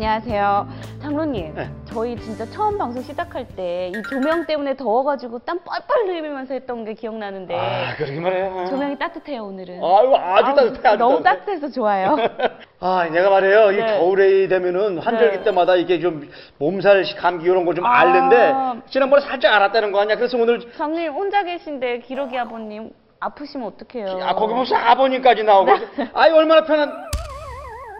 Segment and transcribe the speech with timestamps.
[0.00, 0.68] 안녕하세요.
[1.00, 1.70] 장로님, 네.
[1.86, 6.92] 저희 진짜 처음 방송 시작할 때 이 조명 때문에 더워가지고 땀 뻘뻘 흘리면서 했던 게
[6.92, 8.66] 기억나는데 아, 그러게 말해요.
[8.68, 9.76] 조명이 따뜻해요 오늘은.
[9.82, 11.46] 아유, 아주 따뜻해, 아주 너무 따뜻해.
[11.54, 12.14] 따뜻해서 좋아요.
[12.80, 13.72] 아, 내가 말해요.
[13.72, 13.86] 이 네.
[13.86, 15.44] 겨울에 되면은 환절기 네.
[15.44, 18.00] 때마다 이게 좀 몸살, 감기 이런 거 좀 아.
[18.00, 20.16] 앓는데 지난번에 살짝 알았다는 거 아니야?
[20.16, 24.18] 그래서 오늘 장로님 혼자 계신데 기록이 아버님 아프시면 어떡해요?
[24.22, 25.70] 아, 거기 무슨 아버님까지 나오고.
[25.96, 26.10] 네.
[26.12, 27.05] 아이, 얼마나 편한.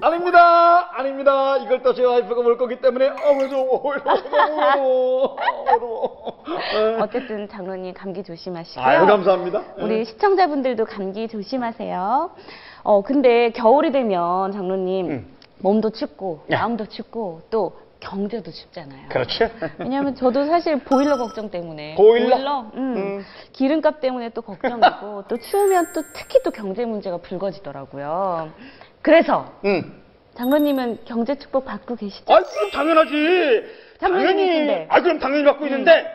[0.02, 0.90] 아닙니다.
[0.98, 1.56] 아닙니다.
[1.58, 3.92] 이걸 또 제 와이프가 볼 거기 때문에 어머 더워.
[3.92, 6.44] 어머 더워.
[6.46, 7.02] 어.
[7.02, 8.84] 어쨌든 장로님 감기 조심하시고요.
[8.84, 9.62] 아유, 감사합니다.
[9.78, 12.30] 우리 시청자분들도 감기 조심하세요.
[12.84, 15.36] 어 근데 겨울이 되면 장로님 음.
[15.60, 16.58] 몸도 춥고 야.
[16.60, 19.08] 마음도 춥고 또 경제도 춥잖아요.
[19.08, 19.48] 그렇지.
[19.78, 22.66] 왜냐하면 저도 사실 보일러 걱정 때문에 보일러?
[22.74, 23.24] 음, 음.
[23.52, 28.50] 기름값 때문에 또 걱정이고 또 추우면 또 특히 또 경제 문제가 불거지더라고요.
[29.06, 30.02] 그래서 응.
[30.34, 32.24] 장로님은 경제 축복 받고 계시죠?
[32.34, 33.64] 아, 그럼 당연하지.
[34.00, 34.86] 장로님이신데.
[34.90, 36.06] 아, 그럼 당연히 받고 있는데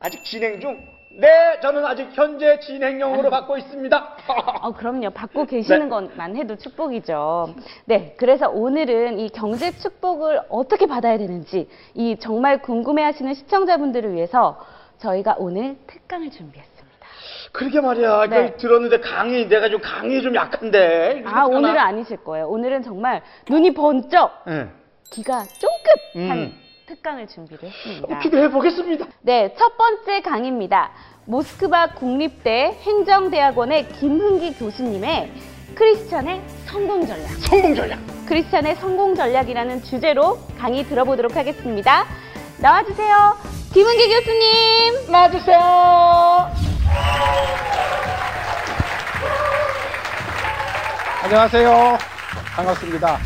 [0.00, 0.76] 아직 진행 중.
[1.20, 4.16] 네, 저는 아직 현재 진행형으로 받고 있습니다.
[4.62, 5.10] 어, 그럼요.
[5.10, 5.88] 받고 계시는 네.
[5.88, 7.54] 것만 해도 축복이죠.
[7.84, 8.16] 네.
[8.18, 14.58] 그래서 오늘은 이 경제 축복을 어떻게 받아야 되는지 이 정말 궁금해 하시는 시청자분들을 위해서
[14.98, 16.77] 저희가 오늘 특강을 준비했습니다.
[17.52, 18.26] 그러게 말이야.
[18.26, 18.26] 네.
[18.26, 21.22] 이걸 들었는데 강의 내가 좀 강의 좀 약한데.
[21.26, 22.48] 아, 오늘은 아니실 거예요.
[22.48, 24.70] 오늘은 정말 눈이 번쩍, 응.
[25.10, 25.42] 귀가
[26.14, 26.54] 쫑긋한 음.
[26.86, 28.02] 특강을 준비를 했습니다.
[28.02, 29.06] 한번 기대해 보겠습니다.
[29.22, 30.90] 네, 첫 번째 강의입니다.
[31.26, 35.32] 모스크바 국립대 행정대학원의 김흥기 교수님의
[35.74, 37.28] 크리스천의 성공 전략.
[37.40, 37.98] 성공 전략.
[38.26, 42.06] 크리스찬의 성공 전략이라는 주제로 강의 들어보도록 하겠습니다.
[42.60, 43.36] 나와주세요.
[43.74, 45.12] 김은기 교수님.
[45.12, 46.67] 놔주세요.
[51.24, 51.98] 안녕하세요.
[52.56, 53.18] 반갑습니다.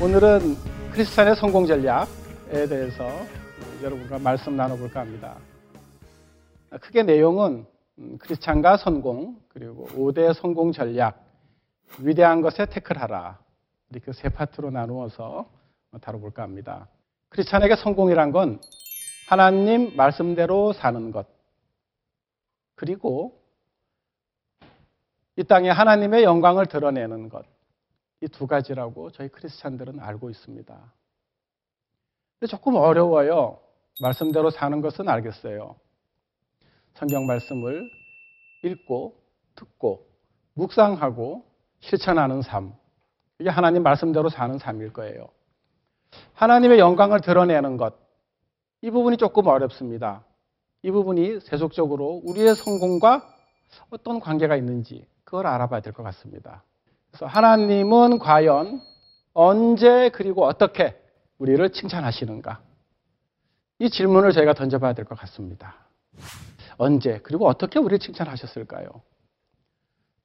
[0.00, 0.56] 오늘은
[0.92, 3.08] 크리스찬의 성공 전략에 대해서
[3.82, 5.36] 여러분과 말씀 나눠볼까 합니다.
[6.80, 7.66] 크게 내용은 음,
[8.18, 11.24] 크리스찬과 성공, 그리고 5대 성공 전략,
[12.00, 13.38] 위대한 것에 태클하라.
[13.90, 15.48] 이렇게 세 파트로 나누어서
[16.00, 16.88] 다뤄볼까 합니다.
[17.30, 18.60] 크리스찬에게 성공이란 건
[19.28, 21.26] 하나님 말씀대로 사는 것,
[22.74, 23.40] 그리고
[25.36, 27.44] 이 땅에 하나님의 영광을 드러내는 것,
[28.20, 30.92] 이 두 가지라고 저희 크리스찬들은 알고 있습니다.
[32.38, 33.60] 근데 조금 어려워요.
[34.00, 35.76] 말씀대로 사는 것은 알겠어요.
[36.98, 37.88] 성경 말씀을
[38.64, 39.14] 읽고,
[39.54, 40.04] 듣고,
[40.54, 41.44] 묵상하고,
[41.78, 42.72] 실천하는 삶.
[43.38, 45.28] 이게 하나님 말씀대로 사는 삶일 거예요.
[46.32, 47.94] 하나님의 영광을 드러내는 것.
[48.82, 50.24] 이 부분이 조금 어렵습니다.
[50.82, 53.22] 이 부분이 세속적으로 우리의 성공과
[53.90, 56.64] 어떤 관계가 있는지 그걸 알아봐야 될 것 같습니다.
[57.10, 58.80] 그래서 하나님은 과연
[59.34, 61.00] 언제 그리고 어떻게
[61.38, 62.60] 우리를 칭찬하시는가?
[63.78, 65.76] 이 질문을 저희가 던져봐야 될 것 같습니다.
[66.78, 68.88] 언제 그리고 어떻게 우리를 칭찬하셨을까요?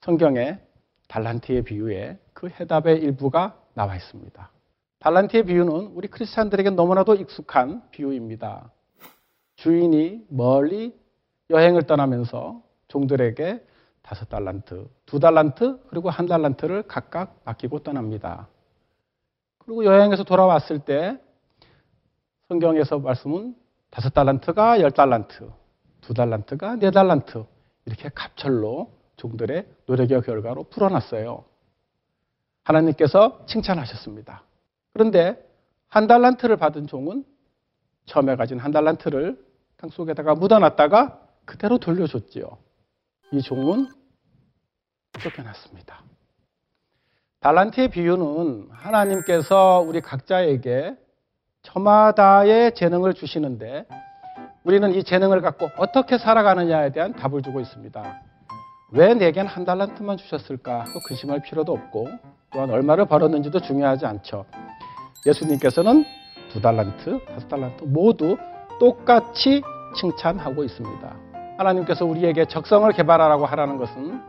[0.02, 0.60] 성경에
[1.08, 4.52] 달란트의 비유에 그 해답의 일부가 나와 있습니다.
[5.00, 8.72] 달란트의 비유는 우리 크리스찬들에게 너무나도 익숙한 비유입니다.
[9.58, 10.98] 주인이 멀리
[11.50, 13.66] 여행을 떠나면서 종들에게
[14.02, 18.48] 다섯 달란트, 두 달란트, 그리고 한 달란트를 각각 맡기고 떠납니다.
[19.58, 21.18] 그리고 여행에서 돌아왔을 때
[22.50, 23.56] 성경에서 말씀은
[23.90, 25.50] 다섯 달란트가 열 달란트,
[26.04, 27.46] 두 달란트가 네 달란트
[27.86, 31.46] 이렇게 갑절로 종들의 노력의 결과로 풀어놨어요.
[32.64, 34.44] 하나님께서 칭찬하셨습니다.
[34.94, 35.38] 그런데
[35.88, 37.26] 한 달란트를 받은 종은
[38.06, 39.44] 처음에 가진 한 달란트를
[39.78, 42.58] 땅 속에다가 묻어놨다가 그대로 돌려줬지요.
[43.32, 43.88] 이 종은
[45.20, 46.04] 쫓겨났습니다.
[47.40, 50.98] 달란트의 비유는 하나님께서 우리 각자에게
[51.64, 53.86] 저마다의 재능을 주시는데
[54.64, 58.22] 우리는 이 재능을 갖고 어떻게 살아가느냐에 대한 답을 주고 있습니다.
[58.92, 62.08] 왜 내겐 한 달란트만 주셨을까 하고 근심할 필요도 없고
[62.52, 64.46] 또한 얼마를 벌었는지도 중요하지 않죠.
[65.26, 66.06] 예수님께서는
[66.50, 68.38] 두 달란트, 다섯 달란트 모두
[68.80, 69.62] 똑같이
[69.96, 71.16] 칭찬하고 있습니다.
[71.58, 74.22] 하나님께서 우리에게 적성을 개발하라고 하라는 것은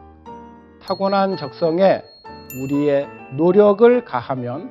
[0.82, 2.02] 타고난 적성에
[2.62, 4.70] 우리의 노력을 가하면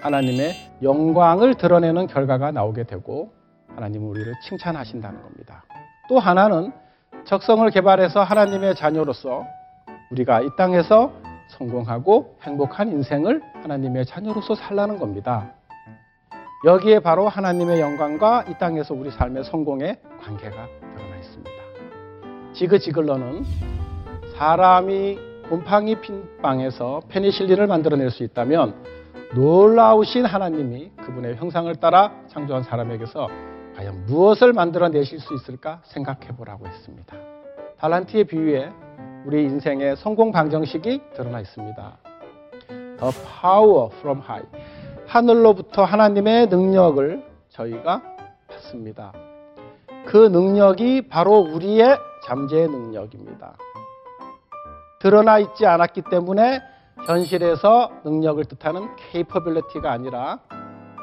[0.00, 3.32] 하나님의 영광을 드러내는 결과가 나오게 되고
[3.76, 5.64] 하나님은 우리를 칭찬하신다는 겁니다.
[6.08, 6.72] 또 하나는
[7.24, 9.46] 적성을 개발해서 하나님의 자녀로서
[10.10, 11.12] 우리가 이 땅에서
[11.48, 15.52] 성공하고 행복한 인생을 하나님의 자녀로서 살라는 겁니다.
[16.64, 21.50] 여기에 바로 하나님의 영광과 이 땅에서 우리 삶의 성공의 관계가 드러나 있습니다.
[22.54, 23.44] 지그지글러는
[24.38, 25.18] 사람이
[25.48, 28.74] 곰팡이 핀 빵에서 페니실린을 만들어낼 수 있다면
[29.34, 33.28] 놀라우신 하나님이 그분의 형상을 따라 창조한 사람에게서
[33.76, 37.16] 과연 무엇을 만들어내실 수 있을까 생각해 보라고 했습니다.
[37.78, 38.72] 달란트의 비유에
[39.26, 41.96] 우리 인생의 성공 방정식이 드러나 있습니다.
[42.68, 44.46] The power from high.
[45.06, 48.02] 하늘로부터 하나님의 능력을 저희가
[48.48, 49.12] 받습니다.
[50.06, 53.56] 그 능력이 바로 우리의 잠재의 능력입니다.
[55.00, 56.62] 드러나 있지 않았기 때문에
[57.06, 60.40] 현실에서 능력을 뜻하는 capability가 아니라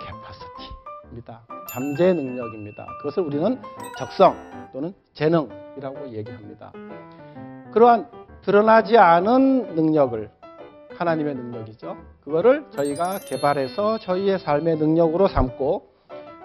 [0.02, 1.51] capacity입니다.
[1.72, 2.86] 잠재 능력입니다.
[2.98, 3.58] 그것을 우리는
[3.98, 4.36] 적성
[4.74, 6.74] 또는 재능이라고 얘기합니다.
[7.72, 8.10] 그러한
[8.42, 10.30] 드러나지 않은 능력을
[10.98, 11.96] 하나님의 능력이죠.
[12.26, 15.88] 그거를 저희가 개발해서 저희의 삶의 능력으로 삼고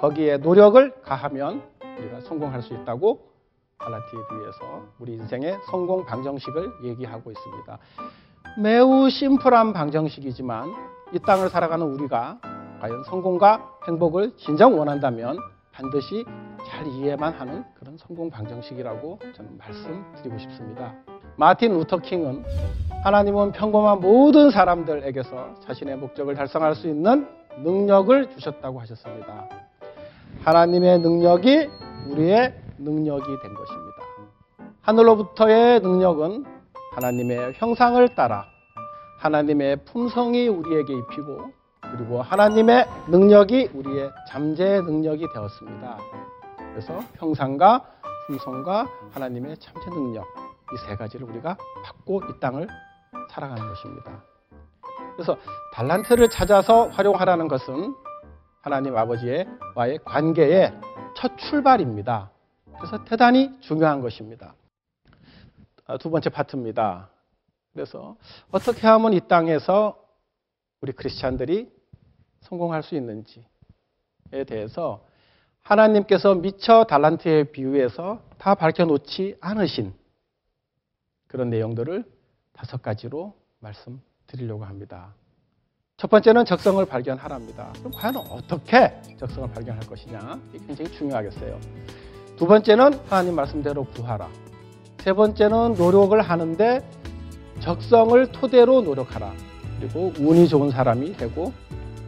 [0.01, 1.63] 거기에 노력을 가하면
[1.99, 3.27] 우리가 성공할 수 있다고
[3.79, 7.79] 갈라티에 비해서 우리 인생의 성공 방정식을 얘기하고 있습니다.
[8.63, 10.73] 매우 심플한 방정식이지만
[11.13, 12.39] 이 땅을 살아가는 우리가
[12.81, 15.39] 과연 성공과 행복을 진정 원한다면
[15.73, 16.25] 반드시
[16.67, 20.95] 잘 이해만 하는 그런 성공 방정식이라고 저는 말씀드리고 싶습니다.
[21.37, 22.45] 마틴 루터 킹은
[23.05, 27.29] 하나님은 평범한 모든 사람들에게서 자신의 목적을 달성할 수 있는
[27.63, 29.49] 능력을 주셨다고 하셨습니다.
[30.43, 31.69] 하나님의 능력이
[32.11, 33.97] 우리의 능력이 된 것입니다.
[34.83, 36.45] 하늘로부터의 능력은
[36.93, 38.45] 하나님의 형상을 따라
[39.19, 41.56] 하나님의 품성이 우리에게 입히고
[41.93, 45.99] 그리고 하나님의 능력이 우리의 잠재 능력이 되었습니다.
[46.71, 47.85] 그래서 형상과
[48.27, 50.25] 품성과 하나님의 잠재 능력
[50.75, 52.67] 이 세 가지를 우리가 받고 이 땅을
[53.31, 54.25] 살아가는 것입니다.
[55.15, 55.37] 그래서
[55.75, 57.95] 달란트를 찾아서 활용하라는 것은
[58.61, 59.47] 하나님 아버지의
[59.77, 60.75] 와의 관계의
[61.17, 62.31] 첫 출발입니다.
[62.79, 64.55] 그래서 대단히 중요한 것입니다.
[65.87, 67.09] 아, 두 번째 파트입니다.
[67.73, 68.17] 그래서
[68.51, 69.97] 어떻게 하면 이 땅에서
[70.81, 71.71] 우리 크리스찬들이
[72.47, 75.05] 성공할 수 있는지에 대해서
[75.63, 79.93] 하나님께서 미처 달란트의 비유에서 다 밝혀놓지 않으신
[81.27, 82.05] 그런 내용들을
[82.53, 85.15] 다섯 가지로 말씀드리려고 합니다.
[85.97, 87.73] 첫 번째는 적성을 발견하랍니다.
[87.79, 90.41] 그럼 과연 어떻게 적성을 발견할 것이냐?
[90.53, 91.59] 이게 굉장히 중요하겠어요.
[92.37, 94.29] 두 번째는 하나님 말씀대로 구하라.
[94.99, 96.89] 세 번째는 노력을 하는데
[97.61, 99.33] 적성을 토대로 노력하라.
[99.81, 101.53] 그리고 운이 좋은 사람이 되고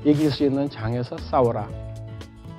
[0.05, 1.69] 이길 수 있는 장에서 싸워라.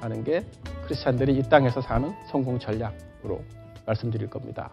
[0.01, 0.45] 하는 게
[0.85, 3.43] 크리스찬들이 이 땅에서 사는 성공 전략으로
[3.85, 4.71] 말씀드릴 겁니다.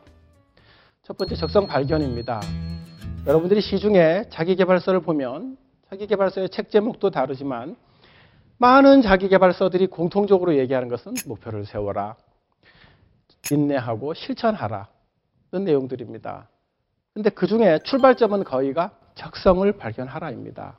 [1.03, 2.41] 첫 번째 적성 발견입니다.
[3.27, 5.57] 여러분들이 시중에 자기개발서를 보면
[5.91, 7.77] 자기개발서의 책 제목도 다르지만
[8.59, 12.17] 많은 자기개발서들이 공통적으로 얘기하는 것은 목표를 세워라,
[13.51, 14.89] 인내하고 실천하라
[15.53, 16.49] 이런 내용들입니다.
[17.15, 20.79] 근데 그 중에 출발점은 거의가 적성을 발견하라입니다.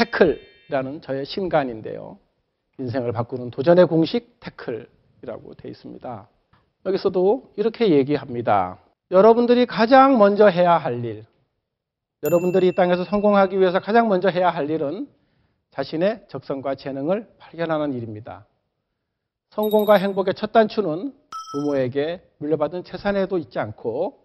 [0.00, 2.18] 태클이라는 저의 신간인데요.
[2.78, 6.28] 인생을 바꾸는 도전의 공식 태클이라고 되어 있습니다.
[6.86, 8.78] 여기서도 이렇게 얘기합니다.
[9.10, 11.26] 여러분들이 가장 먼저 해야 할 일,
[12.22, 15.08] 여러분들이 이 땅에서 성공하기 위해서 가장 먼저 해야 할 일은
[15.72, 18.46] 자신의 적성과 재능을 발견하는 일입니다.
[19.50, 21.14] 성공과 행복의 첫 단추는
[21.52, 24.18] 부모에게 물려받은 재산에도 있지 않고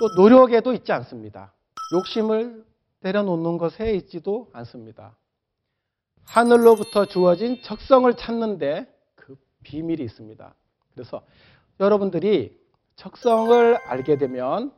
[0.00, 1.52] 또 노력에도 있지 않습니다.
[1.94, 2.64] 욕심을
[3.02, 5.16] 내려놓는 것에 있지도 않습니다.
[6.24, 10.54] 하늘로부터 주어진 적성을 찾는데 그 비밀이 있습니다.
[10.94, 11.22] 그래서
[11.80, 12.58] 여러분들이
[12.96, 14.72] 적성을 알게 되면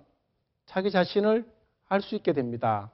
[0.66, 1.44] 자기 자신을
[1.88, 2.90] 알 수 있게 됩니다.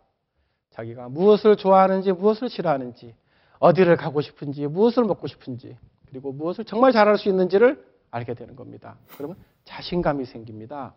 [0.71, 3.15] 자기가 무엇을 좋아하는지, 무엇을 싫어하는지,
[3.59, 5.77] 어디를 가고 싶은지, 무엇을 먹고 싶은지,
[6.09, 8.97] 그리고 무엇을 정말 잘할 수 있는지를 알게 되는 겁니다.
[9.17, 10.95] 그러면 자신감이 생깁니다.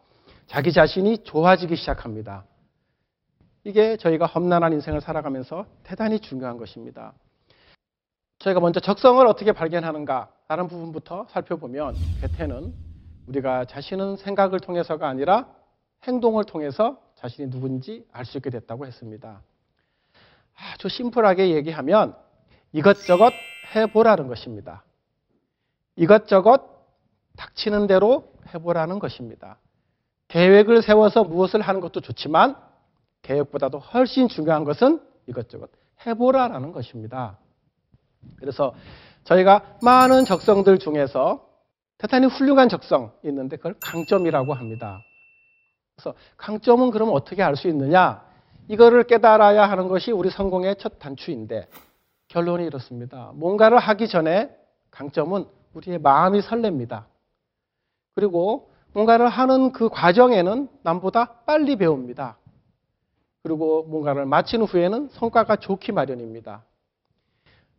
[0.48, 2.46] 자기 자신이 좋아지기 시작합니다.
[3.64, 7.14] 이게 저희가 험난한 인생을 살아가면서 대단히 중요한 것입니다.
[8.40, 12.74] 저희가 먼저 적성을 어떻게 발견하는가 라는 부분부터 살펴보면 괴테는
[13.28, 15.48] 우리가 자신은 생각을 통해서가 아니라
[16.04, 19.42] 행동을 통해서 자신이 누군지 알 수 있게 됐다고 했습니다.
[20.56, 22.16] 아주 심플하게 얘기하면
[22.74, 23.32] 이것저것
[23.76, 24.84] 해보라는 것입니다.
[25.96, 26.62] 이것저것
[27.38, 29.58] 닥치는 대로 해보라는 것입니다.
[30.28, 32.58] 계획을 세워서 무엇을 하는 것도 좋지만
[33.24, 35.70] 계획보다도 훨씬 중요한 것은 이것저것
[36.06, 37.38] 해보라라는 것입니다.
[38.38, 38.74] 그래서
[39.24, 41.48] 저희가 많은 적성들 중에서
[41.98, 45.02] 대단히 훌륭한 적성이 있는데 그걸 강점이라고 합니다.
[45.96, 48.24] 그래서 강점은 그럼 어떻게 알 수 있느냐?
[48.68, 51.68] 이거를 깨달아야 하는 것이 우리 성공의 첫 단추인데
[52.28, 53.32] 결론이 이렇습니다.
[53.36, 54.50] 뭔가를 하기 전에
[54.92, 57.06] 강점은 우리의 마음이 설렙니다.
[58.16, 62.38] 그리고 뭔가를 하는 그 과정에는 남보다 빨리 배웁니다.
[63.44, 66.64] 그리고 뭔가를 마친 후에는 성과가 좋기 마련입니다.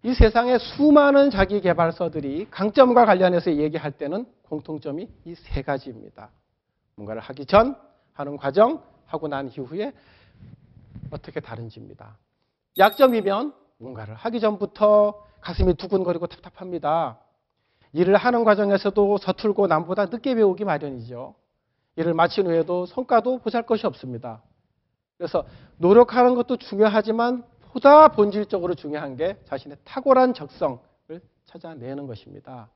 [0.02, 6.28] 이 세상에 수많은 자기 개발서들이 강점과 관련해서 얘기할 때는 공통점이 이 세 가지입니다.
[6.96, 7.74] 뭔가를 하기 전,
[8.12, 9.92] 하는 과정, 하고 난 이후에
[11.10, 12.16] 어떻게 다른지입니다.
[12.78, 17.18] 약점이면 뭔가를 하기 전부터 가슴이 두근거리고 답답합니다.
[17.92, 21.34] 일을 하는 과정에서도 서툴고 남보다 늦게 배우기 마련이죠.
[21.96, 24.42] 일을 마친 후에도 성과도 보잘 것이 없습니다.
[25.24, 25.46] 그래서
[25.78, 30.78] 노력하는 것도 중요하지만 보다 본질적으로 중요한 게 자신의 탁월한 적성을
[31.46, 32.68] 찾아내는 것입니다.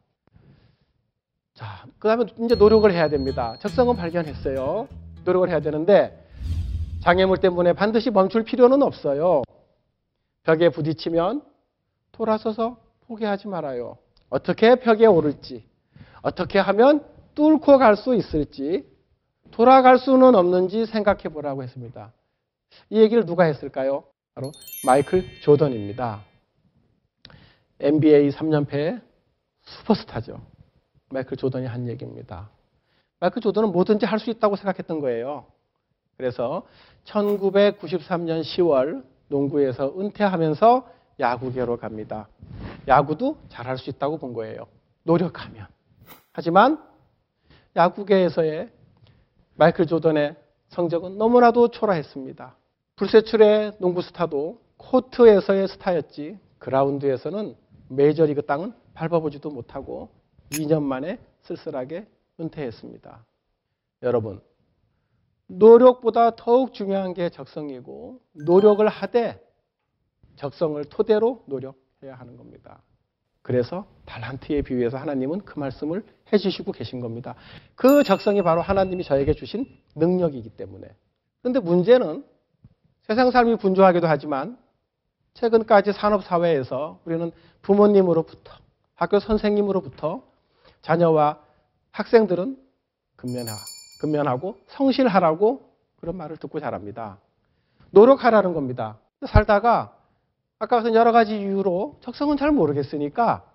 [1.53, 3.59] 자, 그 다음에 이제 노력을 해야 됩니다.
[3.61, 4.89] 적성은 발견했어요.
[5.27, 6.27] 노력을 해야 되는데
[7.03, 9.43] 장애물 때문에 반드시 멈출 필요는 없어요.
[10.45, 11.43] 벽에 부딪히면
[12.13, 12.79] 돌아서서
[13.09, 13.99] 포기하지 말아요.
[14.31, 15.67] 어떻게 벽에 오를지,
[16.23, 18.87] 어떻게 하면 뚫고 갈 수 있을지,
[19.51, 22.13] 돌아갈 수는 없는지 생각해 보라고 했습니다.
[22.91, 24.05] 이 얘기를 누가 했을까요?
[24.35, 24.53] 바로
[24.85, 26.23] 마이클 조던입니다.
[27.81, 29.01] NBA 3년패
[29.65, 30.41] 슈퍼스타죠.
[31.11, 32.51] 마이클 조던이 한 얘기입니다.
[33.21, 35.47] 마이클 조던은 뭐든지 할 수 있다고 생각했던 거예요.
[36.17, 36.67] 그래서
[37.05, 40.89] 1993년 10월 농구에서 은퇴하면서
[41.21, 42.29] 야구계로 갑니다.
[42.87, 44.67] 야구도 잘할 수 있다고 본 거예요.
[45.03, 45.67] 노력하면.
[46.33, 46.83] 하지만
[47.77, 48.71] 야구계에서의
[49.57, 50.37] 마이클 조던의
[50.69, 52.57] 성적은 너무나도 초라했습니다.
[52.99, 57.55] 불세출의 농구 스타도 코트에서의 스타였지 그라운드에서는
[57.91, 60.09] 메이저리그 땅은 밟아보지도 못하고
[60.51, 62.09] 2년 만에 쓸쓸하게
[62.41, 63.25] 은퇴했습니다.
[64.03, 64.41] 여러분,
[65.47, 69.41] 노력보다 더욱 중요한 게 적성이고 노력을 하되
[70.35, 72.83] 적성을 토대로 노력해야 하는 겁니다.
[73.43, 77.37] 그래서 달란트에 비유해서 하나님은 그 말씀을 해주시고 계신 겁니다.
[77.77, 80.89] 그 적성이 바로 하나님이 저에게 주신 능력이기 때문에.
[81.43, 82.25] 그런데 문제는
[83.09, 84.59] 세상 삶이 분주하기도 하지만
[85.33, 88.53] 최근까지 산업사회에서 우리는 부모님으로부터
[88.95, 90.23] 학교 선생님으로부터
[90.83, 91.41] 자녀와
[91.91, 92.59] 학생들은
[93.17, 93.53] 근면하,
[94.03, 97.17] 근면하고 성실하라고 그런 말을 듣고 자랍니다.
[97.93, 98.99] 노력하라는 겁니다.
[99.27, 99.97] 살다가
[100.59, 103.51] 아까 같은 여러 가지 이유로 적성은 잘 모르겠으니까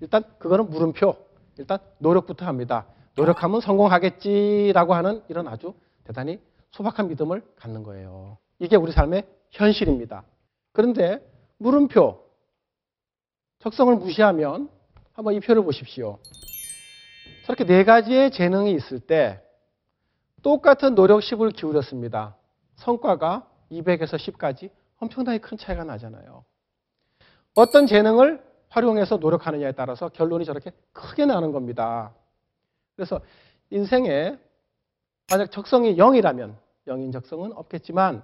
[0.00, 1.16] 일단 그거는 물음표.
[1.56, 2.84] 일단 노력부터 합니다.
[3.16, 5.72] 노력하면 성공하겠지라고 하는 이런 아주
[6.04, 6.38] 대단히
[6.72, 8.36] 소박한 믿음을 갖는 거예요.
[8.58, 10.24] 이게 우리 삶의 현실입니다.
[10.72, 11.20] 그런데
[11.58, 12.24] 물음표,
[13.60, 14.68] 적성을 무시하면
[15.12, 16.18] 한번 이 표를 보십시오.
[17.46, 19.42] 저렇게 네 가지의 재능이 있을 때
[20.42, 22.36] 똑같은 노력 10을 기울였습니다.
[22.76, 26.44] 성과가 200에서 10까지 엄청나게 큰 차이가 나잖아요.
[27.54, 32.12] 어떤 재능을 활용해서 노력하느냐에 따라서 결론이 저렇게 크게 나는 겁니다.
[32.94, 33.20] 그래서
[33.70, 34.38] 인생에
[35.30, 36.54] 만약 적성이 0이라면
[36.86, 38.22] 0인 적성은 없겠지만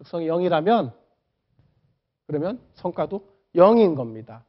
[0.00, 0.92] 적성이 0이라면
[2.26, 3.22] 그러면 성과도
[3.54, 4.44] 0인 겁니다.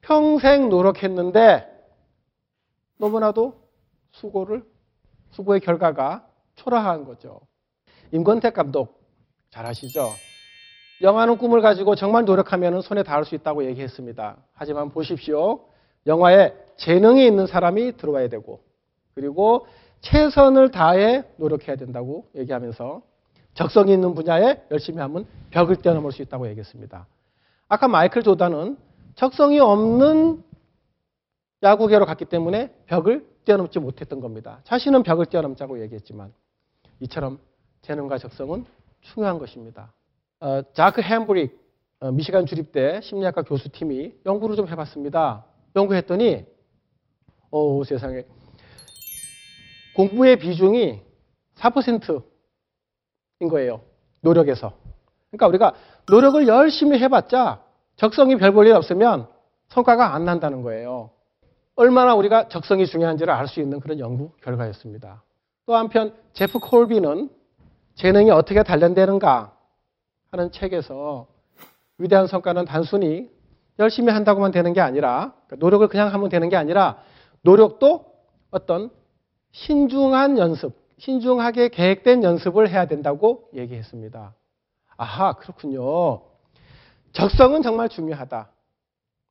[0.00, 1.66] 평생 노력했는데
[2.98, 3.60] 너무나도
[4.12, 4.64] 수고를
[5.30, 7.40] 수고의 결과가 초라한 거죠.
[8.12, 9.02] 임권택 감독
[9.50, 10.10] 잘 아시죠?
[11.02, 14.36] 영화는 꿈을 가지고 정말 노력하면 손에 닿을 수 있다고 얘기했습니다.
[14.52, 15.66] 하지만 보십시오.
[16.06, 18.60] 영화에 재능이 있는 사람이 들어와야 되고
[19.14, 19.66] 그리고
[20.02, 23.02] 최선을 다해 노력해야 된다고 얘기하면서
[23.54, 27.06] 적성이 있는 분야에 열심히 하면 벽을 뛰어넘을 수 있다고 얘기했습니다.
[27.68, 28.76] 아까 마이클 조단은
[29.14, 30.42] 적성이 없는
[31.62, 34.60] 야구계로 갔기 때문에 벽을 뛰어넘지 못했던 겁니다.
[34.64, 36.32] 자신은 벽을 뛰어넘자고 얘기했지만
[37.00, 37.38] 이처럼
[37.82, 38.64] 재능과 적성은
[39.00, 39.92] 중요한 것입니다.
[40.40, 41.58] 어, 자크 햄브릭
[42.00, 45.44] 어, 미시간 주립대 심리학과 교수팀이 연구를 좀 해봤습니다.
[45.76, 46.44] 연구했더니
[47.50, 48.24] 오 세상에
[49.94, 51.00] 공부의 비중이
[51.54, 52.33] 4%
[53.40, 53.80] 인 거예요.
[54.20, 54.72] 노력에서.
[55.30, 55.74] 그러니까 우리가
[56.08, 57.60] 노력을 열심히 해봤자
[57.96, 59.26] 적성이 별 볼일 없으면
[59.68, 61.10] 성과가 안 난다는 거예요.
[61.76, 65.22] 얼마나 우리가 적성이 중요한지를 알 수 있는 그런 연구 결과였습니다.
[65.66, 67.30] 또 한편 제프 콜비는
[67.96, 69.52] 재능이 어떻게 단련되는가
[70.30, 71.26] 하는 책에서
[71.98, 73.30] 위대한 성과는 단순히
[73.78, 76.98] 열심히 한다고만 되는 게 아니라 그러니까 노력을 그냥 하면 되는 게 아니라
[77.42, 78.04] 노력도
[78.50, 78.90] 어떤
[79.52, 84.34] 신중한 연습, 신중하게 계획된 연습을 해야 된다고 얘기했습니다.
[84.96, 86.22] 아하, 그렇군요.
[87.12, 88.50] 적성은 정말 중요하다.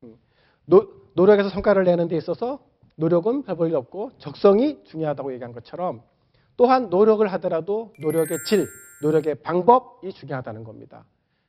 [0.04, 0.16] 음,
[0.66, 2.60] 노, 노력에서 성과를 내는 데 있어서
[2.96, 6.04] 노력은 별 볼일 없고 적성이 중요하다고 얘기한 것처럼
[6.58, 8.68] 또한 노력을 하더라도 노력의 질,
[9.02, 11.06] 노력의 방법이 중요하다는 겁니다.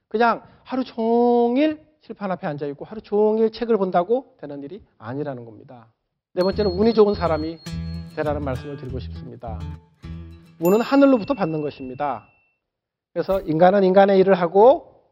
[0.09, 5.93] 그냥 하루 종일 칠판 앞에 앉아 있고 하루 종일 책을 본다고 되는 일이 아니라는 겁니다.
[6.33, 7.59] 네 번째는 운이 좋은 사람이
[8.16, 9.59] 되라는 말씀을 드리고 싶습니다.
[10.64, 12.26] 운은 하늘로부터 받는 것입니다.
[13.12, 15.04] 그래서 인간은 인간의 일을 하고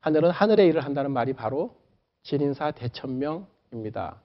[0.00, 1.76] 하늘은 하늘의 일을 한다는 말이 바로
[2.22, 4.16] 진인사 대천명입니다.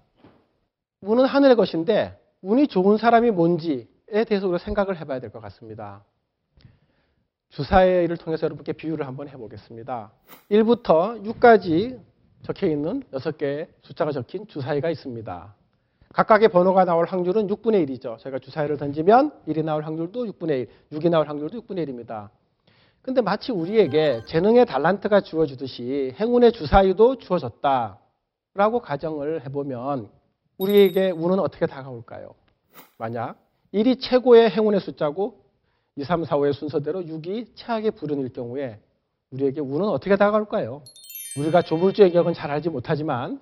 [1.01, 6.05] 운은 하늘의 것인데 운이 좋은 사람이 뭔지에 대해서 우리가 생각을 해봐야 될 것 같습니다.
[7.49, 10.09] 주사의 일을 통해서 여러분께 비유를 한번 해보겠습니다.
[10.51, 11.99] 1부터 6까지
[12.43, 15.53] 적혀 있는 6개의 숫자가 적힌 주사위가 있습니다.
[16.13, 18.17] 각각의 번호가 나올 확률은 6분의 1이죠.
[18.19, 22.29] 저희가 주사위를 던지면 1이 나올 확률도 6분의 1, 6이 나올 확률도 6분의 1입니다.
[23.01, 27.97] 근데 마치 우리에게 재능의 달란트가 주어지듯이 행운의 주사위도 주어졌다
[28.53, 30.09] 라고 가정을 해보면
[30.57, 32.35] 우리에게 운은 어떻게 다가올까요?
[32.97, 33.37] 만약
[33.73, 35.41] 1이 최고의 행운의 숫자고
[35.95, 38.79] 2, 3, 4, 5의 순서대로 6이 최악의 불운일 경우에
[39.31, 40.83] 우리에게 운은 어떻게 다가올까요?
[41.37, 43.39] 우리가 조물주의 기억은 잘 알지 못하지만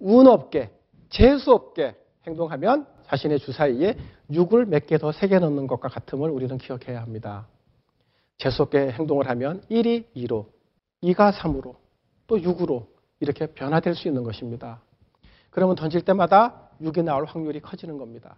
[0.00, 0.70] 운 없게
[1.08, 1.94] 재수 없게
[2.26, 3.96] 행동하면 자신의 주사위에
[4.30, 7.46] 6을 몇 개더 새겨 넣는 것과 같음을 우리는 기억해야 합니다.
[8.38, 10.46] 재수 없게 행동을 하면 1이 2로,
[11.02, 11.76] 2가 3으로,
[12.26, 12.86] 또 6으로
[13.20, 14.82] 이렇게 변화될 수 있는 것입니다.
[15.50, 18.36] 그러면 던질 때마다 6이 나올 확률이 커지는 겁니다.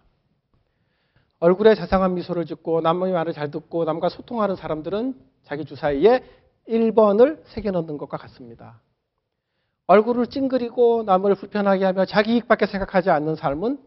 [1.39, 6.23] 얼굴에 자상한 미소를 짓고 남의 말을 잘 듣고 남과 소통하는 사람들은 자기 주사위에
[6.67, 8.79] 1번을 새겨 넣는 것과 같습니다.
[9.89, 13.79] 얼굴을 찡그리고 남을 불편하게 하며 자기 이익밖에 생각하지 않는 삶은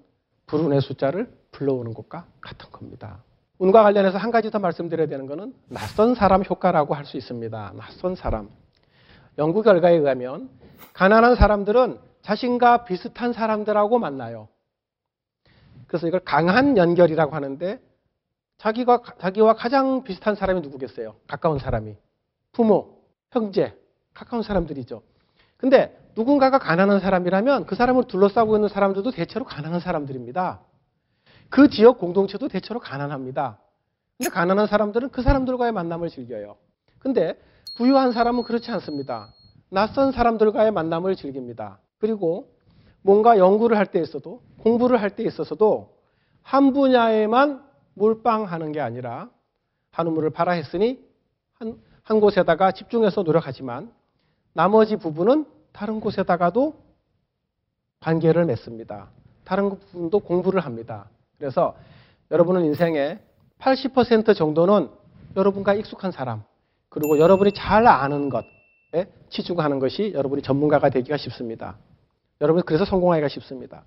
[0.46, 3.22] 불운의 숫자를 불러오는 것과 같은 겁니다.
[3.58, 7.74] 운과 관련해서 한 가지 더 말씀드려야 되는 것은 낯선 사람 효과라고 할 수 있습니다.
[7.76, 8.50] 낯선 사람.
[9.38, 10.50] 연구 결과에 의하면
[10.92, 14.48] 가난한 사람들은 자신과 비슷한 사람들하고 만나요.
[15.86, 17.80] 그래서 이걸 강한 연결이라고 하는데
[18.58, 21.14] 자기가 자기와 가장 비슷한 사람이 누구겠어요?
[21.28, 21.94] 가까운 사람이
[22.50, 22.98] 부모,
[23.30, 23.78] 형제,
[24.14, 25.00] 가까운 사람들이죠.
[25.62, 30.61] 근데 누군가가 가난한 사람이라면 그 사람을 둘러싸고 있는 사람들도 대체로 가난한 사람들입니다.
[31.51, 33.61] 그 지역 공동체도 대체로 가난합니다.
[34.18, 36.57] 근데 가난한 사람들은 그 사람들과의 만남을 즐겨요.
[36.98, 37.40] 근데
[37.77, 39.33] 부유한 사람은 그렇지 않습니다.
[39.70, 41.79] 낯선 사람들과의 만남을 즐깁니다.
[41.98, 42.51] 그리고
[43.01, 45.96] 뭔가 연구를 할때 있어도 공부를 할 때 있어서도
[46.42, 47.62] 한 분야에만
[47.94, 49.31] 몰빵하는 게 아니라
[49.92, 50.98] 한 우물을 팔아 했으니
[51.55, 53.92] 한, 한 곳에다가 집중해서 노력하지만
[54.52, 56.74] 나머지 부분은 다른 곳에다가도
[58.00, 59.08] 관계를 맺습니다.
[59.44, 61.08] 다른 부분도 공부를 합니다.
[61.38, 61.74] 그래서
[62.30, 63.18] 여러분은 인생의
[63.58, 64.90] 80% 정도는
[65.36, 66.42] 여러분과 익숙한 사람,
[66.88, 71.76] 그리고 여러분이 잘 아는 것에 치중하는 것이 여러분이 전문가가 되기가 쉽습니다.
[72.40, 73.84] 여러분이 그래서 성공하기가 쉽습니다.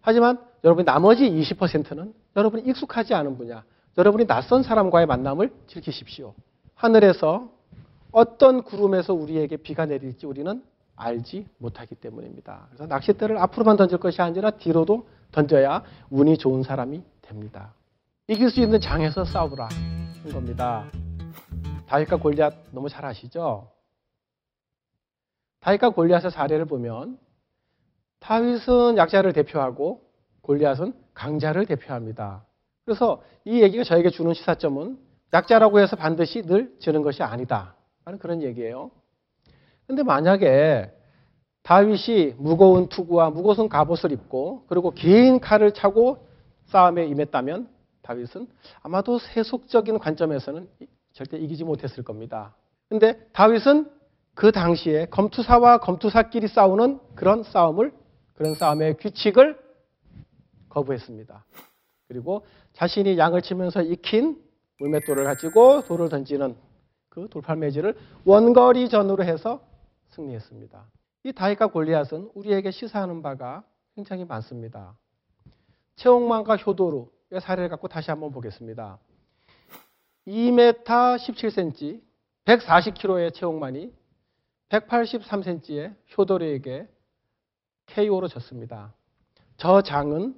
[0.00, 3.64] 하지만 여러분이 나머지 20%는 여러분이 익숙하지 않은 분야,
[3.96, 6.34] 여러분이 낯선 사람과의 만남을 즐기십시오.
[6.74, 7.48] 하늘에서
[8.14, 10.62] 어떤 구름에서 우리에게 비가 내릴지 우리는
[10.94, 12.66] 알지 못하기 때문입니다.
[12.68, 17.74] 그래서 낚싯대를 앞으로만 던질 것이 아니라 뒤로도 던져야 운이 좋은 사람이 됩니다.
[18.28, 19.68] 이길 수 있는 장에서 싸우라
[20.24, 20.84] 는 겁니다.
[21.88, 23.68] 다윗과 골리앗 너무 잘 아시죠?
[25.58, 27.18] 다윗과 골리앗의 사례를 보면
[28.20, 30.02] 다윗은 약자를 대표하고
[30.42, 32.44] 골리앗은 강자를 대표합니다.
[32.84, 34.98] 그래서 이 얘기가 저에게 주는 시사점은
[35.32, 37.74] 약자라고 해서 반드시 늘 지는 것이 아니다.
[38.04, 38.90] 하는 그런 얘기예요.
[39.86, 40.90] 근데 만약에
[41.62, 46.26] 다윗이 무거운 투구와 무거운 갑옷을 입고 그리고 긴 칼을 차고
[46.66, 47.68] 싸움에 임했다면
[48.02, 48.46] 다윗은
[48.82, 50.68] 아마도 세속적인 관점에서는
[51.12, 52.54] 절대 이기지 못했을 겁니다.
[52.88, 53.90] 근데 다윗은
[54.34, 57.92] 그 당시에 검투사와 검투사끼리 싸우는 그런 싸움을
[58.34, 59.58] 그런 싸움의 규칙을
[60.68, 61.44] 거부했습니다.
[62.08, 64.36] 그리고 자신이 양을 치면서 익힌
[64.80, 66.56] 물맷돌을 가지고 돌을 던지는
[67.14, 69.64] 그 돌팔매질을 원거리 전으로 해서
[70.08, 70.84] 승리했습니다.
[71.22, 73.62] 이 다윗과 골리앗은 우리에게 시사하는 바가
[73.94, 74.96] 굉장히 많습니다.
[75.94, 78.98] 최홍만과 효도루의 사례를 갖고 다시 한번 보겠습니다.
[80.26, 82.00] 2m 17cm,
[82.46, 83.94] 140kg의 최홍만이
[84.70, 86.88] 183cm의 효도르에게
[87.86, 88.92] KO로 졌습니다.
[89.56, 90.34] 저 장은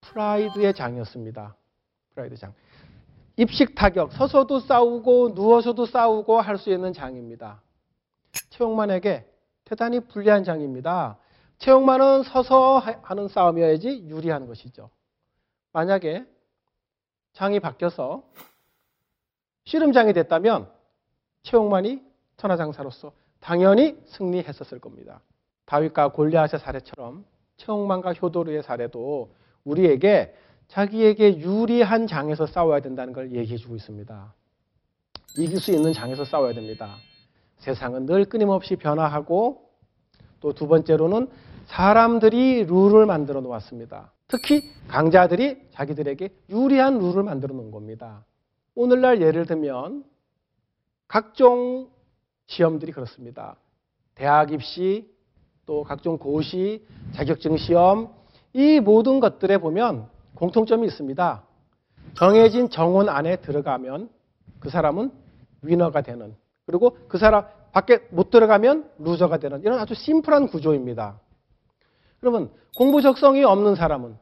[0.00, 1.54] 프라이드의 장이었습니다.
[2.14, 2.54] 프라이드 장.
[3.36, 7.60] 입식 타격, 서서도 싸우고 누워서도 싸우고 할 수 있는 장입니다.
[8.50, 9.26] 최홍만에게
[9.64, 11.18] 대단히 불리한 장입니다.
[11.58, 14.90] 최홍만은 서서 하- 하는 싸움이어야지 유리한 것이죠.
[15.72, 16.24] 만약에
[17.32, 18.22] 장이 바뀌어서
[19.64, 20.70] 씨름장이 됐다면
[21.42, 22.02] 최홍만이
[22.36, 25.20] 천하장사로서 당연히 승리했었을 겁니다.
[25.66, 27.24] 다윗과 골리앗의 사례처럼
[27.56, 30.34] 최홍만과 효도르의 사례도 우리에게
[30.68, 34.34] 자기에게 유리한 장에서 싸워야 된다는 걸 얘기해 주고 있습니다.
[35.38, 36.96] 이길 수 있는 장에서 싸워야 됩니다.
[37.58, 39.62] 세상은 늘 끊임없이 변화하고
[40.40, 41.28] 또 두 번째로는
[41.66, 44.12] 사람들이 룰을 만들어 놓았습니다.
[44.28, 48.24] 특히 강자들이 자기들에게 유리한 룰을 만들어 놓은 겁니다.
[48.74, 50.04] 오늘날 예를 들면
[51.08, 51.88] 각종
[52.46, 53.56] 시험들이 그렇습니다.
[54.14, 55.10] 대학 입시,
[55.64, 58.12] 또 각종 고시, 자격증 시험,
[58.52, 61.42] 이 모든 것들에 보면 공통점이 있습니다.
[62.14, 64.08] 정해진 정원 안에 들어가면
[64.60, 65.10] 그 사람은
[65.62, 71.20] 위너가 되는, 그리고 그 사람 밖에 못 들어가면 루저가 되는 이런 아주 심플한 구조입니다.
[72.20, 74.16] 그러면 공부 적성이 없는 사람은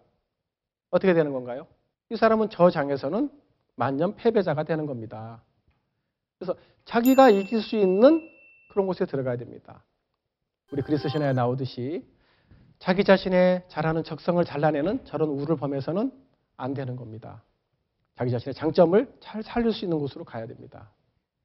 [0.91, 1.67] 어떻게 되는 건가요?
[2.11, 3.31] 이 사람은 저 장에서는
[3.77, 5.43] 만년 패배자가 되는 겁니다.
[6.39, 8.29] 그래서 자기가 이길 수 있는
[8.71, 9.85] 그런 곳에 들어가야 됩니다.
[10.73, 12.05] 우리 그리스 신화에 나오듯이
[12.79, 16.13] 자기 자신의 잘하는 적성을 잘라내는 저런 우를 범해서는
[16.57, 17.43] 안 되는 겁니다.
[18.17, 20.91] 자기 자신의 장점을 잘 살릴 수 있는 곳으로 가야 됩니다.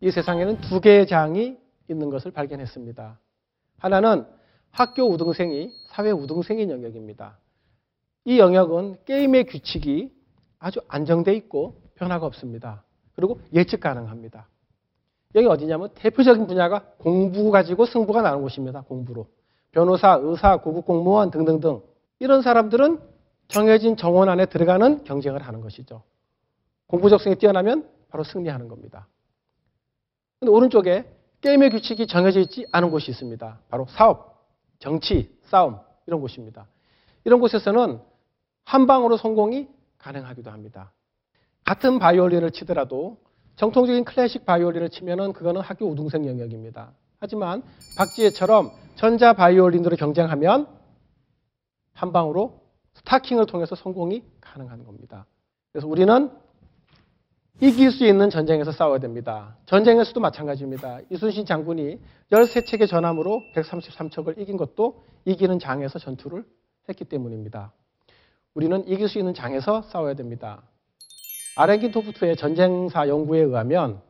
[0.02, 1.58] 이 세상에는 두 개의 장이
[1.90, 3.20] 있는 것을 발견했습니다.
[3.80, 4.26] 하나는
[4.72, 7.38] 학교 우등생이 사회 우등생인 영역입니다.
[8.26, 10.14] 이 영역은 게임의 규칙이
[10.60, 12.84] 아주 안정돼 있고 변화가 없습니다.
[13.16, 14.48] 그리고 예측 가능합니다.
[15.36, 18.82] 여기 어디냐면 대표적인 분야가 공부 가지고 승부가 나는 곳입니다.
[18.82, 19.28] 공부로.
[19.72, 21.82] 변호사, 의사, 고급 공무원 등등등
[22.20, 23.00] 이런 사람들은
[23.48, 26.04] 정해진 정원 안에 들어가는 경쟁을 하는 것이죠.
[26.88, 29.08] 공부 적성이 뛰어나면 바로 승리하는 겁니다.
[30.40, 31.06] 근데 오른쪽에
[31.42, 33.60] 게임의 규칙이 정해져 있지 않은 곳이 있습니다.
[33.70, 34.48] 바로 사업,
[34.80, 36.68] 정치, 싸움 이런 곳입니다.
[37.24, 38.00] 이런 곳에서는
[38.66, 40.92] 한 방으로 성공이 가능하기도 합니다.
[41.64, 43.18] 같은 바이올린을 치더라도
[43.56, 46.92] 정통적인 클래식 바이올린을 치면은 그거는 학교 우등생 영역입니다.
[47.20, 47.64] 하지만
[47.98, 50.68] 박지혜처럼 전자 바이올린으로 경쟁하면
[51.94, 52.62] 한 방으로
[52.96, 55.26] 스타킹을 통해서 성공이 가능한 겁니다.
[55.72, 56.32] 그래서 우리는
[57.62, 59.58] 이길 수 있는 전쟁에서 싸워야 됩니다.
[59.66, 61.02] 전쟁에서도 마찬가지입니다.
[61.10, 62.00] 이순신 장군이
[62.32, 66.46] 13척의 전함으로 133척을 이긴 것도 이기는 장에서 전투를
[66.88, 67.74] 했기 때문입니다.
[68.54, 70.62] 우리는 이길 수 있는 장에서 싸워야 됩니다.
[71.58, 74.02] 아렌긴 토프트의 전쟁사 연구에 의하면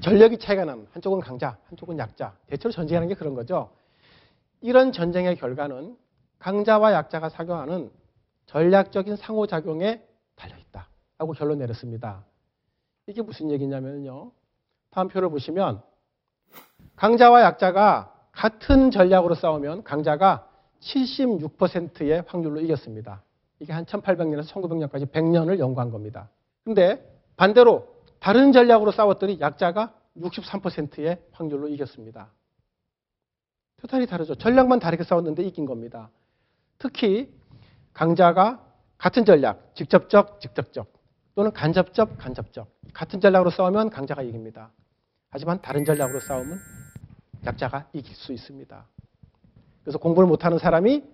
[0.00, 2.34] 전력이 차이가 나면 한쪽은 강자, 한쪽은 약자.
[2.46, 3.70] 대체로 전쟁하는 게 그런 거죠.
[4.60, 5.96] 이런 전쟁의 결과는
[6.38, 7.90] 강자와 약자가 작용하는
[8.46, 10.02] 전략적인 상호작용에
[10.36, 10.88] 달려있다.
[11.18, 12.24] 라고 결론 내렸습니다.
[13.06, 14.30] 이게 무슨 얘기냐면요.
[14.90, 15.82] 다음 표를 보시면
[16.96, 20.48] 강자와 약자가 같은 전략으로 싸우면 강자가
[20.80, 23.22] 76%의 확률로 이겼습니다.
[23.58, 26.28] 이게 한 1800년에서 1900년까지 100년을 연구한 겁니다.
[26.64, 27.04] 근데
[27.36, 32.32] 반대로 다른 전략으로 싸웠더니 약자가 63%의 확률로 이겼습니다.
[33.80, 34.34] 토탈이 다르죠.
[34.34, 36.10] 전략만 다르게 싸웠는데 이긴 겁니다.
[36.78, 37.32] 특히
[37.92, 38.64] 강자가
[38.96, 40.92] 같은 전략, 직접적, 직접적
[41.34, 44.72] 또는 간접적, 간접적 같은 전략으로 싸우면 강자가 이깁니다.
[45.30, 46.58] 하지만 다른 전략으로 싸우면
[47.46, 48.86] 약자가 이길 수 있습니다.
[49.82, 51.04] 그래서 공부를 못하는 사람이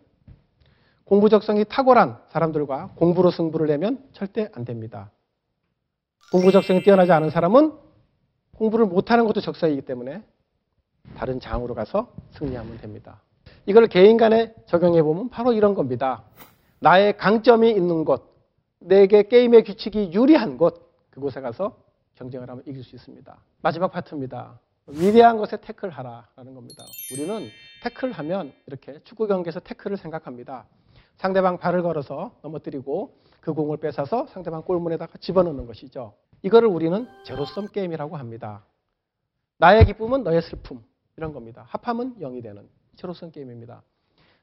[1.04, 5.10] 공부 적성이 탁월한 사람들과 공부로 승부를 내면 절대 안 됩니다.
[6.34, 7.74] 공부 적성이 뛰어나지 않은 사람은
[8.56, 10.20] 공부를 못하는 것도 적성이기 때문에
[11.16, 13.22] 다른 장으로 가서 승리하면 됩니다.
[13.66, 16.24] 이걸 개인 간에 적용해 보면 바로 이런 겁니다.
[16.80, 18.34] 나의 강점이 있는 곳,
[18.80, 21.76] 내게 게임의 규칙이 유리한 곳, 그곳에 가서
[22.16, 23.38] 경쟁을 하면 이길 수 있습니다.
[23.62, 24.58] 마지막 파트입니다.
[24.88, 26.82] 위대한 것에 태클하라라는 겁니다.
[27.12, 27.48] 우리는
[27.84, 30.66] 태클하면 이렇게 축구 경기에서 태클을 생각합니다.
[31.16, 36.14] 상대방 발을 걸어서 넘어뜨리고 그 공을 뺏어서 상대방 골문에다가 집어넣는 것이죠.
[36.44, 38.66] 이거를 우리는 제로섬 게임이라고 합니다.
[39.56, 40.84] 나의 기쁨은 너의 슬픔
[41.16, 41.64] 이런 겁니다.
[41.68, 43.82] 합하면 0이 되는 제로섬 게임입니다.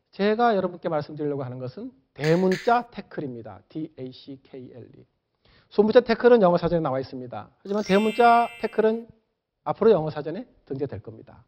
[0.09, 3.61] 제가 여러분께 말씀드리려고 하는 것은 대문자 태클입니다.
[3.69, 5.05] D-A-C-K-L-E.
[5.69, 7.49] 소문자 태클은 영어 사전에 나와 있습니다.
[7.59, 9.07] 하지만 대문자 태클은
[9.63, 11.45] 앞으로 영어 사전에 등재될 겁니다.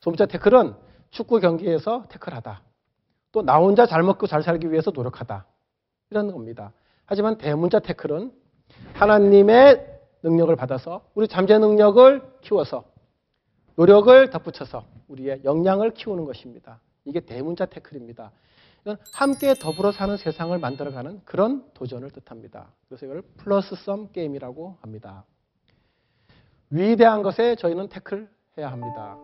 [0.00, 0.74] 소문자 태클은
[1.10, 2.62] 축구 경기에서 태클하다.
[3.30, 5.46] 또 나 혼자 잘 먹고 잘 살기 위해서 노력하다.
[6.10, 6.72] 이런 겁니다.
[7.06, 8.32] 하지만 대문자 태클은
[8.94, 12.84] 하나님의 능력을 받아서 우리 잠재 능력을 키워서
[13.76, 16.80] 노력을 덧붙여서 우리의 역량을 키우는 것입니다.
[17.04, 18.30] 이게 대문자 태클입니다.
[18.82, 22.68] 이건 함께 더불어 사는 세상을 만들어가는 그런 도전을 뜻합니다.
[22.88, 25.24] 그래서 이걸 플러스 썸 게임이라고 합니다.
[26.70, 29.16] 위대한 것에 저희는 태클해야 합니다.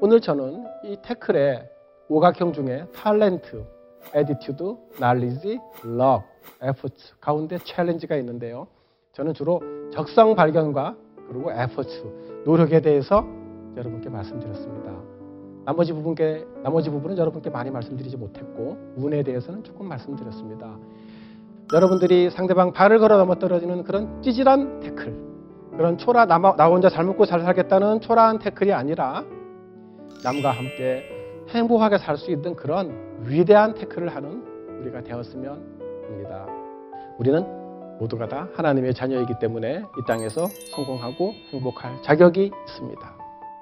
[0.00, 1.68] 오늘 저는 이 태클의
[2.08, 3.66] 오각형 중에 talent,
[4.14, 6.24] attitude, knowledge, luck,
[6.62, 8.66] efforts 가운데 challenge가 있는데요.
[9.12, 9.60] 저는 주로
[9.92, 10.96] 적성 발견과
[11.28, 12.04] 그리고 efforts,
[12.44, 13.24] 노력에 대해서
[13.76, 14.92] 여러분께 말씀드렸습니다.
[15.64, 20.78] 나머지 부분께 나머지 부분은 여러분께 많이 말씀드리지 못했고 운에 대해서는 조금 말씀드렸습니다.
[21.74, 25.14] 여러분들이 상대방 발을 걸어 넘어 떨어지는 그런 찌질한 태클,
[25.76, 29.24] 그런 초라 나, 나 혼자 잘 먹고 잘 살겠다는 초라한 태클이 아니라
[30.24, 31.04] 남과 함께
[31.50, 34.42] 행복하게 살 수 있는 그런 위대한 태클을 하는
[34.80, 35.77] 우리가 되었으면
[36.08, 36.46] 합니다.
[37.18, 37.44] 우리는
[37.98, 43.16] 모두가 다 하나님의 자녀이기 때문에 이 땅에서 성공하고 행복할 자격이 있습니다.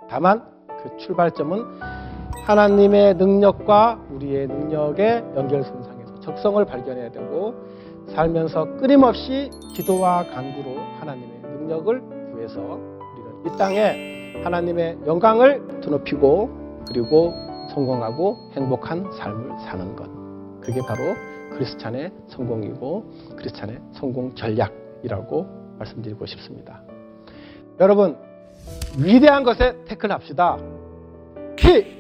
[0.09, 0.43] 다만
[0.83, 1.65] 그 출발점은
[2.45, 7.55] 하나님의 능력과 우리의 능력의 연결선상에서 적성을 발견해야 되고
[8.09, 12.01] 살면서 끊임없이 기도와 간구로 하나님의 능력을
[12.33, 16.51] 구해서 우리는 이 땅에 하나님의 영광을 드높이고
[16.87, 17.33] 그리고
[17.71, 20.09] 성공하고 행복한 삶을 사는 것.
[20.61, 21.15] 그게 바로
[21.57, 25.47] 크리스찬의 성공이고 크리스찬의 성공 전략이라고
[25.79, 26.83] 말씀드리고 싶습니다.
[27.81, 28.17] 여러분
[28.99, 30.59] 위대한 것에 태클합시다.
[31.57, 31.97] P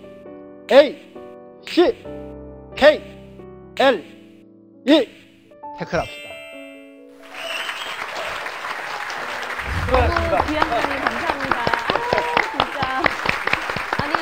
[0.70, 1.12] A
[1.66, 2.04] C
[2.76, 3.00] K
[3.78, 4.04] L
[4.86, 5.08] E
[5.78, 6.26] 태클합시다.
[9.86, 10.36] 수고하셨습니다.
[10.38, 10.44] 아,
[12.52, 12.84] 진짜.
[14.02, 14.14] 아니,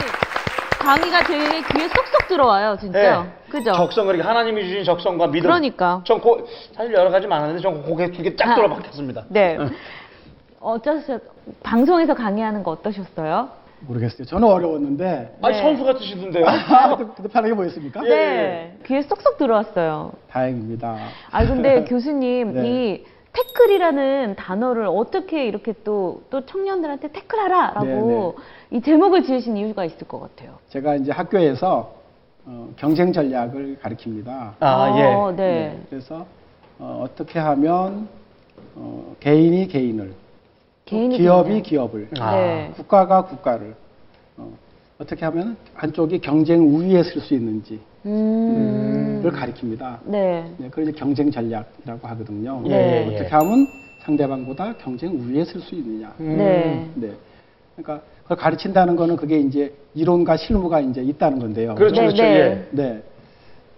[0.84, 3.22] 강의가 되게 귀에 쏙쏙 들어와요, 진짜.
[3.22, 3.32] 네.
[3.50, 3.72] 그죠?
[3.72, 5.42] 적성 그렇게 하나님이 주신 적성과 믿음.
[5.42, 6.02] 그러니까.
[6.04, 8.54] 전 고, 사실 여러 가지 많았는데 전 고개 두 개쫙 아.
[8.54, 9.24] 들어박혔습니다.
[9.28, 9.56] 네.
[10.60, 11.22] 어쩌셨,
[11.62, 13.48] 방송에서 강의하는 거 어떠셨어요?
[13.80, 14.24] 모르겠어요.
[14.24, 15.62] 저는 어려웠는데 아니 네.
[15.62, 16.44] 선수 같으시던데요.
[17.16, 18.02] 근데 편하게 보였습니까?
[18.04, 18.08] 예.
[18.08, 18.78] 네.
[18.86, 20.12] 귀에 쏙쏙 들어왔어요.
[20.30, 20.96] 다행입니다.
[21.30, 22.66] 아 근데 교수님 네.
[22.66, 28.36] 이 태클이라는 단어를 어떻게 이렇게 또, 또 청년들한테 태클하라라고
[28.70, 30.58] 이 제목을 지으신 이유가 있을 것 같아요.
[30.70, 31.94] 제가 이제 학교에서
[32.46, 34.54] 어, 경쟁 전략을 가르칩니다.
[34.60, 35.14] 아 예.
[35.14, 35.78] 어, 네.
[35.90, 36.26] 그래서
[36.78, 38.08] 어, 떻게 하면
[38.76, 40.14] 어, 개인이 개인을, 또
[40.84, 41.62] 개인이 기업이 개인을.
[41.62, 42.36] 기업을, 아.
[42.36, 42.72] 네.
[42.76, 43.74] 국가가 국가를
[44.36, 44.52] 어,
[44.98, 49.22] 떻게 하면 한쪽이 경쟁 우위에 쓸수 있는지를 음.
[49.24, 49.98] 가리킵니다.
[50.04, 50.54] 네.
[50.56, 52.62] 네, 그걸 이제 경쟁 전략이라고 하거든요.
[52.66, 53.08] 예, 네.
[53.10, 53.14] 예.
[53.14, 53.66] 어떻게 하면
[54.04, 56.14] 상대방보다 경쟁 우위에 쓸수 있느냐.
[56.20, 56.36] 음.
[56.36, 56.90] 네.
[56.94, 57.12] 네.
[57.74, 61.74] 그러니까 그걸 가르친다는 거는 그게 이제 이론과 실무가 이제 있다는 건데요.
[61.74, 62.22] 그렇죠, 네, 그렇죠.
[62.22, 62.38] 네.
[62.38, 62.68] 예.
[62.70, 63.02] 네.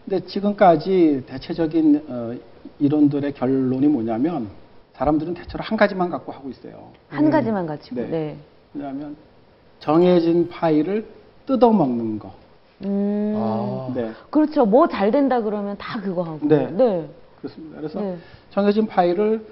[0.04, 2.34] 근데 지금까지 대체적인 어,
[2.78, 4.48] 이론들의 결론이 뭐냐면
[4.92, 6.90] 사람들은 대체로 한 가지만 갖고 하고 있어요.
[7.08, 8.02] 한 가지만 가지고.
[8.02, 8.06] 네.
[8.06, 8.36] 네.
[8.74, 9.16] 왜냐하면
[9.80, 11.06] 정해진 파일을
[11.46, 12.32] 뜯어먹는 거.
[12.84, 13.34] 음.
[13.36, 13.92] 아.
[13.94, 14.10] 네.
[14.30, 14.66] 그렇죠.
[14.66, 16.38] 뭐 잘 된다 그러면 다 그거 하고.
[16.42, 16.68] 네.
[16.70, 17.08] 네.
[17.40, 17.76] 그렇습니다.
[17.78, 18.16] 그래서 네.
[18.50, 19.44] 정해진 파일을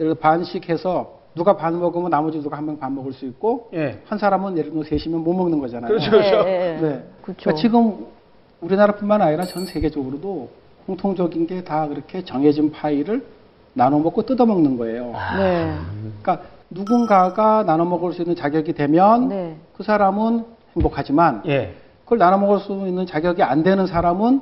[0.00, 3.70] 예를 들어 반씩 해서 누가 반 먹으면 나머지 누가 한 명 반 먹을 수 있고
[3.72, 4.00] 예.
[4.04, 5.88] 한 사람은 예를 들어 셋이면 못 먹는 거잖아요.
[5.88, 6.10] 그렇죠.
[6.10, 6.42] 그렇죠.
[6.44, 6.78] 네.
[6.80, 7.04] 네.
[7.22, 7.40] 그렇죠.
[7.42, 8.06] 그러니까 지금
[8.60, 10.48] 우리나라뿐만 아니라 전 세계적으로도
[10.86, 13.24] 공통적인 게 다 그렇게 정해진 파일을
[13.72, 15.12] 나눠 먹고 뜯어 먹는 거예요.
[15.38, 15.74] 네.
[16.20, 16.42] 그러니까
[16.82, 19.56] 누군가가 나눠 먹을 수 있는 자격이 되면 네.
[19.76, 20.44] 그 사람은
[20.76, 21.74] 행복하지만 예.
[22.04, 24.40] 그걸 나눠 먹을 수 있는 자격이 안 되는 사람은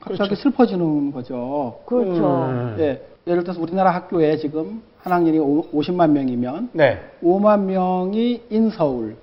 [0.00, 0.34] 갑자기 그렇죠.
[0.42, 1.80] 슬퍼지는 거죠.
[1.86, 2.46] 그렇죠.
[2.50, 2.76] 음.
[2.80, 3.02] 예.
[3.26, 7.00] 예를 들어서 우리나라 학교에 지금 한 학년이 오- 50만 명이면 네.
[7.22, 9.16] 5만 명이 인서울.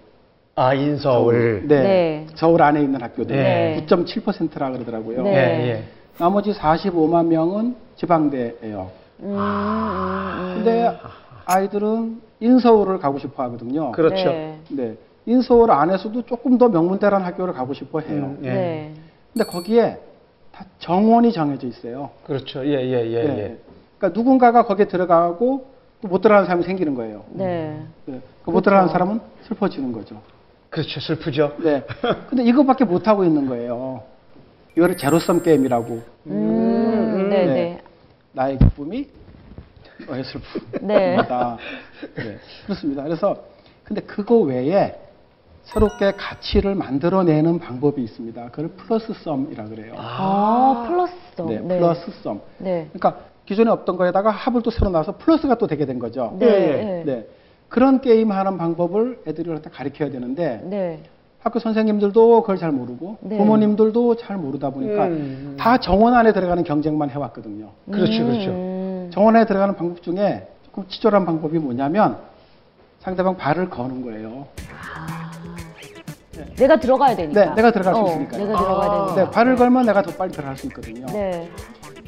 [0.56, 1.64] 아 인서울.
[1.68, 1.82] 네.
[1.82, 2.28] 네.
[2.36, 3.36] 서울 안에 있는 학교들.
[3.36, 3.86] 네.
[3.88, 5.24] 9.7%라 그러더라고요.
[5.24, 5.32] 네.
[5.32, 5.84] 예, 예.
[6.18, 8.92] 나머지 45만 명은 지방대예요.
[9.22, 10.54] 음, 음, 음.
[10.56, 10.98] 근데
[11.46, 13.92] 아이들은 인서울을 가고 싶어 하거든요.
[13.92, 14.30] 그렇죠.
[14.30, 14.60] 네.
[14.70, 14.98] 네.
[15.26, 18.36] 인서울 안에서도 조금 더 명문대라는 학교를 가고 싶어 해요.
[18.38, 18.50] 음, 예.
[18.54, 18.94] 네.
[19.32, 20.00] 근데 거기에
[20.52, 22.10] 다 정원이 정해져 있어요.
[22.26, 22.66] 그렇죠.
[22.66, 23.38] 예, 예, 예, 네.
[23.40, 23.58] 예.
[23.98, 27.24] 그러니까 누군가가 거기에 들어가고 또 못 들어가는 사람이 생기는 거예요.
[27.32, 27.82] 네.
[28.06, 28.20] 네.
[28.44, 28.92] 그못 들어가는 그렇죠.
[28.92, 30.22] 사람은 슬퍼지는 거죠.
[30.70, 31.00] 그렇죠.
[31.00, 31.56] 슬프죠.
[31.64, 31.84] 네.
[32.30, 34.04] 근데 이것밖에 못 하고 있는 거예요.
[34.76, 36.02] 이거를 제로섬 게임이라고.
[36.28, 37.54] 음, 네, 네.
[37.54, 37.82] 네.
[38.34, 39.08] 나의 기쁨이
[40.82, 41.16] 네.
[41.16, 41.58] 슬픔이다.
[42.16, 42.38] 네.
[42.66, 43.04] 그렇습니다.
[43.04, 43.44] 그래서
[43.84, 44.96] 근데 그거 외에
[45.64, 48.50] 새롭게 가치를 만들어내는 방법이 있습니다.
[48.50, 49.94] 그걸 플러스 썸이라 그래요.
[49.98, 51.14] 아, 플러스.
[51.48, 51.80] 네, 네.
[51.80, 52.42] 플러스 썸.
[52.58, 52.90] 네.
[52.92, 56.36] 그러니까 기존에 없던 거에다가 합을 또 새로 나와서 플러스가 또 되게 된 거죠.
[56.40, 56.46] 네.
[56.46, 57.04] 예, 네.
[57.06, 57.28] 네.
[57.70, 61.04] 그런 게임 하는 방법을 애들한테 가르쳐야 되는데 네.
[61.40, 63.38] 학교 선생님들도 그걸 잘 모르고 네.
[63.38, 65.56] 부모님들도 잘 모르다 보니까 음.
[65.60, 67.72] 다 정원 안에 들어가는 경쟁만 해왔거든요.
[67.92, 68.52] 그렇죠, 그렇죠.
[69.14, 69.16] 음.
[69.16, 72.18] 정원 안에 들어가는 방법 중에 조금 치졸한 방법이 뭐냐면
[73.00, 74.48] 상대방 발을 거는 거예요.
[76.56, 77.46] 내가 들어가야 되니까.
[77.46, 78.46] 네, 내가 들어갈 수 어, 있으니까요.
[78.46, 79.06] 내가 들어가야 아.
[79.06, 79.24] 되니까.
[79.26, 81.06] 네, 발을 걸면 내가 더 빨리 들어갈 수 있거든요.
[81.08, 81.50] 네.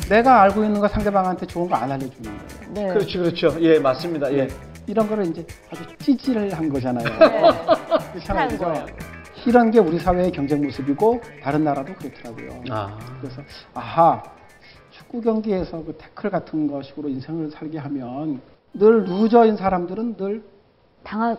[0.10, 2.74] 내가 알고 있는 거 상대방한테 좋은 거 안 알려주는 거예요.
[2.74, 2.88] 네.
[2.94, 3.56] 그렇죠, 그렇죠.
[3.62, 4.32] 예, 맞습니다.
[4.34, 4.48] 예.
[4.88, 7.06] 이런 거를 이제 아주 찌질한 거잖아요.
[7.20, 8.20] 네.
[8.20, 8.64] 찌질한 그죠?
[8.66, 8.86] 거예요.
[9.48, 12.64] 이런 게 우리 사회의 경쟁 모습이고 다른 나라도 그렇더라고요.
[12.72, 12.98] 아.
[13.22, 13.42] 그래서
[13.76, 14.22] 아하
[15.16, 18.42] 축구 경기에서 그 태클 같은 것식으로 인생을 살게 하면
[18.74, 20.44] 늘 루저인 사람들은 늘
[21.04, 21.38] 당하,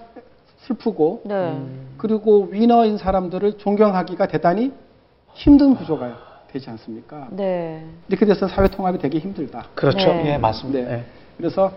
[0.58, 1.34] 슬프고 네.
[1.34, 1.94] 음.
[1.98, 4.72] 그리고 위너인 사람들을 존경하기가 대단히
[5.34, 6.16] 힘든 구조가
[6.52, 7.28] 되지 않습니까?
[7.30, 7.84] 네.
[8.08, 9.66] 이렇게 돼서 사회 통합이 되기 힘들다.
[9.74, 10.08] 그렇죠.
[10.08, 10.32] 네.
[10.32, 10.88] 예, 맞습니다.
[10.88, 11.04] 네.
[11.36, 11.72] 그래서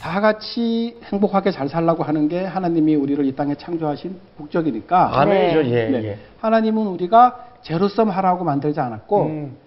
[0.00, 5.62] 다 같이 행복하게 잘 살라고 하는 게 하나님이 우리를 이 땅에 창조하신 목적이니까 아멘이죠.
[5.62, 5.70] 네.
[5.70, 6.04] 예, 네.
[6.04, 6.18] 예.
[6.40, 9.63] 하나님은 우리가 제로섬 하라고 만들지 않았고 음.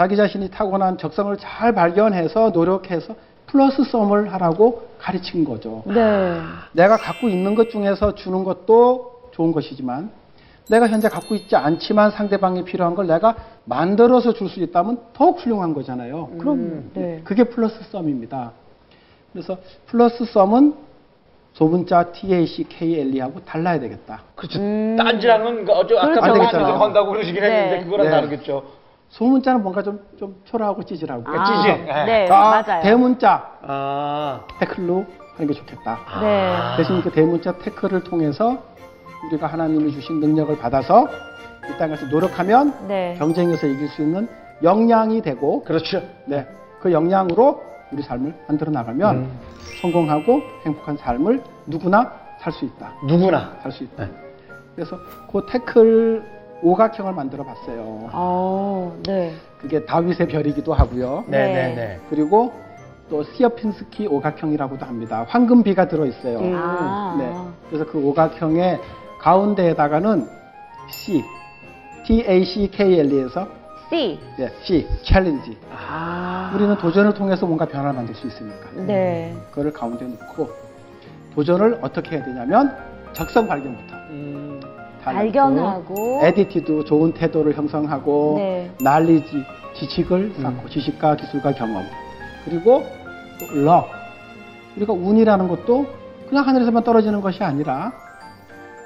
[0.00, 3.14] 자기 자신이 타고난 적성을 잘 발견해서 노력해서
[3.46, 5.82] 플러스 썸을 하라고 가르친 거죠.
[5.84, 6.40] 네.
[6.72, 10.10] 내가 갖고 있는 것 중에서 주는 것도 좋은 것이지만
[10.70, 13.34] 내가 현재 갖고 있지 않지만 상대방이 필요한 걸 내가
[13.66, 16.30] 만들어서 줄 수 있다면 더욱 훌륭한 거잖아요.
[16.38, 17.20] 그럼, 네.
[17.22, 18.52] 그게 플러스 썸입니다.
[19.34, 20.72] 그래서 플러스 썸은
[21.52, 24.22] 소문자 TACKLE하고 달라야 되겠다.
[24.34, 24.60] 그렇죠.
[24.60, 24.96] 음.
[24.96, 26.72] 딴지랑은 그 어제 아까 그렇죠, 딴지 그렇죠.
[26.72, 27.50] 한다고 그러시긴 네.
[27.50, 28.10] 했는데 그거랑 네.
[28.12, 28.79] 다르겠죠.
[29.10, 31.24] 소문자는 뭔가 좀, 좀 초라하고 찌질하고.
[31.26, 31.44] 아.
[31.44, 31.86] 찌질.
[31.88, 32.04] 예.
[32.04, 32.82] 네, 아, 맞아요.
[32.82, 34.40] 대문자 아.
[34.58, 35.98] 태클로 하는 게 좋겠다.
[36.20, 36.56] 네.
[36.76, 38.62] 대신 그 대문자 태클을 통해서
[39.26, 41.08] 우리가 하나님이 주신 능력을 받아서
[41.68, 43.14] 이 땅에서 노력하면 네.
[43.18, 44.28] 경쟁에서 이길 수 있는
[44.62, 46.02] 역량이 되고 그렇죠.
[46.26, 46.46] 네,
[46.80, 49.38] 그 역량으로 우리 삶을 만들어 나가면 음.
[49.82, 52.92] 성공하고 행복한 삶을 누구나 살 수 있다.
[53.06, 53.52] 누구나.
[53.62, 54.04] 살 수 있다.
[54.04, 54.10] 네.
[54.74, 54.96] 그래서
[55.30, 56.22] 그 태클
[56.62, 58.10] 오각형을 만들어 봤어요.
[58.12, 59.34] 어, 네.
[59.60, 61.24] 그게 다윗의 별이기도 하고요.
[61.26, 61.52] 네, 네.
[61.52, 62.00] 네, 네.
[62.08, 62.52] 그리고
[63.08, 65.26] 또 시어핀스키 오각형이라고도 합니다.
[65.28, 66.38] 황금비가 들어 있어요.
[66.38, 66.54] 음.
[66.54, 67.16] 아.
[67.18, 67.32] 네.
[67.68, 68.78] 그래서 그 오각형의
[69.18, 70.28] 가운데에다가는
[70.88, 71.24] C,
[72.06, 73.48] T A C K L E에서
[73.90, 74.20] C.
[74.38, 75.58] 네, C, challenge.
[75.76, 76.52] 아.
[76.54, 78.70] 우리는 도전을 통해서 뭔가 변화를 만들 수 있으니까.
[78.86, 79.36] 네.
[79.50, 80.48] 그거를 가운데 놓고
[81.34, 82.76] 도전을 어떻게 해야 되냐면
[83.12, 83.96] 적성 발견부터.
[84.10, 84.49] 음.
[85.02, 86.20] 탤런트, 발견하고.
[86.22, 88.70] attitude, 좋은 태도를 형성하고 네.
[88.80, 89.44] knowledge,
[89.76, 91.84] 지식을 쌓고 지식과 기술과 경험.
[92.44, 92.84] 그리고
[93.38, 93.88] 또 luck.
[94.76, 95.86] 우리가 운이라는 것도
[96.28, 97.92] 그냥 하늘에서만 떨어지는 것이 아니라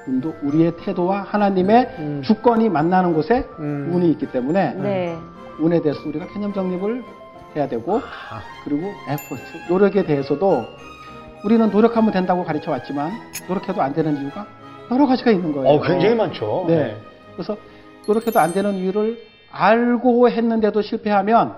[0.07, 2.21] 운도 우리의 태도와 하나님의 음.
[2.23, 3.91] 주권이 만나는 곳에 음.
[3.93, 5.17] 운이 있기 때문에 네.
[5.59, 7.03] 운에 대해서 우리가 개념 정립을
[7.55, 8.41] 해야 되고 아.
[8.63, 10.63] 그리고 에포트, 노력에 대해서도
[11.43, 13.11] 우리는 노력하면 된다고 가르쳐 왔지만
[13.47, 14.45] 노력해도 안 되는 이유가
[14.91, 15.67] 여러 가지가 있는 거예요.
[15.69, 16.65] 어, 굉장히 많죠.
[16.67, 16.95] 네.
[17.33, 17.57] 그래서
[18.07, 19.17] 노력해도 안 되는 이유를
[19.51, 21.55] 알고 했는데도 실패하면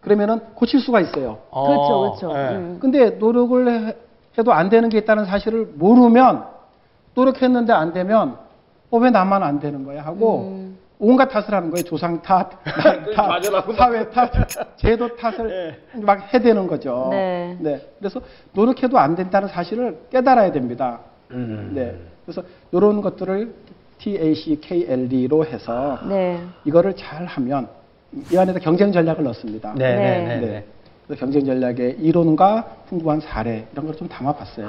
[0.00, 1.38] 그러면은 고칠 수가 있어요.
[1.50, 2.32] 어, 그렇죠, 그렇죠.
[2.38, 2.56] 네.
[2.56, 2.78] 음.
[2.80, 3.96] 근데 노력을 해-
[4.38, 6.44] 해도 안 되는 게 있다는 사실을 모르면
[7.14, 8.36] 노력했는데 안 되면
[8.90, 10.78] 어, 왜 나만 안 되는 거야 하고 음.
[10.98, 11.84] 온갖 탓을 하는 거예요.
[11.84, 13.42] 조상 탓, 남 탓.
[13.76, 14.30] 사회 탓,
[14.76, 17.08] 제도 탓을 막 해대는 거죠.
[17.10, 17.56] 네.
[17.98, 18.20] 그래서
[18.52, 21.00] 노력해도 안 된다는 사실을 깨달아야 됩니다.
[21.32, 21.72] 음.
[21.74, 21.96] 네.
[22.24, 23.54] 그래서 이런 것들을
[23.98, 26.40] TACKLE로 해서 네.
[26.64, 27.68] 이거를 잘 하면
[28.32, 29.74] 이 안에다 경쟁 전략을 넣습니다.
[29.76, 30.18] 네, 네, 네.
[30.26, 30.40] 네.
[30.40, 30.46] 네.
[30.46, 30.64] 네.
[31.06, 34.68] 그래서 경쟁 전략의 이론과 풍부한 사례 이런 걸 좀 담아봤어요.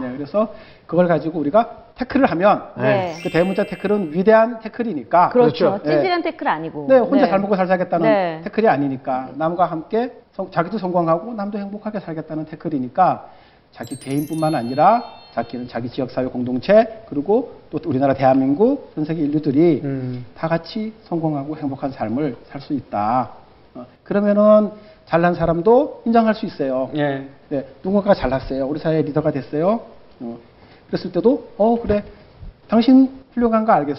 [0.00, 0.52] 네, 그래서
[0.86, 3.14] 그걸 가지고 우리가 태클을 하면 네.
[3.22, 5.70] 그 대문자 태클은 위대한 태클이니까 그렇죠.
[5.72, 5.84] 그렇죠.
[5.88, 5.96] 네.
[5.96, 6.86] 찌질한 태클 아니고.
[6.88, 8.40] 네, 혼자 잘 먹고 잘 살겠다는 네.
[8.44, 13.26] 태클이 아니니까 남과 함께 성- 자기도 성공하고 남도 행복하게 살겠다는 태클이니까
[13.70, 19.80] 자기 개인뿐만 아니라 자기는 자기 지역 사회 공동체 그리고 또 우리나라 대한민국 전 세계 인류들이
[19.82, 20.24] 음.
[20.36, 23.30] 다 같이 성공하고 행복한 삶을 살 수 있다.
[23.74, 24.70] 어, 그러면은
[25.06, 26.88] 잘난 사람도 인정할 수 있어요.
[26.94, 27.28] 예.
[27.48, 28.64] 네, 누군가가 잘났어요.
[28.66, 29.80] 우리 사회 리더가 됐어요.
[30.20, 30.38] 어,
[30.86, 32.04] 그랬을 때도 어 그래,
[32.68, 33.98] 당신 훌륭한 거 알겠어.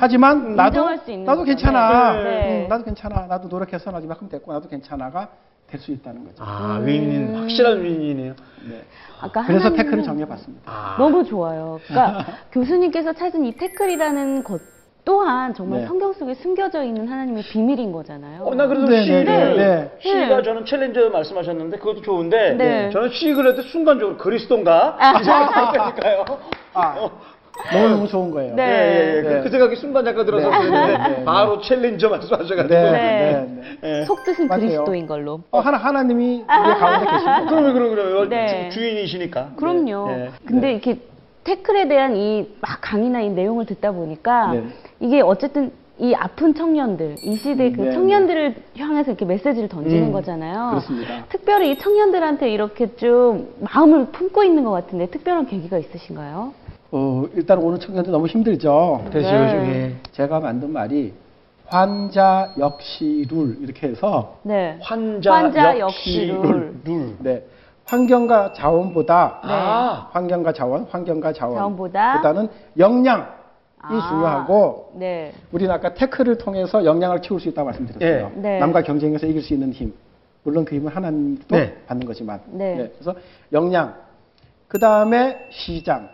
[0.00, 0.88] 하지만 나도
[1.24, 1.44] 나도.
[1.44, 2.12] 괜찮아.
[2.14, 2.22] 네.
[2.24, 2.64] 네.
[2.64, 3.26] 음, 나도 괜찮아.
[3.26, 5.28] 나도 노력해서 마지막큼 됐고 나도 괜찮아가
[5.72, 6.36] 될 수 있다는 거죠.
[6.44, 8.34] 아, 위인인, 확실한 위인이네요.
[8.68, 8.82] 네.
[9.20, 10.70] 아까 그래서 하나님은 태클을 정해봤습니다.
[10.70, 10.96] 아.
[10.98, 11.80] 너무 좋아요.
[11.86, 14.60] 그러니까 교수님께서 찾은 이 태클이라는 것
[15.04, 15.86] 또한 정말 네.
[15.86, 18.44] 성경 속에 숨겨져 있는 하나님의 비밀인 거잖아요.
[18.44, 19.98] 어, 나 그래서 네, C를, 네, 네.
[20.00, 20.42] C가 네.
[20.42, 22.90] 저는 챌린저 말씀하셨는데 그것도 좋은데 네.
[22.90, 24.96] 저는 C 그래도 순간적으로 그리스도인가?
[25.00, 25.20] 아.
[25.20, 26.24] 이 생각이 들니까요.
[26.74, 27.10] 아,
[27.72, 28.54] 너무 너무 좋은 거예요.
[28.54, 28.62] 네.
[28.62, 29.22] 예, 예, 예.
[29.22, 29.36] 네.
[29.38, 30.56] 그, 그 생각이 순간 잠깐 들어서 네.
[30.58, 31.24] 그랬는데 네, 네.
[31.24, 32.68] 바로 챌린저 말씀하셔가지고.
[32.68, 32.90] 네, 네.
[32.92, 33.46] 네,
[33.82, 34.00] 네.
[34.00, 34.04] 예.
[34.04, 34.60] 속뜻은 맞아요.
[34.60, 35.40] 그리스도인 걸로.
[35.50, 37.44] 어, 하나 하나님이 우리 가운데 계신 거죠.
[37.48, 38.68] 그러면 그럼 그럼 네.
[38.70, 40.06] 주, 인이시니까 그럼요.
[40.08, 40.30] 네.
[40.46, 40.98] 근데 이렇게
[41.44, 44.64] 태클에 대한 이 막 강의나 이 내용을 듣다 보니까 네.
[45.00, 50.12] 이게 어쨌든 이 아픈 청년들, 이 시대 그 네, 청년들을 향해서 이렇게 메시지를 던지는 음,
[50.12, 50.70] 거잖아요.
[50.70, 51.24] 그렇습니다.
[51.28, 56.54] 특별히 이 청년들한테 이렇게 좀 마음을 품고 있는 것 같은데 특별한 계기가 있으신가요?
[56.92, 59.04] 어, 일단 오늘 청년들 너무 힘들죠.
[59.08, 59.96] 그래서 네.
[60.12, 61.14] 제가 만든 말이
[61.66, 64.78] 환자 역시 룰 이렇게 해서 네.
[64.82, 66.80] 환자, 환자 역시 역시 룰.
[66.84, 67.16] 룰.
[67.20, 67.46] 네.
[67.86, 69.52] 환경과 자원보다 네.
[69.52, 70.08] 아.
[70.12, 73.26] 환경과 자원, 환경과 자원 자원보다 보다는 역량
[73.80, 75.32] 아, 중요하고 네.
[75.50, 78.32] 우리는 아까 태클을 통해서 역량을 키울 수 있다고 말씀드렸어요.
[78.36, 78.40] 예.
[78.40, 78.58] 네.
[78.58, 79.94] 남과 경쟁해서 이길 수 있는 힘.
[80.44, 81.74] 물론 그 힘은 하나님도 네.
[81.86, 82.40] 받는 거지만.
[82.48, 82.92] 네.
[82.98, 83.18] 그래서
[83.50, 83.94] 역량.
[84.68, 86.08] 그 다음에 시장,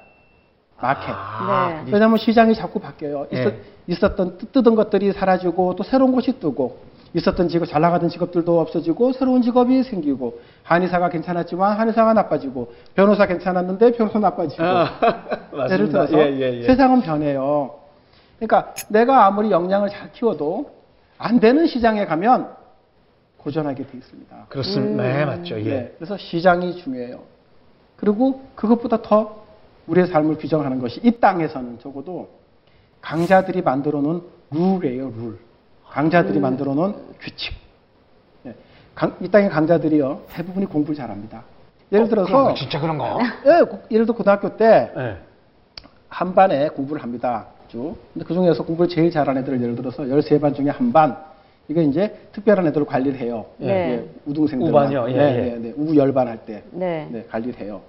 [0.80, 1.10] 마켓.
[1.10, 1.92] 아, 네.
[1.92, 3.26] 왜냐하면 시장이 자꾸 바뀌어요.
[3.32, 3.60] 있었, 예.
[3.88, 6.78] 있었던 뜨- 뜨던 것들이 사라지고 또 새로운 곳이 뜨고
[7.14, 13.92] 있었던 직업 잘 나가던 직업들도 없어지고 새로운 직업이 생기고 한의사가 괜찮았지만 한의사가 나빠지고 변호사 괜찮았는데
[13.92, 14.90] 변호사 나빠지고 아,
[15.50, 15.72] 맞습니다.
[15.74, 16.62] 예를 들어서 예, 예, 예.
[16.62, 17.74] 세상은 변해요.
[18.38, 20.70] 그러니까 내가 아무리 역량을 잘 키워도
[21.16, 22.50] 안 되는 시장에 가면
[23.38, 24.46] 고전하게 돼 있습니다.
[24.48, 25.02] 그렇습니다.
[25.02, 25.58] 네, 맞죠.
[25.60, 25.64] 예.
[25.64, 27.20] 네, 그래서 시장이 중요해요.
[27.96, 29.47] 그리고 그것보다 더
[29.89, 32.28] 우리의 삶을 규정하는 것이 이 땅에서는 적어도
[33.01, 35.39] 강자들이 만들어 놓은 룰이에요, 룰.
[35.91, 37.55] 강자들이 만들어 놓은 규칙.
[38.43, 38.55] 네,
[38.95, 41.43] 강- 이 땅의 강자들이요, 대부분이 공부를 잘합니다.
[41.91, 42.55] 예를 들어서, 그런가?
[42.55, 43.18] 진짜 그런가요?
[43.47, 45.16] 예, 고- 예를 들어 고등학교 때 네.
[46.09, 47.47] 한 반에 공부를 합니다.
[47.68, 47.97] 쭉.
[48.12, 51.16] 근데 그 중에서 공부를 제일 잘하는 애들을 예를 들어서 13반 중에 한 반.
[51.68, 53.45] 이거 이제 특별한 애들을 관리를 해요.
[53.59, 53.68] 네.
[53.68, 54.68] 예, 우등생들.
[54.70, 55.11] 우반이요?
[55.11, 55.43] 예, 네, 예.
[55.51, 55.74] 네, 네.
[55.76, 56.62] 우 열반 할 때.
[56.70, 57.07] 네.
[57.11, 57.82] 네, 관리를 해요.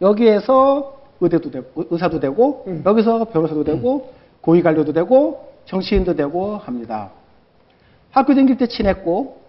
[0.00, 2.82] 여기에서 의대도 되고, 의- 의사도 되고, 음.
[2.84, 7.10] 여기서 변호사도 되고, 고위 관료도 되고, 정치인도 되고 합니다.
[8.10, 9.40] 학교 다닐 때 친했고,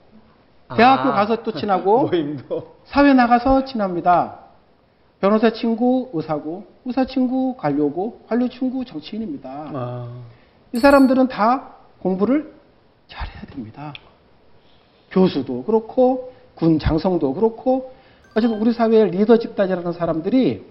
[0.75, 1.13] 대학교 아.
[1.13, 2.75] 가서 또 친하고, 모임도.
[2.85, 4.39] 사회 나가서 친합니다.
[5.19, 9.49] 변호사 친구 의사고, 의사 친구 관료고, 관료 친구 정치인입니다.
[9.73, 10.07] 아.
[10.73, 12.53] 이 사람들은 다 공부를
[13.07, 13.93] 잘해야 됩니다.
[15.11, 17.93] 교수도 그렇고, 군 장성도 그렇고,
[18.35, 20.63] 어쨌든 우리 사회의 리더 집단이라는 사람들이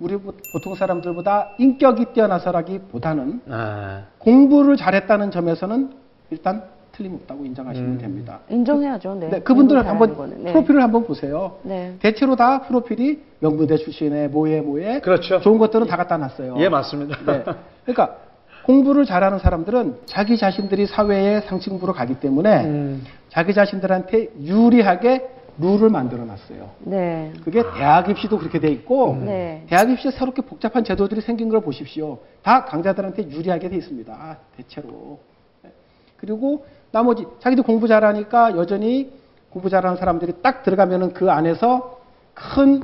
[0.00, 0.16] 우리
[0.52, 4.02] 보통 사람들보다 인격이 뛰어나서라기보다는 아.
[4.18, 5.90] 공부를 잘했다는 점에서는
[6.30, 7.98] 일단 틀림없다고 인정하시면 음.
[7.98, 8.40] 됩니다.
[8.48, 9.14] 인정해야죠.
[9.14, 9.28] 네.
[9.28, 10.42] 네, 그분들은 공부 한번.
[10.42, 10.52] 네.
[10.52, 11.56] 프로필을 한번 보세요.
[11.62, 11.94] 네.
[12.00, 15.40] 대체로 다 프로필이 명문대 출신의 뭐에 뭐에 그렇죠.
[15.40, 16.56] 좋은 것들은 다 갖다 놨어요.
[16.58, 17.16] 예, 맞습니다.
[17.24, 17.44] 네.
[17.84, 18.16] 그러니까
[18.64, 23.04] 공부를 잘하는 사람들은 자기 자신들이 사회의 상층부로 가기 때문에 음.
[23.30, 26.70] 자기 자신들한테 유리하게 룰을 만들어 놨어요.
[26.80, 27.32] 네.
[27.44, 29.64] 그게 대학 입시도 그렇게 돼 있고 네.
[29.68, 32.18] 대학 입시에 새롭게 복잡한 제도들이 생긴 걸 보십시오.
[32.42, 34.38] 다 강자들한테 유리하게 돼 있습니다.
[34.56, 35.18] 대체로.
[35.62, 35.70] 네.
[36.16, 39.12] 그리고 나머지 자기도 공부 잘하니까 여전히
[39.50, 41.98] 공부 잘하는 사람들이 딱 들어가면은 그 안에서
[42.34, 42.82] 큰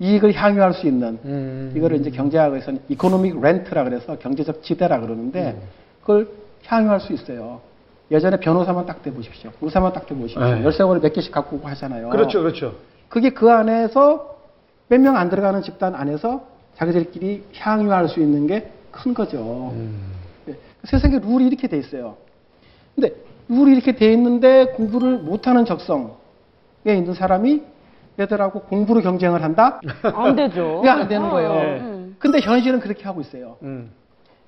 [0.00, 1.72] 이익을 향유할 수 있는 음.
[1.74, 5.62] 이거를 이제 경제학에서는 economic rent라 그래서 경제적 지대라 그러는데 음.
[6.00, 6.28] 그걸
[6.66, 7.60] 향유할 수 있어요.
[8.10, 9.50] 예전에 변호사만 딱 대 보십시오.
[9.60, 10.42] 의사만 딱 대 보십시오.
[10.42, 10.64] 네.
[10.64, 12.08] 열쇠고리 몇 개씩 갖고 오고 하잖아요.
[12.10, 12.74] 그렇죠, 그렇죠.
[13.08, 14.36] 그게 그 안에서
[14.88, 16.42] 몇 명 안 들어가는 집단 안에서
[16.76, 19.70] 자기들끼리 향유할 수 있는 게 큰 거죠.
[19.74, 20.12] 음.
[20.48, 20.56] 예.
[20.84, 22.16] 세상에 룰이 이렇게 돼 있어요.
[22.94, 23.12] 근데
[23.48, 26.08] 룰이 이렇게 돼 있는데 공부를 못하는 적성에
[26.86, 27.62] 있는 사람이
[28.18, 29.80] 얘들하고 공부로 경쟁을 한다?
[30.02, 30.78] 안 되죠.
[30.82, 31.52] 이게 안 되는 거예요.
[31.52, 31.80] 네.
[31.80, 32.16] 음.
[32.18, 33.56] 근데 현실은 그렇게 하고 있어요.
[33.62, 33.90] 음.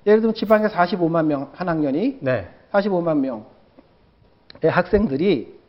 [0.05, 2.49] 예를 들면 지방에 45만 명, 한 학년이 네.
[2.71, 3.43] 45만 명의
[4.63, 5.59] 학생들이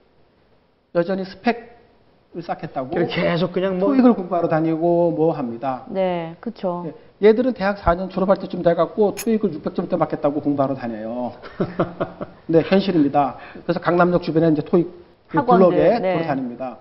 [0.94, 5.84] 여전히 스펙을 쌓겠다고 계속 그냥 뭐 토익을 공부하러 다니고 뭐 합니다.
[5.88, 6.36] 네.
[6.40, 6.84] 그쵸.
[7.22, 11.32] 예, 얘들은 대학 4년 졸업할 때쯤 돼갖고 토익을 600점대 맞겠다고 공부하러 다녀요.
[12.46, 13.36] 네, 현실입니다.
[13.62, 14.90] 그래서 강남역 주변에 이제 토익
[15.28, 16.14] 그 학원들, 블록에 네.
[16.14, 16.76] 돌아 다닙니다.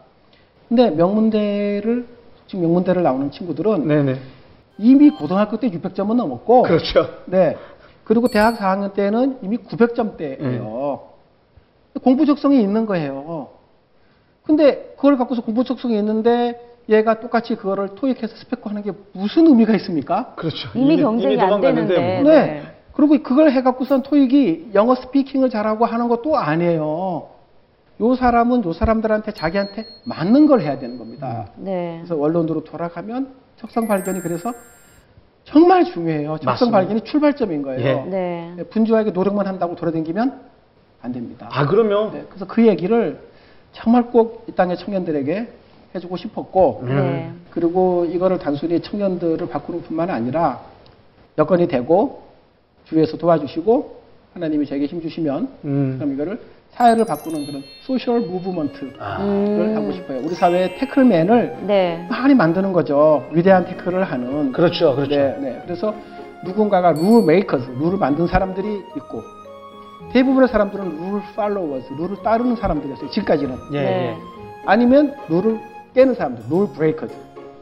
[0.67, 2.05] 근데 명문대를
[2.47, 4.19] 지금 명문대를 나오는 친구들은 네네.
[4.77, 7.07] 이미 고등학교 때 600점은 넘었고, 그렇죠.
[7.25, 7.55] 네.
[8.03, 10.99] 그리고 대학 4학년 때는 이미 900점대예요.
[12.03, 13.49] 공부 적성이 있는 거예요.
[14.43, 20.33] 근데 그걸 갖고서 공부 적성이 있는데 얘가 똑같이 그거를 토익해서 스펙화하는 게 무슨 의미가 있습니까?
[20.35, 20.69] 그렇죠.
[20.75, 22.21] 이미 경쟁이 안 도망갔는데 되는데.
[22.21, 22.31] 뭐.
[22.31, 22.63] 네.
[22.93, 27.29] 그리고 그걸 해갖고선 토익이 영어 스피킹을 잘하고 하는 것도 아니에요.
[28.01, 31.47] 요 사람은 요 사람들한테 자기한테 맞는 걸 해야 되는 겁니다.
[31.55, 31.97] 네.
[31.99, 34.51] 그래서 원론으로 돌아가면 적성 발견이 그래서
[35.51, 36.37] 정말 중요해요.
[36.37, 36.77] 적성 맞습니다.
[36.77, 37.81] 발견이 출발점인 거예요.
[37.81, 37.93] 예.
[38.09, 38.53] 네.
[38.55, 40.39] 네, 분주하게 노력만 한다고 돌아다니면
[41.01, 41.49] 안 됩니다.
[41.51, 43.19] 아, 그러면 네, 그래서 그 얘기를
[43.73, 45.47] 정말 꼭 이 땅의 청년들에게
[45.95, 47.31] 해주고 싶었고, 네.
[47.49, 50.61] 그리고 이거를 단순히 청년들을 바꾸는 뿐만 아니라
[51.37, 52.23] 여건이 되고
[52.85, 54.01] 주위에서 도와주시고
[54.33, 55.95] 하나님이 저에게 힘 주시면 음.
[55.99, 56.39] 그럼 이거를
[56.71, 59.17] 사회를 바꾸는 그런 소셜 무브먼트를 아.
[59.21, 59.73] 음.
[59.75, 60.19] 하고 싶어요.
[60.23, 62.07] 우리 사회의 태클맨을 네.
[62.09, 63.25] 많이 만드는 거죠.
[63.31, 64.51] 위대한 태클을 하는.
[64.51, 64.95] 그렇죠.
[64.95, 65.15] 그렇죠.
[65.15, 65.61] 네, 네.
[65.65, 65.93] 그래서
[66.43, 69.21] 누군가가 rule makers, 룰을 만든 사람들이 있고
[70.13, 73.09] 대부분의 사람들은 rule followers, 룰을 따르는 사람들이었어요.
[73.09, 73.55] 지금까지는.
[73.73, 73.87] 예, 네.
[73.87, 74.17] 예.
[74.65, 75.59] 아니면 룰을
[75.93, 77.13] 깨는 사람들, rule breakers.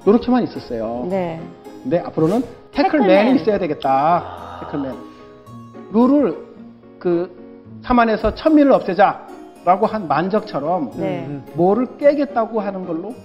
[0.05, 1.07] 이렇게만 있었어요.
[1.09, 1.41] 네.
[1.83, 3.07] 근데 앞으로는 태클맨.
[3.07, 4.59] 태클맨이 있어야 되겠다.
[4.61, 4.93] 태클맨.
[5.91, 6.37] 룰을
[6.99, 7.38] 그
[7.83, 11.25] 삼한에서 천민을 없애자라고 한 만적처럼 네.
[11.27, 11.45] 음.
[11.53, 13.15] 뭐를 깨겠다고 하는 걸로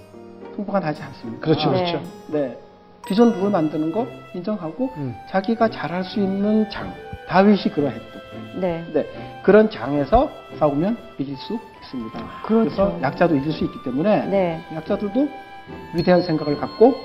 [0.55, 1.41] 통보가 나지 않습니다.
[1.41, 1.77] 그렇죠, 네.
[1.77, 2.01] 그렇죠.
[2.27, 2.57] 네.
[3.05, 5.15] 비전 룰을 만드는 거 인정하고 음.
[5.29, 6.91] 자기가 잘할 수 있는 장
[7.27, 8.21] 다윗이 그러했던
[8.59, 8.83] 네.
[8.93, 9.05] 네,
[9.43, 12.19] 그런 장에서 싸우면 이길 수 있습니다.
[12.43, 12.69] 그렇죠.
[12.69, 14.61] 래서 약자도 이길 수 있기 때문에 네.
[14.73, 15.27] 약자들도
[15.93, 16.95] 위대한 생각을 갖고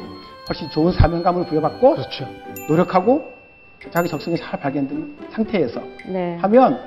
[0.48, 2.26] 훨씬 좋은 사명감을 부여받고 그렇죠.
[2.68, 3.32] 노력하고
[3.90, 6.36] 자기 적성이 잘 발견된 상태에서 네.
[6.40, 6.80] 하면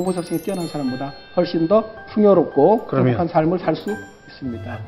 [0.00, 2.86] 공부 적성이 뛰어난 사람보다 훨씬 더 풍요롭고.
[3.10, 3.94] 행복한 삶을 살 수
[4.28, 4.78] 있습니다.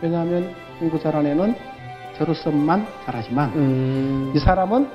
[0.00, 1.56] 왜냐하면 공부 잘한 애는
[2.16, 4.32] 제로섬만 잘하지만 음.
[4.36, 4.86] 이 사람은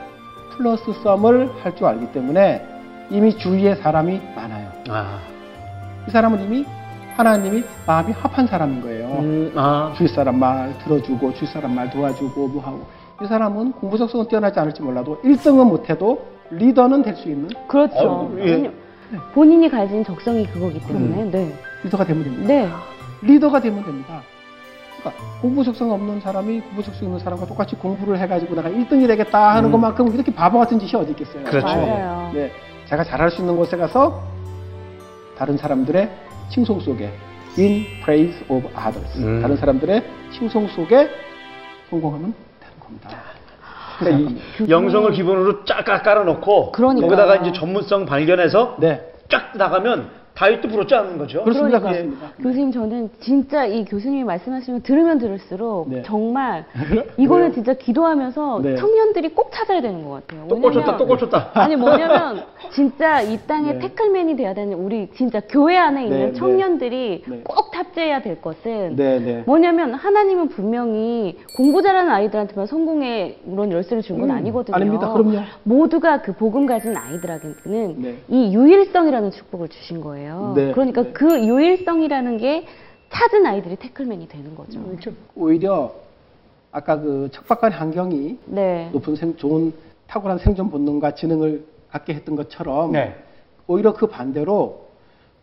[0.55, 2.65] 플러스 썸을 할 줄 알기 때문에
[3.09, 4.71] 이미 주위에 사람이 많아요.
[4.89, 5.19] 아.
[6.07, 6.65] 이 사람은 이미
[7.17, 9.05] 하나님이 마음이 합한 사람인 거예요.
[9.19, 9.93] 음, 아.
[9.97, 12.85] 주위 사람 말 들어주고 주위 사람 말 도와주고 뭐 하고
[13.21, 17.97] 이 사람은 공부 적성은 뛰어나지 않을지 몰라도 1등은 못해도 리더는 될 수 있는 그렇죠.
[17.97, 18.71] 어, 예.
[19.33, 21.23] 본인이 가진 적성이 그거기 때문에.
[21.23, 21.31] 음.
[21.31, 21.53] 네.
[21.83, 22.47] 리더가 되면 됩니다.
[22.47, 22.69] 네.
[23.21, 24.21] 리더가 되면 됩니다.
[24.99, 29.55] 그러니까 공부 적성 없는 사람이 공부 적성 있는 사람과 똑같이 공부를 해가지고 내가 1등이 되겠다
[29.55, 29.71] 하는 음.
[29.71, 31.43] 것만큼 이렇게 바보 같은 짓이 어디 있겠어요.
[31.43, 31.65] 그렇죠.
[31.65, 32.31] 맞아요.
[32.33, 32.51] 네,
[32.85, 34.23] 제가 잘할 수 있는 곳에 가서
[35.37, 36.09] 다른 사람들의
[36.49, 37.11] 칭송 속에
[37.57, 39.41] in praise of others 음.
[39.41, 40.03] 다른 사람들의
[40.33, 41.09] 칭송 속에
[41.89, 43.36] 성공하면 되는 겁니다.
[43.99, 47.09] 그러니까 이, 영성을 기본으로 쫙 깔아놓고 그러니까요.
[47.09, 51.43] 거기다가 이제 전문성 발견해서 네, 쫙 나가면 다윗도 부럽지 않는 거죠.
[51.43, 51.79] 그렇습니다.
[51.79, 52.43] 그러니까 그렇습니다.
[52.43, 56.03] 교수님 저는 진짜 이 교수님이 말씀하시면 들으면 들을수록 네.
[56.03, 56.63] 정말
[57.17, 58.75] 이거는 진짜 기도하면서 네.
[58.75, 60.45] 청년들이 꼭 찾아야 되는 것 같아요.
[60.47, 61.51] 또 꽂혔다, 또 꽂혔다.
[61.59, 63.79] 아니 뭐냐면 진짜 이 땅에 네.
[63.79, 66.33] 태클맨이 돼야 되는 우리 진짜 교회 안에 있는 네, 네.
[66.33, 67.41] 청년들이 네.
[67.43, 69.43] 꼭 탑재해야 될 것은 네, 네.
[69.47, 74.75] 뭐냐면 하나님은 분명히 공부 잘하는 아이들한테만 성공의 그런 열쇠를 준건 음, 아니거든요.
[74.75, 75.11] 아닙니다.
[75.11, 75.39] 그럼요.
[75.63, 78.17] 모두가 그 복음 가진 아이들에게는 네.
[78.27, 80.26] 이 유일성이라는 축복을 주신 거예요.
[80.55, 80.71] 네.
[80.71, 81.11] 그러니까 네.
[81.13, 82.65] 그 유일성이라는 게
[83.11, 84.79] 찾은 아이들이 태클맨이 되는 거죠.
[84.79, 84.97] 음,
[85.35, 85.91] 오히려
[86.71, 88.89] 아까 그 척박한 환경이 네.
[88.91, 89.73] 높은 생, 좋은
[90.07, 93.15] 탁월한 생존 본능과 지능을 갖게 했던 것처럼 네.
[93.67, 94.87] 오히려 그 반대로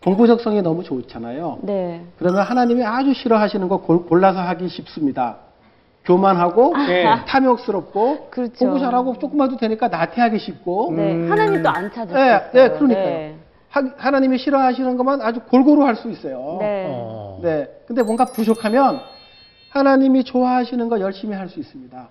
[0.03, 1.61] 공부 적성이 너무 좋잖아요.
[1.63, 2.05] 네.
[2.19, 5.39] 그러면 하나님이 아주 싫어하시는 거 골- 골라서 하기 쉽습니다.
[6.05, 7.05] 교만하고 네.
[7.27, 8.53] 탐욕스럽고 그렇죠.
[8.59, 11.15] 공부 잘하고 조금만 도 되니까 나태하기 쉽고 네.
[11.15, 11.31] 음.
[11.31, 12.51] 하나님도 안 찾을 네.
[12.53, 13.35] 네, 그러니까요.
[13.75, 16.59] 하, 하나님이 싫어하시는 것만 아주 골고루 할 수 있어요.
[16.61, 16.87] 네.
[16.89, 17.41] 어.
[17.43, 17.69] 네.
[17.89, 19.01] 근데 뭔가 부족하면
[19.71, 22.09] 하나님이 좋아하시는 거 열심히 할 수 있습니다.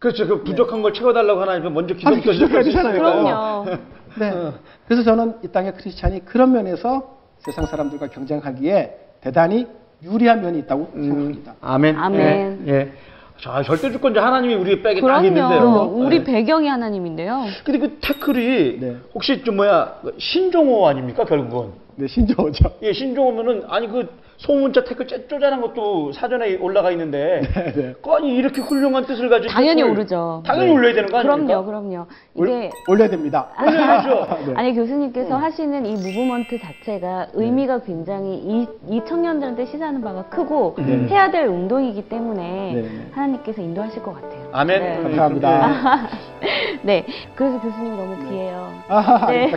[0.00, 0.26] 그렇죠.
[0.26, 2.92] 그 부족한 걸 채워달라고 하나님은 먼저 기도부터 시작할 수 기도해야 있으니까.
[2.92, 3.64] 되잖아요.
[3.64, 3.78] 그럼요.
[4.18, 4.30] 네.
[4.30, 4.52] 어.
[4.86, 9.66] 그래서 저는 이 땅의 크리스찬이 그런 면에서 세상 사람들과 경쟁하기에 대단히
[10.02, 11.54] 유리한 면이 있다고 음, 생각합니다.
[11.60, 11.96] 아멘.
[11.96, 12.64] 아멘.
[12.66, 12.72] 예.
[12.72, 12.92] 예.
[13.40, 15.60] 자, 절대 주권자 하나님이 우리 백에 딱 있는데요.
[15.60, 15.80] 그럼요.
[16.04, 16.24] 우리 네.
[16.24, 17.44] 배경이 하나님인데요.
[17.64, 18.96] 근데 그 태클이 네.
[19.14, 21.72] 혹시 좀 뭐야 그 신종호 아닙니까 결국은?
[21.96, 22.72] 네, 신조어죠.
[22.82, 24.08] 예, 신종호면은 아니 그
[24.38, 27.94] 소문자 태클 쪼- 쪼잔한 것도 사전에 올라가 있는데 네, 네.
[28.16, 30.42] 아니 이렇게 훌륭한 뜻을 가지고 당연히 태클 오르죠.
[30.46, 30.72] 당연히 네.
[30.74, 31.62] 올려야 되는 거 아닙니까?
[31.62, 32.06] 그럼요, 그럼요.
[32.34, 33.48] 올- 이게 올 려야 됩니다.
[33.60, 34.26] 올려야죠.
[34.48, 34.54] 네.
[34.56, 41.06] 아니 교수님께서 하시는 이 무브먼트 자체가 의미가 굉장히 이, 이 청년들한테 시사하는 바가 크고 네.
[41.08, 43.06] 해야 될 운동이기 때문에 네.
[43.12, 44.48] 하나님께서 인도하실 것 같아요.
[44.52, 44.80] 아멘.
[44.80, 45.02] 네.
[45.02, 46.08] 감사합니다.
[46.82, 48.70] 네, 그래서 교수님 너무 귀해요.
[48.88, 49.50] 아, 네.
[49.50, 49.52] 네,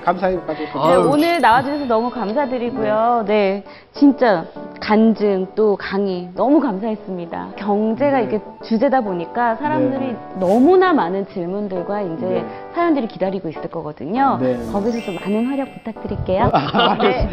[0.75, 1.09] 아유.
[1.11, 3.25] 오늘 나와주셔서 너무 감사드리고요.
[3.27, 3.63] 네,
[3.93, 4.45] 진짜
[4.81, 7.49] 간증 또 강의 너무 감사했습니다.
[7.57, 10.17] 경제가 이게 주제다 보니까 사람들이 네.
[10.39, 12.45] 너무나 많은 질문들과 이제 네.
[12.73, 14.37] 사연들이 기다리고 있을 거거든요.
[14.41, 14.57] 네.
[14.71, 16.49] 거기서 좀 많은 활약 부탁드릴게요.
[16.53, 17.27] 아, 네.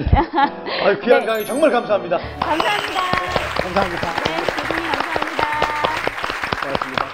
[0.84, 1.26] 아유, 귀한 네.
[1.26, 2.18] 강의 정말 감사합니다.
[2.40, 3.00] 감사합니다.
[3.62, 4.06] 감사합니다.
[4.24, 5.46] 네, 교수님 감사합니다.
[6.62, 7.05] 고맙습니다.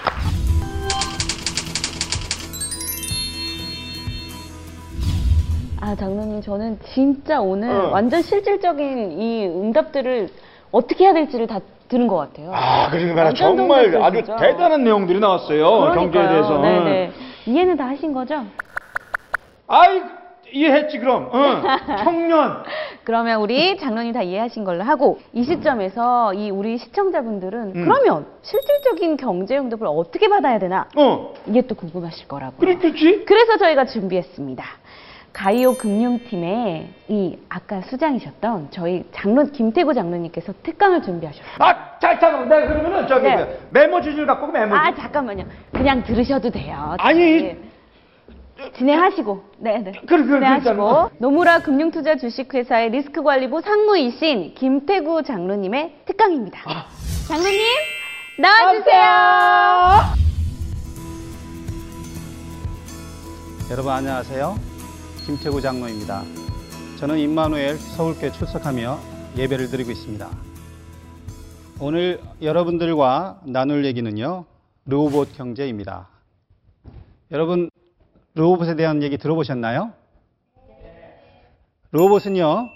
[5.85, 7.91] 아, 장로님, 저는 진짜 오늘 어.
[7.91, 10.29] 완전 실질적인 이 응답들을
[10.71, 11.59] 어떻게 해야 될지를 다
[11.89, 12.53] 들은 것 같아요.
[12.55, 14.37] 아, 그러니까 정말 아주 진짜.
[14.37, 15.93] 대단한 내용들이 나왔어요.
[15.93, 16.59] 경제에 대해서.
[16.59, 17.11] 네네.
[17.47, 18.45] 이해는 다 하신 거죠?
[19.67, 20.01] 아이,
[20.53, 21.29] 이해했지, 그럼.
[21.35, 21.63] 응.
[22.05, 22.63] 청년.
[23.03, 27.85] 그러면 우리 장로님 다 이해하신 걸로 하고 이 시점에서 이 우리 시청자분들은 음.
[27.85, 31.35] 그러면 실질적인 경제 응답을 어떻게 받아야 되나 어.
[31.47, 32.61] 이게 또 궁금하실 거라고요.
[32.61, 33.25] 그렇지.
[33.27, 34.65] 그래서 저희가 준비했습니다.
[35.33, 41.57] 가이오 금융팀의 이 아까 수장이셨던 저희 장로 김태구 장로님께서 특강을 준비하셨어요.
[41.59, 42.49] 아, 자, 잠깐만.
[42.49, 43.37] 내가 그러면은 저기 네.
[43.37, 44.75] 그 메모지를 갖고 그 메모지.
[44.79, 45.45] 아 잠깐만요.
[45.73, 46.97] 그냥 들으셔도 돼요.
[46.99, 47.59] 아니, 네.
[48.75, 49.93] 진행하시고, 네, 네.
[50.07, 51.11] 그래, 그래, 진행하시고 그러니까.
[51.19, 56.61] 노무라 금융투자 주식회사의 리스크관리부 상무이신 김태구 장로님의 특강입니다.
[56.67, 56.87] 아.
[57.29, 57.59] 장로님
[58.39, 59.03] 나와주세요.
[63.71, 64.72] 여러분 안녕하세요.
[65.27, 66.25] 김태구 장로입니다.
[66.99, 68.99] 저는 임마누엘 서울교회 출석하며
[69.37, 70.29] 예배를 드리고 있습니다.
[71.79, 74.45] 오늘 여러분들과 나눌 얘기는요.
[74.85, 76.09] 르호봇 경제입니다.
[77.31, 77.71] 여러분
[78.35, 79.93] 로봇에 대한 얘기 들어보셨나요?
[81.93, 82.69] 로봇은요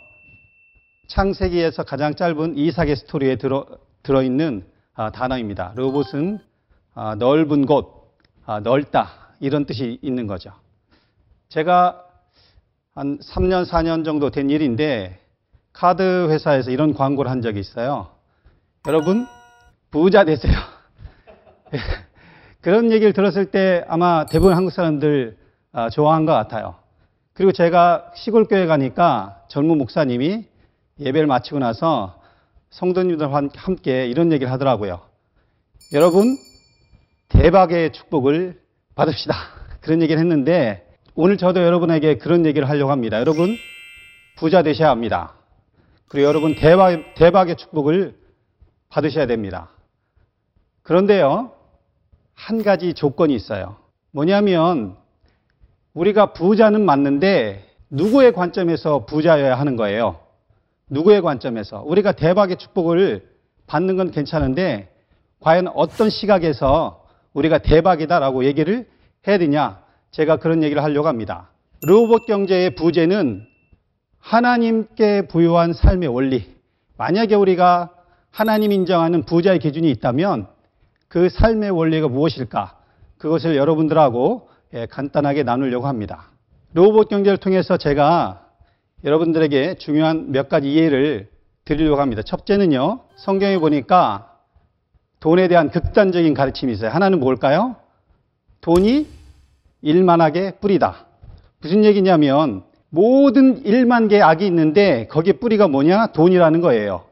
[1.09, 3.67] 창세기에서 가장 짧은 이삭의 스토리에 들어
[4.05, 5.73] 들어있는 아, 단어입니다.
[5.75, 6.39] 로봇은
[6.95, 9.09] 아, 넓은 곳, 아, 넓다
[9.41, 10.53] 이런 뜻이 있는 거죠.
[11.49, 12.06] 제가
[12.97, 15.21] 한 3년, 4년 정도 된 일인데
[15.75, 18.09] 카드 회사에서 이런 광고를 한 적이 있어요.
[18.87, 19.27] 여러분
[19.91, 20.55] 부자 되세요.
[22.63, 25.37] 그런 얘기를 들었을 때 아마 대부분 한국 사람들
[25.73, 26.77] 아, 좋아한 것 같아요.
[27.35, 30.47] 그리고 제가 시골 교회 가니까 젊은 목사님이
[30.99, 32.19] 예배를 마치고 나서
[32.71, 35.03] 성도님들과 함께 이런 얘기를 하더라고요.
[35.93, 36.39] 여러분
[37.29, 38.59] 대박의 축복을
[38.95, 39.35] 받읍시다.
[39.83, 40.86] 그런 얘기를 했는데
[41.19, 43.19] 오늘 저도 여러분에게 그런 얘기를 하려고 합니다.
[43.19, 43.57] 여러분
[44.37, 45.33] 부자 되셔야 합니다.
[46.09, 48.15] 그리고 여러분 대박, 대박의 축복을
[48.91, 49.71] 받으셔야 됩니다.
[50.83, 51.53] 그런데요,
[52.35, 53.77] 한 가지 조건이 있어요.
[54.11, 54.95] 뭐냐면,
[55.95, 60.21] 우리가 부자는 맞는데, 누구의 관점에서 부자여야 하는 거예요.
[60.91, 61.83] 누구의 관점에서.
[61.87, 63.27] 우리가 대박의 축복을
[63.67, 64.95] 받는 건 괜찮은데,
[65.41, 68.87] 과연 어떤 시각에서 우리가 대박이다라고 얘기를
[69.27, 69.86] 해야 되냐?
[70.11, 71.51] 제가 그런 얘기를 하려고 합니다.
[71.83, 73.47] 로봇 경제의 부재는
[74.19, 76.57] 하나님께 부여한 삶의 원리.
[76.97, 77.91] 만약에 우리가
[78.31, 80.49] 하나님 인정하는 부자의 기준이 있다면
[81.09, 82.79] 그 삶의 원리가 무엇일까?
[83.19, 86.31] 그것을 여러분들하고 예, 간단하게 나누려고 합니다.
[86.73, 88.47] 로봇 경제를 통해서 제가
[89.05, 91.31] 여러분들에게 중요한 몇 가지 이해를
[91.65, 92.23] 드리려고 합니다.
[92.23, 94.33] 첫째는요, 성경에 보니까
[95.21, 96.91] 돈에 대한 극단적인 가르침이 있어요.
[96.91, 97.77] 하나는 뭘까요?
[98.61, 99.07] 돈이
[99.83, 101.07] 일만하게 뿌리다.
[101.61, 106.09] 무슨 얘기냐면 모든 1만 개의 악이 있는데 거기에 뿌리가 뭐냐?
[106.09, 107.05] 돈이라는 거예요.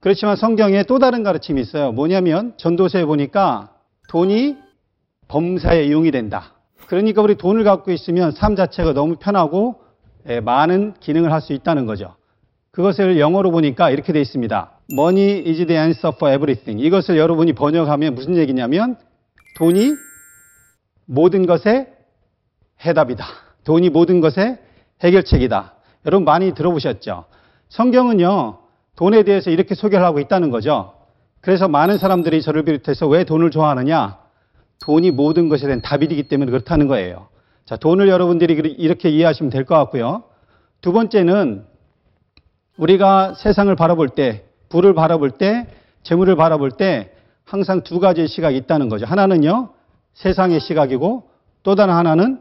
[0.00, 1.92] 그렇지만 성경에 또 다른 가르침이 있어요.
[1.92, 3.70] 뭐냐면 전도서에 보니까
[4.08, 4.56] 돈이
[5.28, 6.52] 범사에 이용이 된다.
[6.86, 9.76] 그러니까 우리 돈을 갖고 있으면 삶 자체가 너무 편하고
[10.28, 12.14] 예, 많은 기능을 할 수 있다는 거죠.
[12.70, 14.70] 그것을 영어로 보니까 이렇게 돼 있습니다.
[14.92, 16.84] Money is the answer for everything.
[16.84, 18.96] 이것을 여러분이 번역하면 무슨 얘기냐면
[19.56, 19.94] 돈이
[21.06, 21.88] 모든 것의
[22.84, 23.24] 해답이다.
[23.64, 24.58] 돈이 모든 것의
[25.02, 25.74] 해결책이다.
[26.06, 27.24] 여러분 많이 들어보셨죠?
[27.68, 28.58] 성경은요,
[28.96, 30.94] 돈에 대해서 이렇게 소개를 하고 있다는 거죠.
[31.40, 34.18] 그래서 많은 사람들이 저를 비롯해서 왜 돈을 좋아하느냐?
[34.84, 37.28] 돈이 모든 것에 대한 답이기 때문에 그렇다는 거예요.
[37.64, 40.24] 자, 돈을 여러분들이 이렇게 이해하시면 될 것 같고요.
[40.80, 41.64] 두 번째는
[42.76, 45.66] 우리가 세상을 바라볼 때, 부를 바라볼 때,
[46.02, 47.12] 재물을 바라볼 때
[47.44, 49.06] 항상 두 가지의 시각이 있다는 거죠.
[49.06, 49.70] 하나는요,
[50.14, 51.28] 세상의 시각이고
[51.62, 52.40] 또 다른 하나는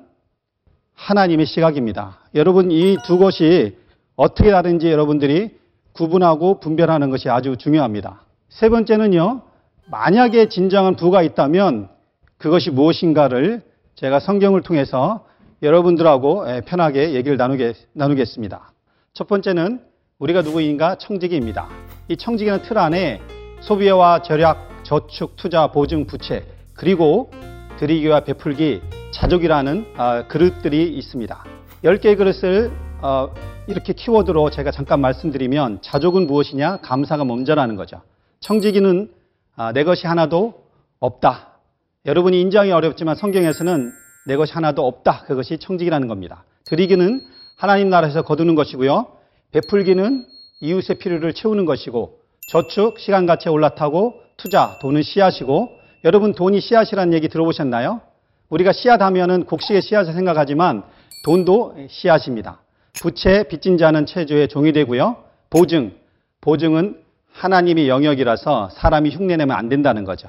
[0.96, 2.20] 하나님의 시각입니다.
[2.36, 3.78] 여러분 이 두 것이
[4.16, 5.58] 어떻게 다른지 여러분들이
[5.94, 8.22] 구분하고 분별하는 것이 아주 중요합니다.
[8.50, 9.42] 세 번째는요.
[9.88, 11.90] 만약에 진정한 부가 있다면
[12.38, 13.62] 그것이 무엇인가를
[13.96, 15.26] 제가 성경을 통해서
[15.62, 18.72] 여러분들하고 편하게 얘기를 나누겠, 나누겠습니다.
[19.14, 19.82] 첫 번째는
[20.20, 21.70] 우리가 누구인가 청지기입니다.
[22.08, 23.22] 이 청지기는 틀 안에
[23.62, 27.32] 소비와 절약, 저축, 투자, 보증, 부채 그리고
[27.84, 28.82] 드리기와 베풀기,
[29.12, 31.44] 자족이라는 어, 그릇들이 있습니다.
[31.84, 32.72] 10개의 그릇을
[33.02, 33.30] 어,
[33.68, 36.78] 이렇게 키워드로 제가 잠깐 말씀드리면 자족은 무엇이냐?
[36.78, 38.02] 감사가 먼저라는 거죠.
[38.40, 39.12] 청지기는
[39.58, 40.64] 아, 내 것이 하나도
[41.02, 41.58] 없다.
[42.06, 43.92] 여러분이 인정이 어렵지만 성경에서는
[44.28, 45.26] 내 것이 하나도 없다.
[45.26, 46.46] 그것이 청지기라는 겁니다.
[46.64, 47.20] 드리기는
[47.58, 49.08] 하나님 나라에서 거두는 것이고요.
[49.52, 50.26] 베풀기는
[50.62, 52.18] 이웃의 필요를 채우는 것이고
[52.48, 58.02] 저축, 시간 가치에 올라타고 투자, 돈은 씨앗이고 여러분 돈이 씨앗이라는 얘기 들어보셨나요?
[58.50, 60.84] 우리가 씨앗 하면은 곡식의 씨앗을 생각하지만
[61.24, 62.60] 돈도 씨앗입니다.
[62.94, 65.24] 부채 빚진 자는 체조의 종이 되고요.
[65.50, 65.94] 보증,
[66.42, 67.02] 보증은
[67.32, 70.28] 하나님의 영역이라서 사람이 흉내내면 안 된다는 거죠.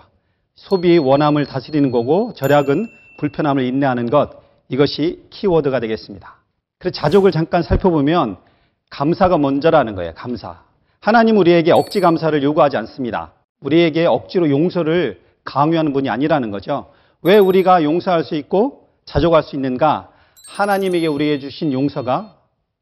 [0.54, 2.86] 소비 원함을 다스리는 거고 절약은
[3.18, 4.30] 불편함을 인내하는 것
[4.68, 6.36] 이것이 키워드가 되겠습니다.
[6.78, 8.36] 그래서 자족을 잠깐 살펴보면
[8.90, 10.12] 감사가 먼저라는 거예요.
[10.14, 10.62] 감사.
[11.00, 13.32] 하나님 우리에게 억지 감사를 요구하지 않습니다.
[13.60, 16.90] 우리에게 억지로 용서를 강요하는 분이 아니라는 거죠.
[17.22, 20.10] 왜 우리가 용서할 수 있고 자족할 수 있는가?
[20.48, 22.36] 하나님에게 우리에게 주신 용서가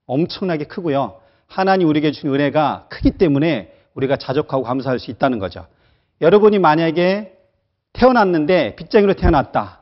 [0.06, 1.20] 엄청나게 크고요.
[1.46, 5.66] 하나님 우리에게 주신 은혜가 크기 때문에 우리가 자족하고 감사할 수 있다는 거죠.
[6.20, 7.34] 여러분이 만약에
[7.92, 9.80] 태어났는데 빚쟁이로 태어났다.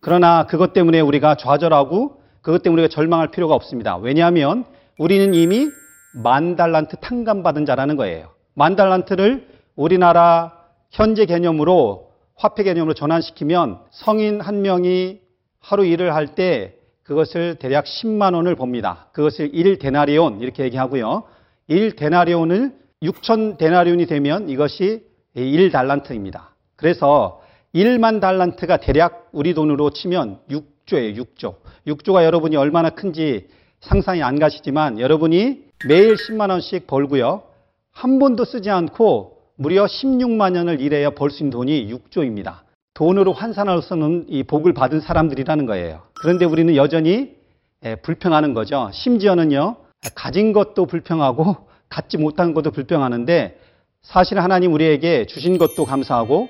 [0.00, 3.96] 그러나 그것 때문에 우리가 좌절하고 그것 때문에 우리가 절망할 필요가 없습니다.
[3.96, 4.64] 왜냐하면
[4.96, 5.68] 우리는 이미
[6.14, 8.30] 만 달란트 탕감받은 자라는 거예요.
[8.54, 10.52] 만 달란트를 우리나라
[10.90, 12.07] 현재 개념으로
[12.38, 15.20] 화폐 개념으로 전환시키면 성인 한 명이
[15.60, 19.08] 하루 일을 할 때 그것을 대략 10만 원을 봅니다.
[19.12, 21.24] 그것을 1 데나리온 이렇게 얘기하고요.
[21.66, 26.54] 1 데나리온을 6천 데나리온이 되면 이것이 1 달란트입니다.
[26.76, 27.40] 그래서
[27.74, 31.56] 1만 달란트가 대략 우리 돈으로 치면 6조예요, 6조.
[31.86, 33.48] 6조가 여러분이 얼마나 큰지
[33.80, 37.42] 상상이 안 가시지만 여러분이 매일 10만 원씩 벌고요.
[37.90, 42.60] 한 번도 쓰지 않고 무려 16만 년을 일해야 벌 수 있는 돈이 6조입니다.
[42.94, 46.02] 돈으로 없는 이 복을 받은 사람들이라는 거예요.
[46.20, 47.36] 그런데 우리는 여전히
[47.84, 48.88] 예, 불평하는 거죠.
[48.92, 49.76] 심지어는요,
[50.14, 51.56] 가진 것도 불평하고
[51.88, 53.58] 갖지 못한 것도 불평하는데
[54.02, 56.48] 사실 하나님 우리에게 주신 것도 감사하고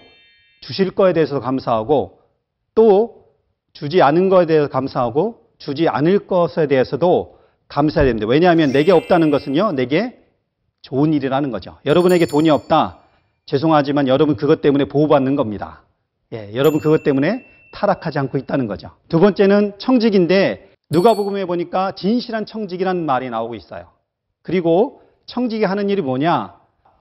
[0.60, 2.20] 주실 거에 대해서 감사하고
[2.74, 3.24] 또
[3.72, 7.38] 주지 않은 거에 대해서 감사하고 주지 않을 것에 대해서도
[7.68, 8.26] 감사해야 됩니다.
[8.26, 10.18] 왜냐하면 내게 없다는 것은요, 내게
[10.82, 11.78] 좋은 일이라는 거죠.
[11.84, 12.98] 여러분에게 돈이 없다.
[13.46, 15.82] 죄송하지만 여러분 그것 때문에 보호받는 겁니다.
[16.32, 18.90] 예, 여러분 그것 때문에 타락하지 않고 있다는 거죠.
[19.08, 23.88] 두 번째는 청직인데 누가복음에 보니까 진실한 청직이라는 말이 나오고 있어요.
[24.42, 26.56] 그리고 청직이 하는 일이 뭐냐?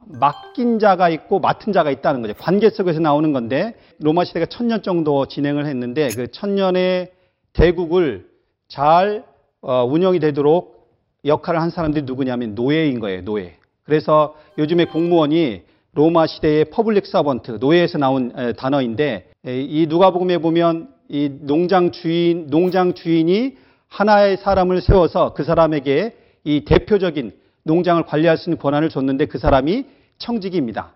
[0.05, 2.33] 맡긴 자가 있고 맡은 자가 있다는 거죠.
[2.35, 7.11] 관계 속에서 나오는 건데 로마 시대가 천년 정도 진행을 했는데 그 천년의
[7.53, 8.29] 제국을
[8.67, 9.25] 잘
[9.61, 10.89] 어, 운영이 되도록
[11.25, 13.23] 역할을 한 사람들이 누구냐면 노예인 거예요.
[13.23, 13.57] 노예.
[13.87, 15.63] 그래서 요즘에 공무원이
[15.93, 22.47] 로마 시대의 public servant 노예에서 나온 에, 단어인데 에, 이 누가복음에 보면 이 농장 주인
[22.47, 23.55] 농장 주인이
[23.87, 27.31] 하나의 사람을 세워서 그 사람에게 이 대표적인
[27.63, 29.85] 농장을 관리할 수 있는 권한을 줬는데 그 사람이
[30.17, 30.93] 청지기입니다.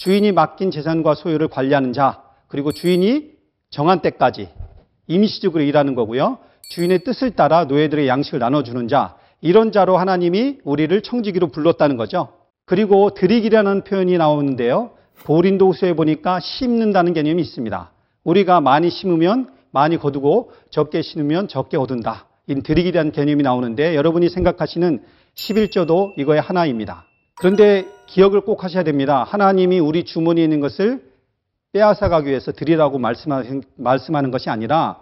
[0.00, 3.30] 주인이 맡긴 재산과 소유를 관리하는 자, 그리고 주인이
[3.70, 4.48] 정한 때까지
[5.06, 6.38] 임시적으로 일하는 거고요.
[6.70, 12.28] 주인의 뜻을 따라 노예들의 양식을 나눠주는 자, 이런 자로 하나님이 우리를 청지기로 불렀다는 거죠.
[12.64, 14.92] 그리고 드리기라는 표현이 나오는데요.
[15.26, 17.90] 고린도후서에 보니까 심는다는 개념이 있습니다.
[18.24, 22.26] 우리가 많이 심으면 많이 거두고 적게 심으면 적게 얻은다.
[22.46, 25.02] 이 드리기라는 개념이 나오는데 여러분이 생각하시는
[25.34, 27.04] 11조도 이거의 하나입니다.
[27.34, 29.24] 그런데 기억을 꼭 하셔야 됩니다.
[29.24, 31.02] 하나님이 우리 주머니에 있는 것을
[31.72, 32.98] 빼앗아 가기 위해서 드리라고
[33.76, 35.00] 말씀하는 것이 아니라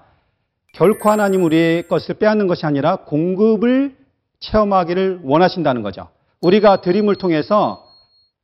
[0.72, 3.99] 결코 하나님 우리의 것을 빼앗는 것이 아니라 공급을
[4.40, 6.08] 체험하기를 원하신다는 거죠.
[6.40, 7.86] 우리가 드림을 통해서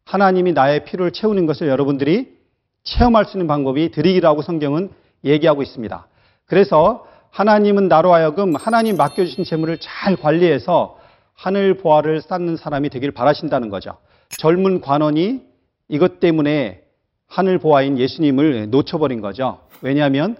[0.05, 2.36] 하나님이 나의 필요를 채우는 것을 여러분들이
[2.84, 4.90] 체험할 수 있는 방법이 드리기라고 성경은
[5.24, 6.07] 얘기하고 있습니다.
[6.44, 10.99] 그래서 하나님은 나로 하여금 하나님 맡겨주신 재물을 잘 관리해서
[11.34, 13.99] 하늘 보화를 쌓는 사람이 되길 바라신다는 거죠.
[14.38, 15.42] 젊은 관원이
[15.88, 16.82] 이것 때문에
[17.26, 19.61] 하늘 보화인 예수님을 놓쳐버린 거죠.
[19.82, 20.36] 왜냐하면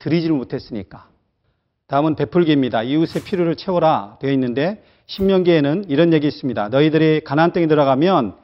[0.00, 1.08] 드리지를 못했으니까.
[1.86, 2.82] 다음은 베풀기입니다.
[2.82, 6.68] 이웃의 필요를 채워라 되어 있는데 신명기에는 이런 얘기 있습니다.
[6.68, 8.34] 너희들이 가나안 땅에 들어가면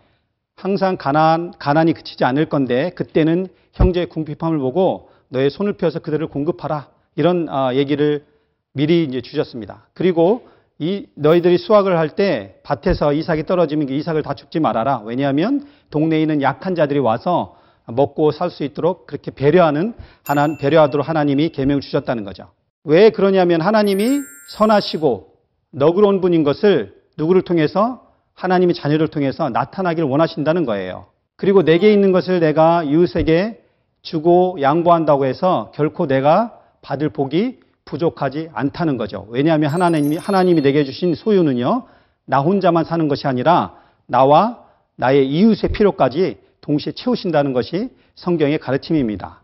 [0.57, 6.89] 항상 가난 가난이 그치지 않을 건데 그때는 형제의 궁핍함을 보고 너의 손을 펴서 그들을 공급하라
[7.17, 8.25] 이런 아, 얘기를
[8.73, 9.87] 미리 이제 주셨습니다.
[9.95, 10.49] 그리고
[10.79, 15.03] 이 너희들이 수확을 할 때 밭에서 이삭이 떨어지면 그 이삭을 다 줍지 말아라.
[15.05, 17.57] 왜냐하면 동네에 있는 약한 자들이 와서
[17.87, 19.95] 먹고 살 수 있도록 그렇게 배려하는
[20.25, 22.51] 하나 배려하도록 하나님이 계명을 주셨다는 거죠.
[22.85, 25.30] 왜 그러냐면 하나님이 선하시고
[25.71, 31.07] 너그러운 분인 것을 누구를 통해서 하나님의 자녀를 통해서 나타나기를 원하신다는 거예요.
[31.37, 33.63] 그리고 내게 있는 것을 내가 이웃에게
[34.03, 39.27] 주고 양보한다고 해서 결코 내가 받을 복이 부족하지 않다는 거죠.
[39.31, 41.87] 왜냐하면 하나님이, 하나님이 내게 주신 소유는요,
[42.25, 43.75] 나 혼자만 사는 것이 아니라
[44.07, 44.65] 나와
[44.97, 49.43] 나의 이웃의 필요까지 동시에 채우신다는 것이 성경의 가르침입니다.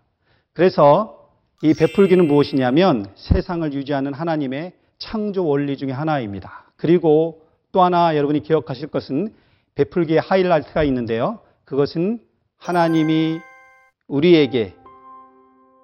[0.52, 1.28] 그래서
[1.62, 6.70] 이 베풀기는 무엇이냐면 세상을 유지하는 하나님의 창조 원리 중의 하나입니다.
[6.76, 7.42] 그리고
[7.72, 9.34] 또 하나 여러분이 기억하실 것은
[9.74, 11.40] 베풀기의 하이라이트가 있는데요.
[11.64, 12.20] 그것은
[12.56, 13.38] 하나님이
[14.08, 14.74] 우리에게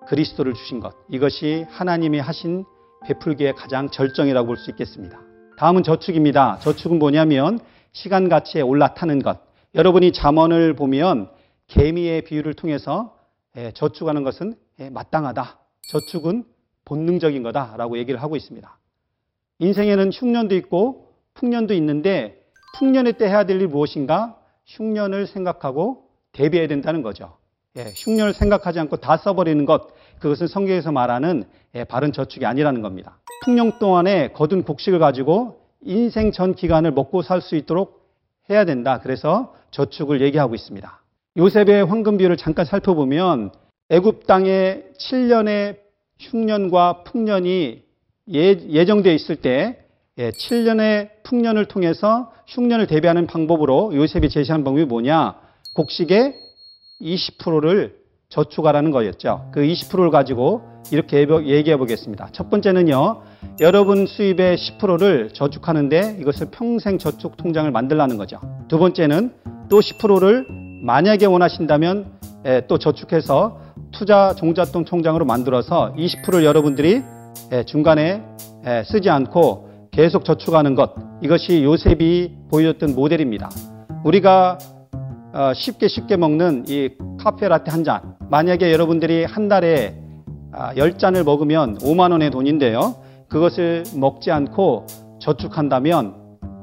[0.07, 0.95] 그리스도를 주신 것.
[1.11, 2.65] 이것이 하나님이 하신
[3.07, 5.21] 베풀기의 가장 절정이라고 볼 수 있겠습니다.
[5.59, 6.59] 다음은 저축입니다.
[6.61, 7.59] 저축은 뭐냐면
[7.93, 9.41] 시간 가치에 올라타는 것.
[9.75, 11.31] 여러분이 잠언을 보면
[11.69, 13.17] 개미의 비유를 통해서
[13.57, 15.59] 예, 저축하는 것은 예, 마땅하다.
[15.91, 16.45] 저축은
[16.85, 18.79] 본능적인 거다라고 얘기를 하고 있습니다.
[19.59, 22.43] 인생에는 흉년도 있고 풍년도 있는데
[22.79, 24.39] 풍년의 때 해야 될 일이 무엇인가?
[24.67, 27.37] 흉년을 생각하고 대비해야 된다는 거죠.
[27.77, 29.89] 예, 흉년을 생각하지 않고 다 써버리는 것,
[30.21, 31.45] 그것은 성경에서 말하는
[31.75, 33.19] 예, 바른 저축이 아니라는 겁니다.
[33.45, 38.03] 풍년 동안에 거둔 곡식을 가지고 인생 전 기간을 먹고 살 수 있도록
[38.51, 39.01] 해야 된다.
[39.03, 41.03] 그래서 저축을 얘기하고 있습니다.
[41.37, 43.53] 요셉의 황금 비율을 잠깐 살펴보면
[43.89, 45.79] 애굽 땅에 7년의
[46.19, 47.83] 흉년과 풍년이
[48.33, 49.79] 예, 정되어 있을 때
[50.19, 55.37] 7년의 예, 풍년을 통해서 흉년을 대비하는 방법으로 요셉이 제시한 방법이 뭐냐?
[55.75, 56.35] 곡식의
[57.01, 57.97] 20%를
[58.29, 59.51] 저축하라는 거였죠.
[59.53, 62.31] 그 20%를 가지고 이렇게 얘기해 보겠습니다.
[62.33, 63.23] 첫 번째는요,
[63.61, 68.41] 여러분 수입의 10%를 저축하는데 이것을 평생 저축 통장을 만들라는 거죠.
[68.69, 69.35] 두 번째는
[69.69, 70.47] 또 10%를
[70.83, 72.13] 만약에 원하신다면
[72.69, 73.61] 또 저축해서
[73.93, 77.22] 투자 종잣돈 통장으로 만들어서 20%를 여러분들이 예,
[77.67, 78.23] 중간에
[78.67, 83.51] 예, 쓰지 않고 계속 저축하는 것 이것이 요셉이 보여줬던 모델입니다.
[84.05, 84.59] 우리가
[85.35, 88.17] 어, 쉽게 쉽게 먹는 이 카페 라떼 한 잔.
[88.31, 89.95] 만약에 여러분들이 한 달에
[90.53, 92.97] 아, 10잔을 먹으면 5만 원의 돈인데요.
[93.29, 94.87] 그것을 먹지 않고
[95.21, 96.15] 저축한다면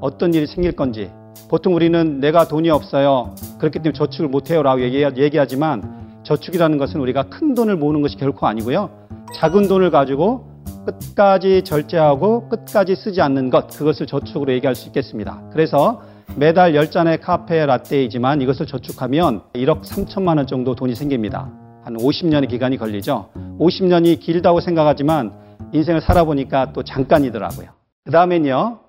[0.02, 1.10] 어떤 일이 생길 건지.
[1.50, 3.34] 보통 우리는 내가 돈이 없어요.
[3.58, 4.62] 그렇기 때문에 저축을 못해요.
[4.62, 8.92] 라고 얘기하지만 저축이라는 것은 우리가 큰 돈을 모으는 것이 결코 아니고요.
[9.36, 10.49] 작은 돈을 가지고
[10.92, 13.68] 끝까지 절제하고 끝까지 쓰지 않는 것.
[13.68, 15.42] 그것을 저축으로 얘기할 수 있겠습니다.
[15.52, 16.02] 그래서
[16.36, 21.52] 매달 10잔의 카페 라떼이지만 이것을 저축하면 1억 3천만 원 정도 돈이 생깁니다.
[21.84, 23.30] 한 50년의 기간이 걸리죠.
[23.60, 25.34] 50년이 길다고 생각하지만
[25.74, 27.70] 인생을 살아보니까 또 잠깐이더라고요.
[28.06, 28.80] 그 다음엔요.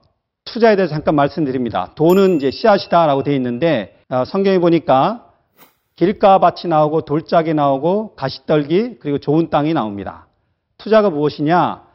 [0.45, 1.93] 투자에 대해서 잠깐 말씀드립니다.
[1.95, 5.27] 돈은 이제 씨앗이다라고 되어 있는데 어, 성경에 보니까
[5.97, 10.27] 길가밭이 나오고 돌짝이 나오고 가시떨기 그리고 좋은 땅이 나옵니다.
[10.79, 11.90] 투자가 무엇이냐?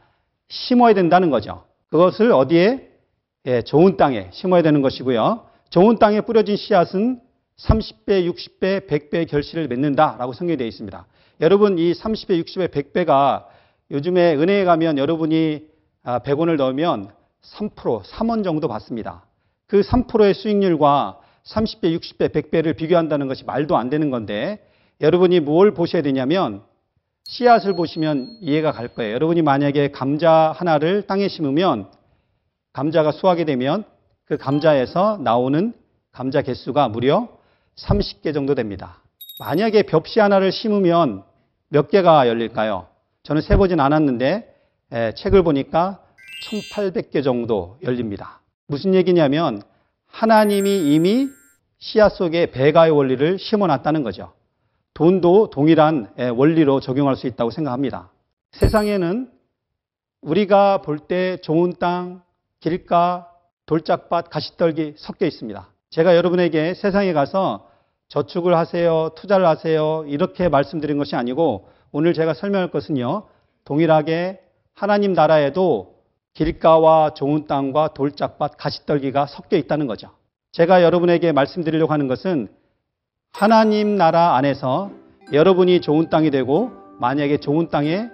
[0.48, 1.64] 심어야 된다는 거죠.
[1.90, 2.88] 그것을 어디에?
[3.46, 5.46] 예, 좋은 땅에 심어야 되는 것이고요.
[5.70, 7.20] 좋은 땅에 뿌려진 씨앗은
[7.58, 11.06] 30배, 60배, 100배의 결실을 맺는다라고 성경에 되어 있습니다.
[11.40, 13.46] 여러분 이 30배, 60배, 100배가
[13.90, 15.66] 요즘에 은행에 가면 여러분이
[16.04, 17.10] 100원을 넣으면
[17.42, 19.24] 3%, 3원 정도 받습니다.
[19.66, 24.64] 그 3%의 수익률과 30배, 60배, 100배를 비교한다는 것이 말도 안 되는 건데
[25.00, 26.62] 여러분이 뭘 보셔야 되냐면
[27.28, 29.14] 씨앗을 보시면 이해가 갈 거예요.
[29.14, 31.90] 여러분이 만약에 감자 하나를 땅에 심으면
[32.72, 33.84] 감자가 수확이 되면
[34.26, 35.72] 그 감자에서 나오는
[36.12, 37.28] 감자 개수가 무려
[37.76, 39.02] 30개 정도 됩니다.
[39.40, 41.24] 만약에 벽시 하나를 심으면
[41.68, 42.86] 몇 개가 열릴까요?
[43.24, 44.54] 저는 세보진 않았는데
[44.92, 46.00] 에, 책을 보니까
[46.48, 48.40] 1800개 정도 열립니다.
[48.68, 49.62] 무슨 얘기냐면
[50.06, 51.28] 하나님이 이미
[51.78, 54.32] 씨앗 속에 배가의 원리를 심어놨다는 거죠.
[54.96, 58.10] 돈도 동일한 원리로 적용할 수 있다고 생각합니다.
[58.52, 59.30] 세상에는
[60.22, 62.22] 우리가 볼 때 좋은 땅,
[62.60, 63.30] 길가,
[63.66, 65.68] 돌짝밭, 가시떨기 섞여 있습니다.
[65.90, 67.68] 제가 여러분에게 세상에 가서
[68.08, 73.24] 저축을 하세요, 투자를 하세요, 이렇게 말씀드린 것이 아니고 오늘 제가 설명할 것은요,
[73.66, 74.40] 동일하게
[74.72, 75.96] 하나님 나라에도
[76.32, 80.08] 길가와 좋은 땅과 돌짝밭, 가시떨기가 섞여 있다는 거죠.
[80.52, 82.48] 제가 여러분에게 말씀드리려고 하는 것은
[83.38, 84.90] 하나님 나라 안에서
[85.30, 88.08] 여러분이 좋은 땅이 되고 만약에 좋은 땅에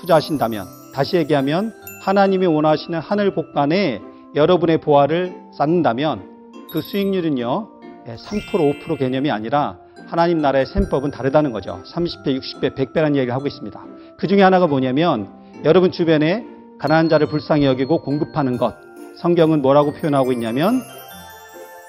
[0.00, 1.72] 투자하신다면 다시 얘기하면
[2.02, 4.02] 하나님이 원하시는 하늘 복간에
[4.34, 7.68] 여러분의 보화를 쌓는다면 그 수익률은요
[8.08, 9.78] 3% 5% 개념이 아니라
[10.08, 11.80] 하나님 나라의 셈법은 다르다는 거죠.
[11.94, 13.84] 30배, 60배, 100배라는 얘기를 하고 있습니다.
[14.18, 15.28] 그 중에 하나가 뭐냐면
[15.64, 16.44] 여러분 주변에
[16.80, 18.74] 가난한 자를 불쌍히 여기고 공급하는 것.
[19.18, 20.82] 성경은 뭐라고 표현하고 있냐면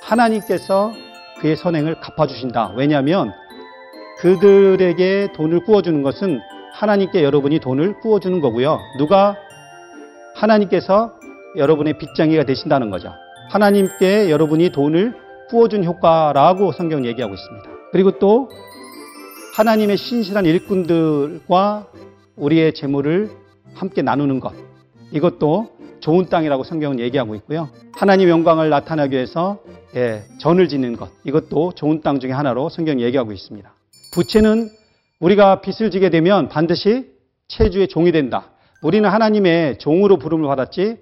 [0.04, 0.94] 하나님께서
[1.46, 2.74] 그의 선행을 갚아주신다.
[2.76, 3.32] 왜냐하면
[4.18, 6.40] 그들에게 돈을 구워주는 것은
[6.74, 8.80] 하나님께 여러분이 돈을 구워주는 거고요.
[8.98, 9.38] 누가
[10.34, 11.14] 하나님께서
[11.56, 13.14] 여러분의 빚쟁이가 되신다는 거죠.
[13.50, 15.14] 하나님께 여러분이 돈을
[15.50, 17.70] 구워준 효과라고 성경 얘기하고 있습니다.
[17.92, 18.50] 그리고 또
[19.56, 21.88] 하나님의 신실한 일꾼들과
[22.38, 23.30] 우리의 재물을
[23.76, 24.52] 함께 나누는 것.
[25.12, 25.70] 이것도
[26.00, 27.70] 좋은 땅이라고 성경은 얘기하고 있고요.
[27.98, 29.60] 하나님 영광을 나타나기 위해서
[29.96, 31.12] 예, 전을 짓는 것.
[31.24, 33.74] 이것도 좋은 땅 중에 하나로 성경이 얘기하고 있습니다.
[34.14, 34.70] 부채는
[35.22, 37.10] 우리가 빚을 지게 되면 반드시
[37.48, 38.52] 체주의 종이 된다.
[38.82, 40.98] 우리는 하나님의 종으로 부름을 받았지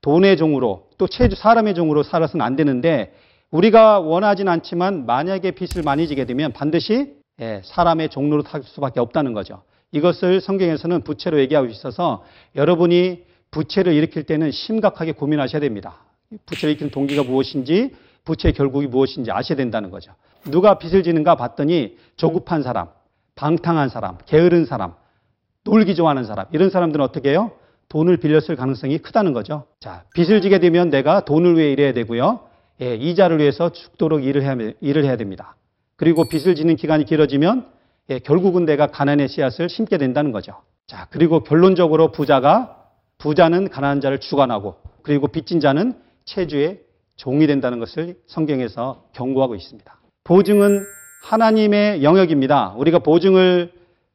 [0.00, 3.12] 돈의 종으로 또 체주 사람의 종으로 살아서는 안 되는데
[3.50, 9.34] 우리가 원하진 않지만 만약에 빚을 많이 지게 되면 반드시 예, 사람의 종로로 탈 수밖에 없다는
[9.34, 9.64] 거죠.
[9.92, 12.24] 이것을 성경에서는 부채로 얘기하고 있어서
[12.56, 16.07] 여러분이 부채를 일으킬 때는 심각하게 고민하셔야 됩니다.
[16.46, 20.12] 부채를 일으키는 동기가 무엇인지 부채의 결국이 무엇인지 아셔야 된다는 거죠.
[20.44, 22.88] 누가 빚을 지는가 봤더니 조급한 사람,
[23.34, 24.94] 방탕한 사람, 게으른 사람,
[25.64, 27.52] 놀기 좋아하는 사람 이런 사람들은 어떻게 해요?
[27.88, 29.64] 돈을 빌렸을 가능성이 크다는 거죠.
[29.80, 32.40] 자, 빚을 지게 되면 내가 돈을 위해 일해야 되고요.
[32.82, 35.56] 예, 이자를 위해서 죽도록 일을 해야, 일을 해야 됩니다.
[35.96, 37.66] 그리고 빚을 지는 기간이 길어지면
[38.10, 40.52] 예, 결국은 내가 가난의 씨앗을 심게 된다는 거죠.
[40.86, 42.76] 자, 그리고 결론적으로 부자가
[43.16, 45.94] 부자는 가난한 자를 주관하고 그리고 빚진 자는
[46.28, 46.80] 체주의
[47.16, 49.98] 종이 된다는 것을 성경에서 경고하고 있습니다.
[50.24, 50.80] 보증은
[51.24, 52.74] 하나님의 영역입니다.
[52.76, 53.72] 우리가 보증을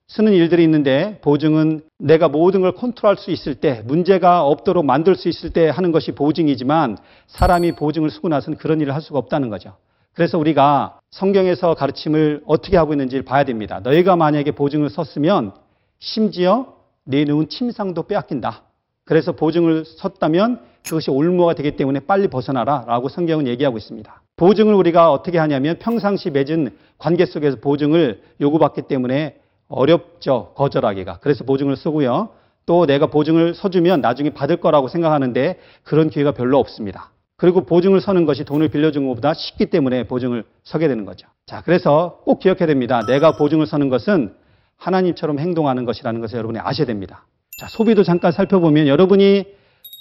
[0.08, 5.28] 쓰는 일들이 있는데 보증은 내가 모든 걸 컨트롤할 수 있을 때 문제가 없도록 만들 수
[5.28, 6.98] 있을 때 하는 것이 보증이지만
[7.28, 9.76] 사람이 보증을 쓰고 나서는 그런 일을 할 수가 없다는 거죠.
[10.14, 13.80] 그래서 우리가 성경에서 가르침을 어떻게 하고 있는지를 봐야 됩니다.
[13.82, 15.54] 너희가 만약에 보증을 썼으면
[16.00, 18.64] 심지어 내 눈은 침상도 빼앗긴다.
[19.06, 24.22] 그래서 보증을 섰다면 그것이 올무가 되기 때문에 빨리 벗어나라 라고 성경은 얘기하고 있습니다.
[24.36, 30.54] 보증을 우리가 어떻게 하냐면 평상시 맺은 관계 속에서 보증을 요구받기 때문에 어렵죠.
[30.56, 31.20] 거절하기가.
[31.22, 32.30] 그래서 보증을 쓰고요.
[32.66, 37.12] 또 내가 보증을 서주면 나중에 받을 거라고 생각하는데 그런 기회가 별로 없습니다.
[37.36, 41.28] 그리고 보증을 서는 것이 돈을 빌려준 것보다 쉽기 때문에 보증을 서게 되는 거죠.
[41.46, 43.02] 자, 그래서 꼭 기억해야 됩니다.
[43.06, 44.34] 내가 보증을 서는 것은
[44.78, 47.26] 하나님처럼 행동하는 것이라는 것을 여러분이 아셔야 됩니다.
[47.58, 49.46] 자, 소비도 잠깐 살펴보면 여러분이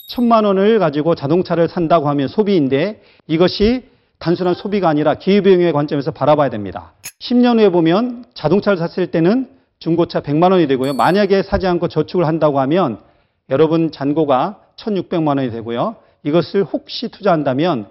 [0.07, 3.84] 천만 원을 가지고 자동차를 산다고 하면 소비인데 이것이
[4.18, 6.92] 단순한 소비가 아니라 기회비용의 관점에서 바라봐야 됩니다.
[7.20, 9.48] 10년 후에 보면 자동차를 샀을 때는
[9.78, 10.92] 중고차 100만 원이 되고요.
[10.92, 13.00] 만약에 사지 않고 저축을 한다고 하면
[13.50, 15.96] 여러분 잔고가 1,600만 원이 되고요.
[16.22, 17.88] 이것을 혹시 투자한다면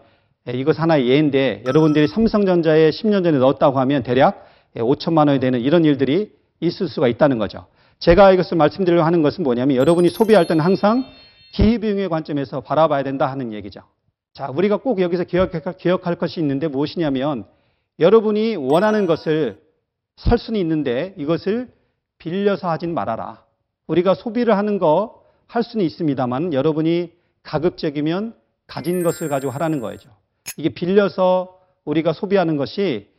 [0.48, 5.84] 예, 이것 하나의 예인데 여러분들이 삼성전자에 10년 전에 넣었다고 하면 대략 5천만 원이 되는 이런
[5.86, 6.32] 일들이
[6.62, 7.66] 있을 수가 있다는 거죠.
[8.00, 11.06] 제가 이것을 말씀드리려고 하는 것은 뭐냐면 여러분이 소비할 때는 항상
[11.52, 13.82] 기회비용의 관점에서 바라봐야 된다 하는 얘기죠.
[14.34, 17.46] 자, 우리가 꼭 여기서 기억할, 기억할 것이 있는데 무엇이냐면
[18.00, 19.62] 여러분이 원하는 것을
[20.16, 21.70] 살 수는 있는데 이것을
[22.18, 23.44] 빌려서 하진 말아라.
[23.88, 25.22] 우리가 소비를 하는 거
[25.52, 27.12] 할 수는 있습니다만 여러분이
[27.44, 28.34] 가급적이면
[28.68, 30.10] 가진 것을 가지고 하라는 거죠.
[30.56, 33.10] 이게 빌려서 우리가 소비하는 것이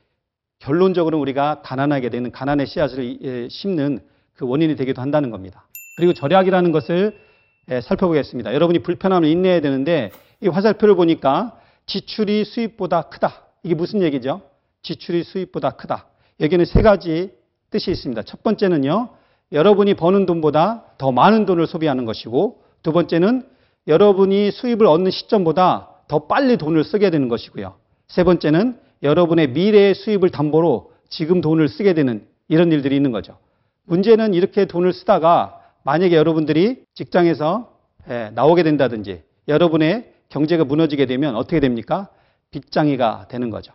[0.60, 4.00] 결론적으로 우리가 가난하게 되는 가난의 씨앗을 예, 심는
[4.32, 5.68] 그 원인이 되기도 한다는 겁니다.
[5.98, 7.22] 그리고 절약이라는 것을 예,
[7.68, 8.54] 살펴보겠습니다.
[8.54, 10.10] 여러분이 불편함을 인내해야 되는데
[10.40, 13.44] 이 화살표를 보니까 지출이 수입보다 크다.
[13.62, 14.42] 이게 무슨 얘기죠?
[14.82, 16.06] 지출이 수입보다 크다.
[16.40, 17.30] 여기는 세 가지
[17.70, 18.22] 뜻이 있습니다.
[18.22, 19.10] 첫 번째는요.
[19.52, 23.46] 여러분이 버는 돈보다 더 많은 돈을 소비하는 것이고 두 번째는
[23.86, 27.74] 여러분이 수입을 얻는 시점보다 더 빨리 돈을 쓰게 되는 것이고요.
[28.08, 33.36] 세 번째는 여러분의 미래의 수입을 담보로 지금 돈을 쓰게 되는 이런 일들이 있는 거죠.
[33.84, 37.72] 문제는 이렇게 돈을 쓰다가 만약에 여러분들이 직장에서
[38.08, 42.08] 예, 나오게 된다든지 여러분의 경제가 무너지게 되면 어떻게 됩니까?
[42.50, 43.72] 빚장이가 되는 거죠.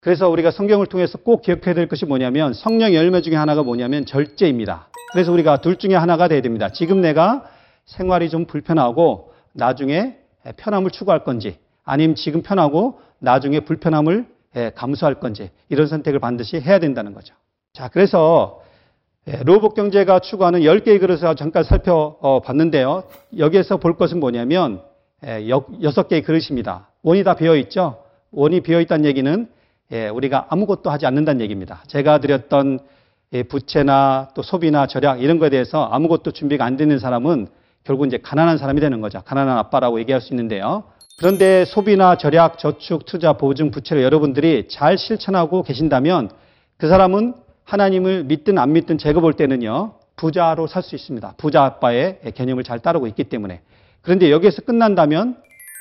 [0.00, 4.88] 그래서 우리가 성경을 통해서 꼭 기억해야 될 것이 뭐냐면 성령 열매 중에 하나가 뭐냐면 절제입니다.
[5.12, 6.70] 그래서 우리가 둘 중에 하나가 돼야 됩니다.
[6.70, 7.44] 지금 내가
[7.84, 10.18] 생활이 좀 불편하고 나중에
[10.56, 14.26] 편함을 추구할 건지 아니면 지금 편하고 나중에 불편함을
[14.74, 17.34] 감수할 건지 이런 선택을 반드시 해야 된다는 거죠.
[17.72, 18.60] 자, 그래서
[19.44, 23.04] 로봇 경제가 추구하는 10개의 그릇을 잠깐 살펴봤는데요.
[23.38, 24.82] 여기에서 볼 것은 뭐냐면
[25.22, 26.88] 6개의 그릇입니다.
[27.04, 28.02] 원이 다 비어 있죠.
[28.32, 29.48] 원이 비어 있다는 얘기는
[30.12, 31.84] 우리가 아무것도 하지 않는다는 얘기입니다.
[31.86, 32.80] 제가 드렸던
[33.48, 37.46] 부채나 또 소비나 절약 이런 거에 대해서 아무것도 준비가 안 되는 사람은
[37.84, 39.22] 결국 이제 가난한 사람이 되는 거죠.
[39.22, 40.84] 가난한 아빠라고 얘기할 수 있는데요.
[41.18, 46.30] 그런데 소비나 절약, 저축, 투자, 보증, 부채를 여러분들이 잘 실천하고 계신다면
[46.76, 47.34] 그 사람은
[47.72, 49.94] 하나님을 믿든 안 믿든 제가 볼 때는요.
[50.16, 51.34] 부자로 살 수 있습니다.
[51.38, 53.62] 부자 아빠의 개념을 잘 따르고 있기 때문에.
[54.02, 55.38] 그런데 여기에서 끝난다면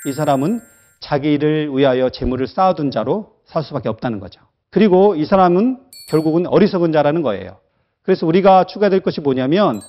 [0.08, 0.62] 이 사람은
[1.02, 4.40] 자기를 위하여 재물을 쌓아둔 자로 살 수밖에 없다는 거죠.
[4.70, 7.58] 그리고 이 사람은 결국은 어리석은 자라는 거예요.
[8.04, 9.82] 그래서 우리가 추가될 것이 뭐냐면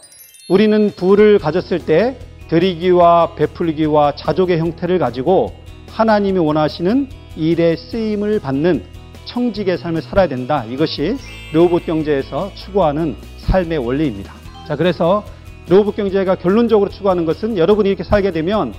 [0.48, 5.52] 우리는 부를 가졌을 때 드리기와 베풀기와 자족의 형태를 가지고
[5.90, 8.82] 하나님이 원하시는 일에 쓰임을 받는
[9.26, 10.64] 청직의 삶을 살아야 된다.
[10.64, 11.16] 이것이
[11.52, 14.32] 로봇 경제에서 추구하는 삶의 원리입니다.
[14.66, 15.22] 자, 그래서
[15.68, 18.72] 로봇 경제가 결론적으로 추구하는 것은 여러분이 이렇게 살게 되면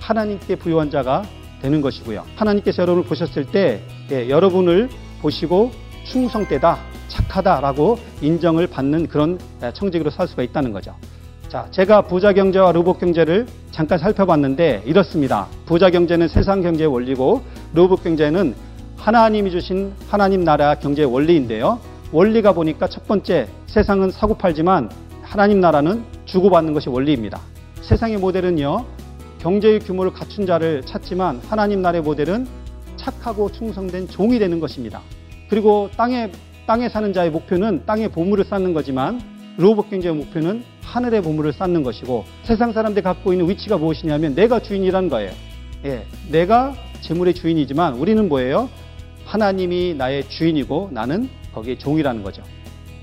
[0.00, 1.22] 하나님께 부유한 자가
[1.62, 2.24] 되는 것이고요.
[2.36, 4.88] 하나님께서 여러분을 보셨을 때 예, 여러분을
[5.20, 5.70] 보시고
[6.04, 10.94] 충성되다, 착하다라고 인정을 받는 그런 예, 청직으로 살 수가 있다는 거죠.
[11.48, 15.46] 자, 제가 부자 경제와 로봇 경제를 잠깐 살펴봤는데 이렇습니다.
[15.66, 17.42] 부자 경제는 세상 경제의 원리고
[17.74, 18.54] 로봇 경제는
[18.96, 21.78] 하나님이 주신 하나님 나라 경제의 원리인데요.
[22.10, 24.90] 원리가 보니까 첫 번째 세상은 사고 팔지만
[25.22, 27.40] 하나님 나라는 주고받는 것이 원리입니다.
[27.82, 28.86] 세상의 모델은요.
[29.40, 32.46] 경제의 규모를 갖춘 자를 찾지만 하나님 나라의 모델은
[32.96, 35.02] 착하고 충성된 종이 되는 것입니다.
[35.50, 36.30] 그리고 땅에
[36.66, 39.20] 땅에 사는 자의 목표는 땅에 보물을 쌓는 거지만
[39.56, 45.08] 로봇 경제의 목표는 하늘의 보물을 쌓는 것이고 세상 사람들이 갖고 있는 위치가 무엇이냐면 내가 주인이라는
[45.08, 45.30] 거예요.
[45.84, 48.68] 예, 내가 재물의 주인이지만 우리는 뭐예요?
[49.24, 51.28] 하나님이 나의 주인이고 나는
[51.58, 52.42] 거기에 종이라는 거죠.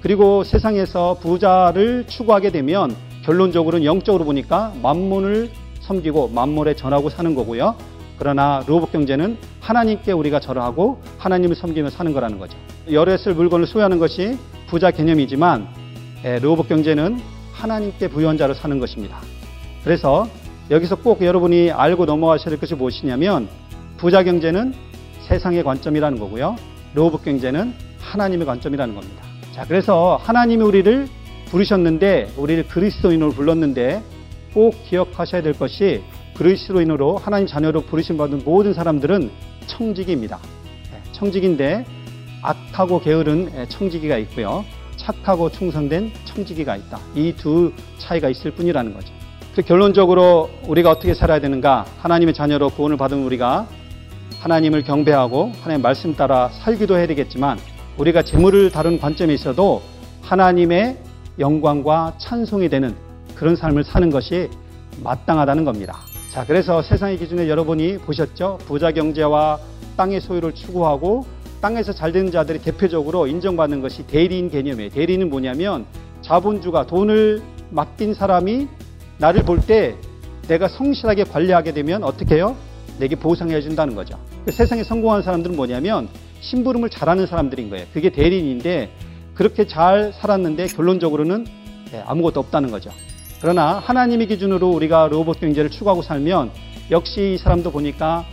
[0.02, 5.50] 그리고 세상에서 부자를 추구하게 되면 결론적으로는 영적으로 보니까 만문을
[5.82, 7.76] 섬기고 만물에 전하고 사는 거고요.
[8.18, 12.58] 그러나 로봇 경제는 하나님께 우리가 절하고 하나님을 섬기며 사는 거라는 거죠.
[12.90, 14.38] 열에 쓸 물건을 소유하는 것이
[14.68, 15.68] 부자 개념이지만
[16.24, 17.20] 예, 로봇 경제는
[17.52, 19.18] 하나님께 부유한 자로 사는 것입니다.
[19.84, 20.28] 그래서
[20.72, 23.48] 여기서 꼭 여러분이 알고 넘어가셔야 될 것이 무엇이냐면
[23.98, 24.74] 부자 경제는
[25.28, 26.56] 세상의 관점이라는 거고요.
[26.94, 27.74] 로봇 경제는
[28.06, 29.24] 하나님의 관점이라는 겁니다.
[29.54, 31.08] 자, 그래서 하나님이 우리를
[31.48, 34.02] 부르셨는데 우리를 그리스도인으로 불렀는데
[34.54, 36.04] 꼭 기억하셔야 될 것이
[36.36, 39.32] 그리스도인으로 하나님 자녀로 부르심 받은 모든 사람들은
[39.68, 40.40] 청직입니다.
[40.92, 41.86] 네, 청직인데
[42.42, 44.66] 악하고 게으른 청지기가 있고요.
[44.98, 47.00] 착하고 충성된 청지기가 있다.
[47.16, 49.14] 이 두 차이가 있을 뿐이라는 거죠.
[49.52, 51.86] 그래서 결론적으로 우리가 어떻게 살아야 되는가?
[52.00, 53.68] 하나님의 자녀로 구원을 받은 우리가
[54.42, 57.58] 하나님을 경배하고 하나님의 말씀 따라 살기도 해야 되겠지만
[57.98, 59.82] 우리가 재물을 다룬 관점에 있어도
[60.22, 60.98] 하나님의
[61.40, 62.96] 영광과 찬송이 되는
[63.36, 64.50] 그런 삶을 사는 것이
[65.04, 65.98] 마땅하다는 겁니다.
[66.32, 68.60] 자, 그래서 세상의 기준에 여러분이 보셨죠?
[68.66, 69.60] 부자 경제와
[69.98, 71.26] 땅의 소유를 추구하고
[71.62, 74.90] 땅에서 잘 되는 자들이 대표적으로 인정받는 것이 대리인 개념이에요.
[74.92, 75.86] 대리인은 뭐냐면
[76.22, 78.68] 자본주가 돈을 맡긴 사람이
[79.18, 79.96] 나를 볼 때
[80.48, 82.56] 내가 성실하게 관리하게 되면 어떻게 해요?
[83.00, 84.18] 내게 보상해 준다는 거죠.
[84.46, 86.08] 그 세상에 성공한 사람들은 뭐냐면
[86.46, 87.86] 심부름을 잘하는 사람들인 거예요.
[87.94, 88.92] 그게 대리인인데
[89.34, 91.46] 그렇게 잘 살았는데 결론적으로는
[91.94, 92.92] 예, 아무것도 없다는 거죠.
[93.42, 96.52] 그러나 하나님의 기준으로 우리가 로봇 경제를 추구하고 살면
[96.92, 98.26] 역시 이 사람도 보니까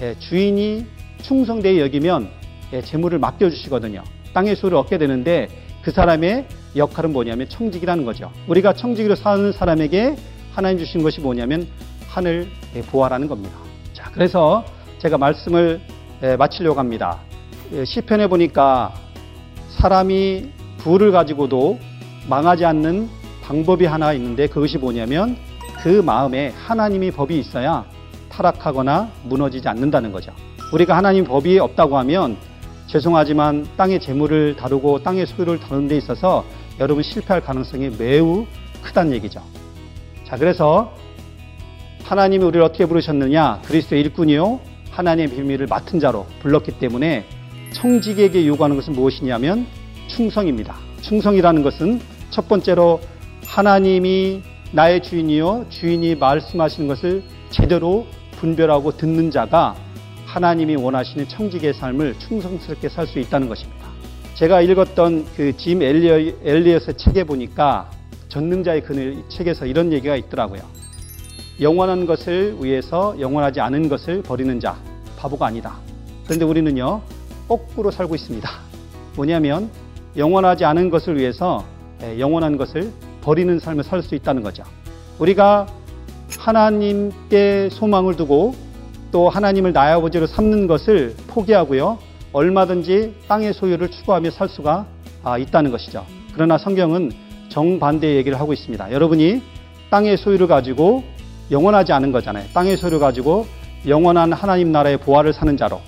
[0.00, 0.86] 예, 주인이
[1.22, 2.28] 충성되게 여기면
[2.72, 4.02] 예, 재물을 맡겨주시거든요.
[4.34, 5.48] 땅의 소유를 얻게 되는데
[5.82, 6.46] 그 사람의
[6.76, 8.30] 역할은 뭐냐면 청직이라는 거죠.
[8.48, 10.16] 우리가 청직으로 사는 사람에게
[10.52, 11.66] 하나님 주신 것이 뭐냐면
[12.08, 13.56] 하늘 예, 보화라는 겁니다.
[13.92, 14.64] 자, 그래서
[14.98, 15.80] 제가 말씀을
[16.22, 17.20] 예, 마치려고 합니다.
[17.74, 18.92] 예, 시편에 보니까
[19.70, 21.78] 사람이 부를 가지고도
[22.28, 23.08] 망하지 않는
[23.42, 25.38] 방법이 하나 있는데 그것이 뭐냐면
[25.82, 27.86] 그 마음에 하나님의 법이 있어야
[28.28, 30.32] 타락하거나 무너지지 않는다는 거죠.
[30.70, 32.36] 우리가 하나님 법이 없다고 하면
[32.88, 36.44] 죄송하지만 땅의 재물을 다루고 땅의 소유를 다루는 데 있어서
[36.78, 38.44] 여러분 실패할 가능성이 매우
[38.82, 39.40] 크다는 얘기죠.
[40.24, 40.92] 자, 그래서
[42.04, 43.62] 하나님이 우리를 어떻게 부르셨느냐?
[43.64, 44.60] 그리스도의 일꾼이요.
[44.90, 47.24] 하나님의 비밀을 맡은 자로 불렀기 때문에
[47.72, 49.66] 청직에게 요구하는 것은 무엇이냐면
[50.08, 50.76] 충성입니다.
[51.00, 52.00] 충성이라는 것은
[52.30, 53.00] 첫 번째로
[53.46, 54.42] 하나님이
[54.72, 55.66] 나의 주인이요.
[55.68, 58.06] 주인이 말씀하시는 것을 제대로
[58.36, 59.76] 분별하고 듣는 자가
[60.26, 63.82] 하나님이 원하시는 청직의 삶을 충성스럽게 살 수 있다는 것입니다.
[64.34, 67.90] 제가 읽었던 그 짐 엘리엇의 책에 보니까
[68.28, 70.62] 전능자의 그늘 이 책에서 이런 얘기가 있더라고요.
[71.60, 74.74] 영원한 것을 위해서 영원하지 않은 것을 버리는 자,
[75.18, 75.76] 바보가 아니다.
[76.24, 77.02] 그런데 우리는요,
[77.48, 78.48] 거꾸로 살고 있습니다.
[79.16, 79.70] 뭐냐면,
[80.16, 81.64] 영원하지 않은 것을 위해서
[82.02, 84.64] 예, 영원한 것을 버리는 삶을 살 수 있다는 거죠.
[85.18, 85.66] 우리가
[86.38, 88.54] 하나님께 소망을 두고
[89.10, 91.98] 또 하나님을 나의 아버지로 삼는 것을 포기하고요.
[92.32, 94.86] 얼마든지 땅의 소유를 추구하며 살 수가
[95.22, 96.04] 아, 있다는 것이죠.
[96.34, 97.12] 그러나 성경은
[97.50, 98.90] 정반대의 얘기를 하고 있습니다.
[98.90, 99.42] 여러분이
[99.90, 101.04] 땅의 소유를 가지고
[101.50, 102.46] 영원하지 않은 거잖아요.
[102.54, 103.46] 땅의 소유를 가지고
[103.86, 105.80] 영원한 하나님 나라의 보화를 사는 자로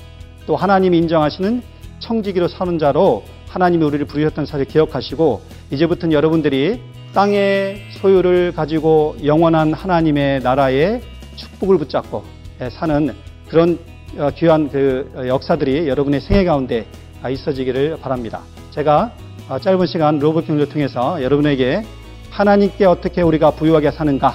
[0.46, 1.62] 또 하나님이 인정하시는
[2.00, 5.40] 청지기로 사는 자로 하나님이 우리를 부르셨던 사실을 기억하시고
[5.70, 6.80] 이제부터는 여러분들이
[7.14, 11.00] 땅의 소유를 가지고 영원한 하나님의 나라의
[11.36, 12.24] 축복을 붙잡고
[12.60, 13.14] 예, 사는
[13.48, 13.78] 그런
[14.18, 16.86] 어, 귀한 그 역사들이 여러분의 생애 가운데
[17.22, 18.40] 아, 있어지기를 바랍니다.
[18.70, 19.12] 제가
[19.48, 21.82] 어, 짧은 시간 로봇 경제를 통해서 여러분에게
[22.30, 24.34] 하나님께 어떻게 우리가 부유하게 사는가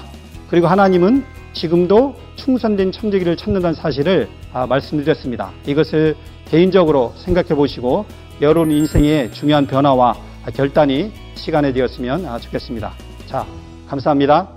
[0.49, 5.51] 그리고 하나님은 지금도 충성된 청지기를 찾는다는 사실을 아, 말씀드렸습니다.
[5.65, 6.15] 이것을
[6.49, 8.05] 개인적으로 생각해 보시고
[8.41, 10.15] 여러분 인생의 중요한 변화와
[10.55, 12.93] 결단이 시간에 되었으면 아, 좋겠습니다.
[13.27, 13.45] 자,
[13.87, 14.47] 감사합니다.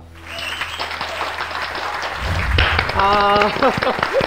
[2.93, 4.13] 장로님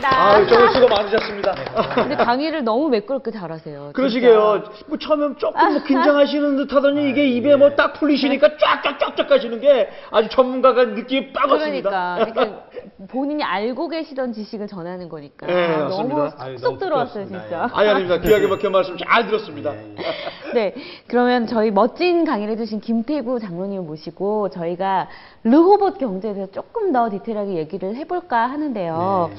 [0.00, 0.08] 감사합니다.
[0.08, 1.54] 아, 정말 수고 많으셨습니다.
[1.94, 3.90] 근데 강의를 너무 매끄럽게 잘하세요.
[3.94, 4.62] 그러시게요.
[4.86, 9.88] 뭐 처음에 조금 뭐 긴장하시는 듯 하더니 이게 입에 뭐 딱 풀리시니까 쫙쫙쫙쫙 가시는 게
[10.10, 12.16] 아주 전문가가 느낌이 빡 왔습니다.
[12.16, 12.62] 그러니까, 그러니까
[13.08, 16.44] 본인이 알고 계시던 지식을 전하는 거니까 네, 너무 맞습니다.
[16.44, 17.26] 아유, 쏙 너무 들어왔어요.
[17.26, 17.68] 진짜.
[17.72, 18.18] 아니, 아닙니다.
[18.18, 19.72] 귀하게 먹힌 말씀 잘 들었습니다.
[20.52, 20.74] 네,
[21.06, 25.08] 그러면 저희 멋진 강의를 해주신 김태구 장로님 모시고 저희가
[25.44, 29.30] 르호봇 경제에 대해서 조금 더 디테일하게 얘기를 해볼까 하는데요.
[29.32, 29.36] 네.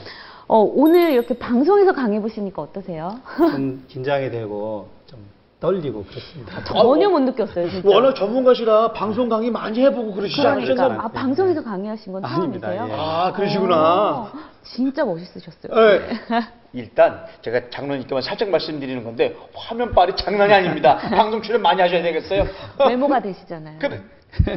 [0.52, 3.18] 어, 오늘 이렇게 방송에서 강의 보시니까 어떠세요?
[3.38, 5.18] 좀 긴장이 되고 좀
[5.62, 6.62] 떨리고 그렇습니다.
[6.66, 7.88] 전혀 못 느꼈어요, 진짜.
[7.88, 11.00] 워낙 전문가시라 방송 강의 많이 해보고 그러시지 그러니까 않으셨나요?
[11.00, 12.68] 아, 방송에서 강의하신 건 아닙니다.
[12.68, 12.94] 처음이세요?
[12.94, 13.00] 예.
[13.00, 13.76] 아, 그러시구나.
[13.78, 14.32] 어,
[14.64, 15.74] 진짜 멋있으셨어요.
[15.74, 16.10] 네.
[16.74, 20.98] 일단 제가 장로님께만 살짝 말씀드리는 건데 화면빨이 장난이 아닙니다.
[21.16, 22.46] 방송 출연 많이 하셔야 되겠어요.
[22.90, 23.80] 외모가 되시잖아요.
[23.80, 24.02] 그래.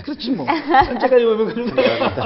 [0.04, 0.46] 그렇지 뭐.
[0.46, 1.74] 현재까지 보면 그런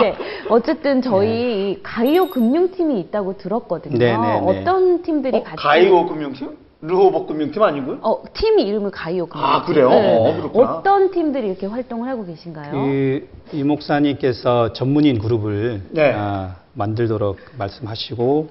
[0.01, 0.15] 네,
[0.49, 3.99] 어쨌든 저희 이 가이오 금융팀이 있다고 들었거든요.
[3.99, 4.61] 네, 네, 네.
[4.61, 6.57] 어떤 팀들이 어, 같이 가이오 금융팀?
[6.81, 7.99] 르호복 금융팀 아니고요?
[8.03, 9.51] 어, 팀 이름을 가이오 금융팀.
[9.51, 9.91] 아, 그래요?
[9.91, 10.75] 어, 그렇구나.
[10.77, 12.71] 어떤 팀들이 이렇게 활동을 하고 계신가요?
[12.71, 16.13] 그, 이 목사님께서 전문인 그룹을 네.
[16.15, 18.49] 아, 만들도록 말씀하시고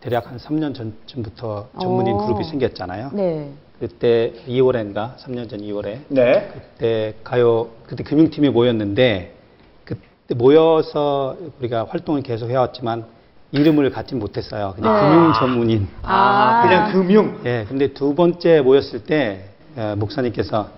[0.00, 2.26] 대략 한 3년 전쯤부터 전문인 어.
[2.26, 3.10] 그룹이 생겼잖아요.
[3.14, 3.50] 네.
[3.82, 6.52] 그때 2월인가 3년 전 2월에 네.
[6.54, 9.34] 그때 가요 그때 금융팀이 모였는데
[9.82, 13.04] 그때 모여서 우리가 활동을 계속 해왔지만
[13.50, 14.74] 이름을 갖지 못했어요.
[14.76, 15.00] 그냥 네.
[15.00, 15.88] 금융 전문인.
[16.02, 16.62] 아.
[16.62, 17.40] 그냥 금융.
[17.44, 19.46] 예, 근데 두 번째 모였을 때
[19.76, 20.68] 에, 목사님께서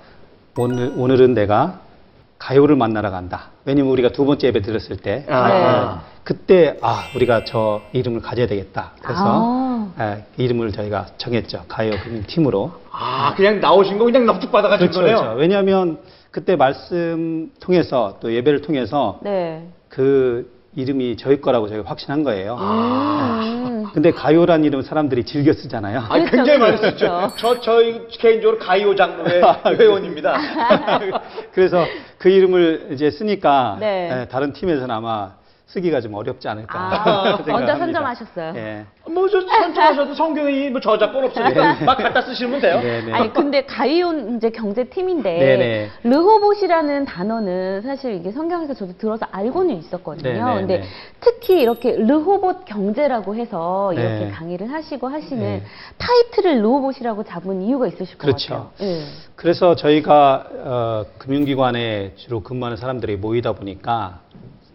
[0.57, 1.81] 오늘, 오늘은 내가
[2.39, 3.51] 가요를 만나러 간다.
[3.67, 6.01] 왜냐면 우리가 두 번째 예배 들었을 때 아.
[6.01, 8.93] 에, 그때 아 우리가 저 이름을 가져야 되겠다.
[9.03, 9.93] 그래서 아.
[10.01, 11.67] 에, 이름을 저희가 정했죠.
[11.69, 12.84] 가요 금융 팀으로.
[12.97, 15.17] 아, 그냥 나오신 거 그냥 납득 받아가신 그렇죠, 거네요.
[15.17, 15.39] 그렇죠.
[15.39, 15.99] 왜냐하면
[16.31, 19.67] 그때 말씀 통해서 또 예배를 통해서 네.
[19.89, 22.57] 그 이름이 저희 거라고 저희가 확신한 거예요.
[22.61, 23.87] 음.
[23.93, 26.01] 근데 가요란 이름 사람들이 즐겨 쓰잖아요.
[26.01, 26.97] 아, 그렇죠, 굉장히 많이 그렇죠.
[26.99, 27.31] 쓰죠.
[27.39, 29.43] 저, 저희 개인적으로 가요 장르의
[29.79, 30.37] 회원입니다.
[31.53, 31.85] 그래서
[32.19, 34.23] 그 이름을 이제 쓰니까 네.
[34.23, 35.35] 예, 다른 팀에서는 아마
[35.75, 36.79] 쓰기가 좀 어렵지 않을까.
[36.79, 37.77] 아, 먼저.
[37.77, 38.53] 선점하셨어요.
[38.55, 38.87] 예.
[39.11, 42.81] 뭐, 저, 선정하셔도 성경이 뭐 저작권 없으니까 막 갖다 쓰시면 돼요.
[42.81, 43.13] 네, 네.
[43.13, 45.91] 아니 근데 가이온 이제 경제팀인데 네네.
[46.05, 50.33] 르호봇이라는 단어는 사실 이게 성경에서 저도 들어서 알고는 있었거든요.
[50.33, 50.85] 네네, 근데 네.
[51.21, 54.31] 특히 이렇게 르호봇 경제라고 해서 이렇게 네.
[54.31, 55.63] 강의를 하시고 하시는 네.
[55.99, 58.49] 타이틀을 르호봇이라고 잡은 이유가 있으실 것 그렇죠.
[58.55, 58.71] 같아요.
[58.83, 59.03] 예.
[59.35, 64.21] 그래서 저희가 어, 금융기관에 주로 근무하는 사람들이 모이다 보니까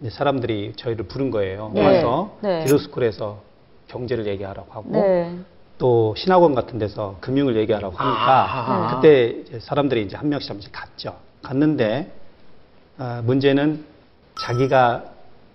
[0.08, 1.70] 사람들이 저희를 부른 거예요.
[1.74, 1.84] 네.
[1.84, 2.64] 와서 네.
[2.64, 3.42] 비로스쿨에서
[3.88, 5.36] 경제를 얘기하라고 하고 네.
[5.78, 8.94] 또 신학원 같은 데서 금융을 얘기하라고 하니까 아하.
[8.94, 11.16] 그때 이제 사람들이 이제 한 명씩 한 명씩 갔죠.
[11.42, 12.12] 갔는데
[12.98, 13.84] 어, 문제는
[14.40, 15.04] 자기가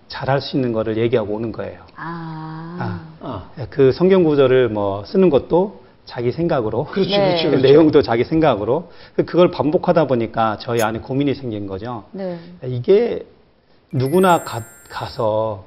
[0.08, 1.80] 잘할 수 있는 거를 얘기하고 오는 거예요.
[1.96, 3.12] 아.
[3.20, 3.50] 아.
[3.70, 7.28] 그 성경 구절을 뭐 쓰는 것도 자기 생각으로 그렇죠, 네.
[7.28, 7.66] 그렇죠, 그 그렇죠.
[7.66, 12.04] 내용도 자기 생각으로 그걸 반복하다 보니까 저희 안에 고민이 생긴 거죠.
[12.12, 12.38] 네.
[12.64, 13.26] 이게
[13.92, 15.64] 누구나 가, 가서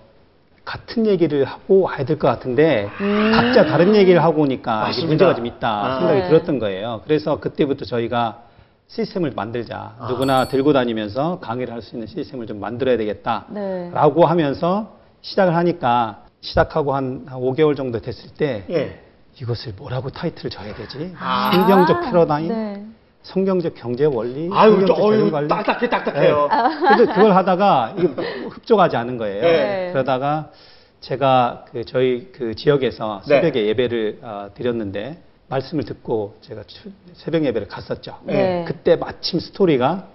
[0.65, 3.31] 같은 얘기를 하고 와야 될 것 같은데 음.
[3.33, 5.05] 각자 다른 얘기를 하고 오니까 이게.
[5.07, 5.99] 문제가 좀 있다 아.
[5.99, 6.27] 생각이 네.
[6.27, 7.01] 들었던 거예요.
[7.05, 8.43] 그래서 그때부터 저희가
[8.87, 9.95] 시스템을 만들자.
[9.99, 10.07] 아.
[10.09, 13.45] 누구나 들고 다니면서 강의를 할 수 있는 시스템을 좀 만들어야 되겠다.
[13.49, 13.89] 네.
[13.93, 18.99] 라고 하면서 시작을 하니까 시작하고 한, 한 5개월 정도 됐을 때 예.
[19.41, 21.13] 이것을 뭐라고 타이틀을 줘야 되지?
[21.19, 21.51] 아.
[21.53, 22.85] 성경적 패러다임, 네.
[23.23, 25.47] 성경적 경제 원리, 아유, 성경적 저, 어유, 재정 관리.
[25.49, 26.49] 딱딱해, 딱딱해요.
[26.97, 28.07] 근데 그걸 하다가 이게
[28.49, 29.41] 흡족하지 않은 거예요.
[29.41, 29.89] 네.
[29.91, 30.51] 그러다가
[31.01, 33.35] 제가 그 저희 그 지역에서 네.
[33.35, 35.17] 새벽에 예배를 어, 드렸는데
[35.49, 38.17] 말씀을 듣고 제가 출- 새벽 예배를 갔었죠.
[38.23, 38.63] 네.
[38.67, 40.07] 그때 마침 스토리가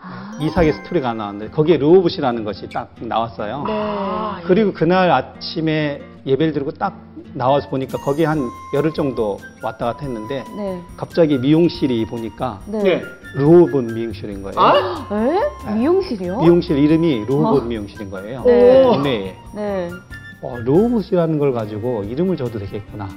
[0.00, 0.38] 아.
[0.40, 3.64] 이삭의 스토리가 나왔는데 거기에 르호붓이라는 것이 딱 나왔어요.
[3.66, 4.42] 네.
[4.46, 6.96] 그리고 그날 아침에 예배를 드리고 딱
[7.34, 8.40] 나와서 보니까 거기 한
[8.74, 10.80] 열흘 정도 왔다 갔다 했는데 네.
[10.96, 12.80] 갑자기 미용실이 보니까 네.
[12.86, 13.02] 예.
[13.34, 14.58] 르호붓 미용실인 거예요.
[14.58, 15.08] 아?
[15.12, 15.74] 에?
[15.74, 16.40] 미용실이요?
[16.40, 17.64] 미용실 이름이 르호붓 어.
[17.64, 18.42] 미용실인 거예요.
[18.44, 18.82] 네.
[18.82, 19.36] 동네에.
[19.54, 19.90] 네.
[20.40, 23.08] 어, 르호봇이라는 걸 가지고 이름을 줘도 되겠구나.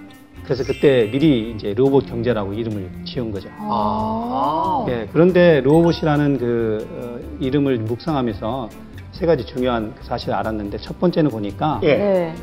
[0.52, 3.48] 그래서 그때 미리 이제 르호봇 경제라고 이름을 지은 거죠.
[3.58, 4.86] 아.
[4.90, 8.70] 예, 그런데 르호봇이라는 그 어, 이름을 묵상하면서
[9.14, 11.96] 세 가지 중요한 사실을 알았는데 첫 번째는 보니까 예.
[11.96, 12.36] 네.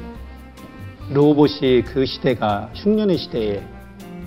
[1.12, 3.60] 르호봇이 그 시대가 흉년의 시대에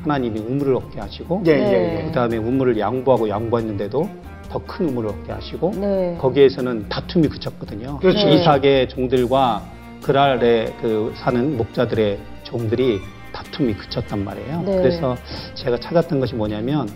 [0.04, 1.64] 하나님이 우물을 얻게 하시고 예, 네.
[1.64, 2.06] 예, 예.
[2.06, 4.10] 그 다음에 우물을 양보하고 양보했는데도
[4.52, 6.18] 더 큰 우물을 얻게 하시고 네.
[6.22, 7.98] 거기에서는 다툼이 그쳤거든요.
[7.98, 8.30] 그렇죠.
[8.30, 9.64] 이삭의 종들과
[10.04, 13.00] 그랄에 그 사는 목자들의 종들이
[13.44, 14.62] 다툼이 그쳤단 말이에요.
[14.66, 14.78] 네.
[14.78, 15.18] 그래서
[15.56, 16.88] 제가 찾았던 것이 뭐냐면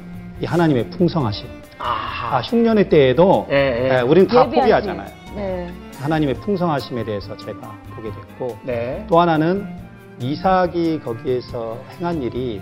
[0.42, 1.48] 이 하나님의 풍성하심.
[1.80, 3.98] 아, 흉년의 때에도 예, 예.
[3.98, 4.62] 예, 우리는 다 예비하신.
[4.62, 5.08] 포기하잖아요.
[5.36, 5.74] 네.
[6.00, 9.06] 하나님의 풍성하심에 대해서 제가 보게 됐고 네.
[9.10, 9.68] 또 하나는
[10.20, 12.62] 이삭이 거기에서 행한 일이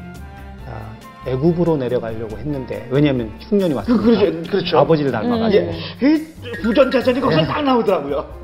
[0.67, 4.77] 아, 애굽으로 내려가려고 했는데 왜냐하면 흉년이 왔으니까 그렇죠, 그렇죠.
[4.79, 5.71] 아버지를 닮아가지고 음.
[6.03, 6.07] 예.
[6.15, 8.42] 이 부전자전이 거기서 딱 나오더라고요.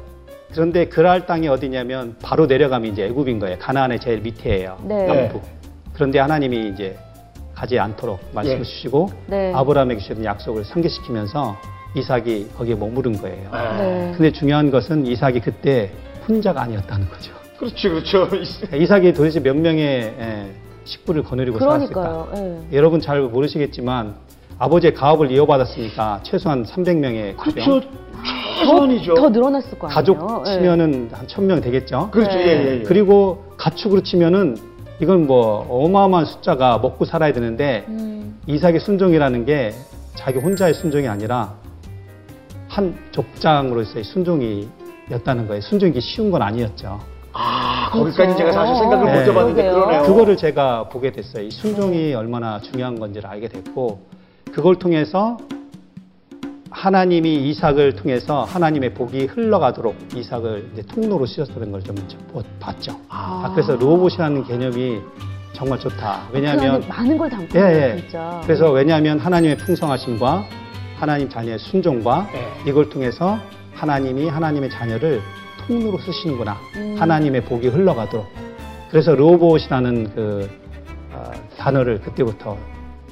[0.52, 3.58] 그런데 그랄 땅이 어디냐면 바로 내려가면 이제 애굽인 거예요.
[3.60, 4.78] 가나안의 제일 밑에예요.
[4.84, 5.06] 네.
[5.06, 5.42] 남부.
[5.94, 6.98] 그런데 하나님이 이제
[7.54, 8.64] 가지 않도록 말씀을 예.
[8.64, 9.54] 주시고 네.
[9.54, 11.58] 아브라함에게 주신 약속을 상기시키면서
[11.96, 13.50] 이삭이 거기에 머무른 거예요.
[13.52, 14.14] 네.
[14.16, 15.92] 근데 중요한 것은 이삭이 그때
[16.28, 17.34] 혼자가 아니었다는 거죠.
[17.58, 18.30] 그렇죠, 그렇죠.
[18.74, 20.46] 이삭이 도대체 몇 명의 에,
[20.86, 22.26] 식구를 거느리고 살았을까?
[22.32, 22.66] 그러니까요.
[22.72, 22.78] 예.
[22.78, 24.16] 여러분 잘 모르시겠지만
[24.58, 27.82] 아버지의 가업을 이어받았으니까 최소한 300명의 그렇죠.
[28.58, 29.14] 최선이죠.
[29.16, 29.96] 더 늘어났을 거 아니에요.
[29.96, 30.52] 가족 예.
[30.54, 32.10] 치면은 한 1000명 되겠죠.
[32.12, 32.38] 그렇죠.
[32.38, 32.46] 네.
[32.46, 32.84] 예, 예, 예.
[32.84, 34.58] 그리고 가축으로 치면은
[35.02, 38.40] 이건 뭐 어마어마한 숫자가 먹고 살아야 되는데 음.
[38.48, 39.74] 이삭의 순종이라는 게
[40.16, 41.54] 자기 혼자의 순종이 아니라
[42.68, 45.62] 한 족장으로서의 순종이었다는 거예요.
[45.62, 47.00] 순종이 쉬운 건 아니었죠.
[47.32, 48.38] 아, 거기까지 그렇죠.
[48.38, 49.20] 제가 사실 생각을 네.
[49.20, 49.72] 못 해봤는데.
[49.72, 50.02] 그러네요.
[50.04, 51.46] 그거를 제가 보게 됐어요.
[51.46, 54.02] 이 순종이 얼마나 중요한 건지를 알게 됐고
[54.52, 55.38] 그걸 통해서
[56.72, 61.96] 하나님이 이삭을 통해서 하나님의 복이 흘러가도록 이삭을 통로로 쓰셨다는 걸 좀
[62.60, 62.92] 봤죠.
[63.10, 63.44] 아.
[63.46, 65.00] 아, 그래서 로봇이라는 개념이
[65.54, 66.28] 정말 좋다.
[66.32, 68.02] 왜냐하면 그 많은 걸 담고 예, 예.
[68.02, 68.42] 진짜.
[68.44, 70.44] 그래서 왜냐하면 하나님의 풍성하심과
[71.00, 72.48] 하나님 자녀의 순종과 네.
[72.68, 73.40] 이걸 통해서
[73.74, 75.22] 하나님이 하나님의 자녀를
[75.66, 76.58] 통로로 쓰시는구나.
[76.76, 76.96] 음.
[77.00, 78.26] 하나님의 복이 흘러가도록.
[78.92, 80.50] 그래서 로봇이라는 그
[81.14, 82.58] 어, 단어를 그때부터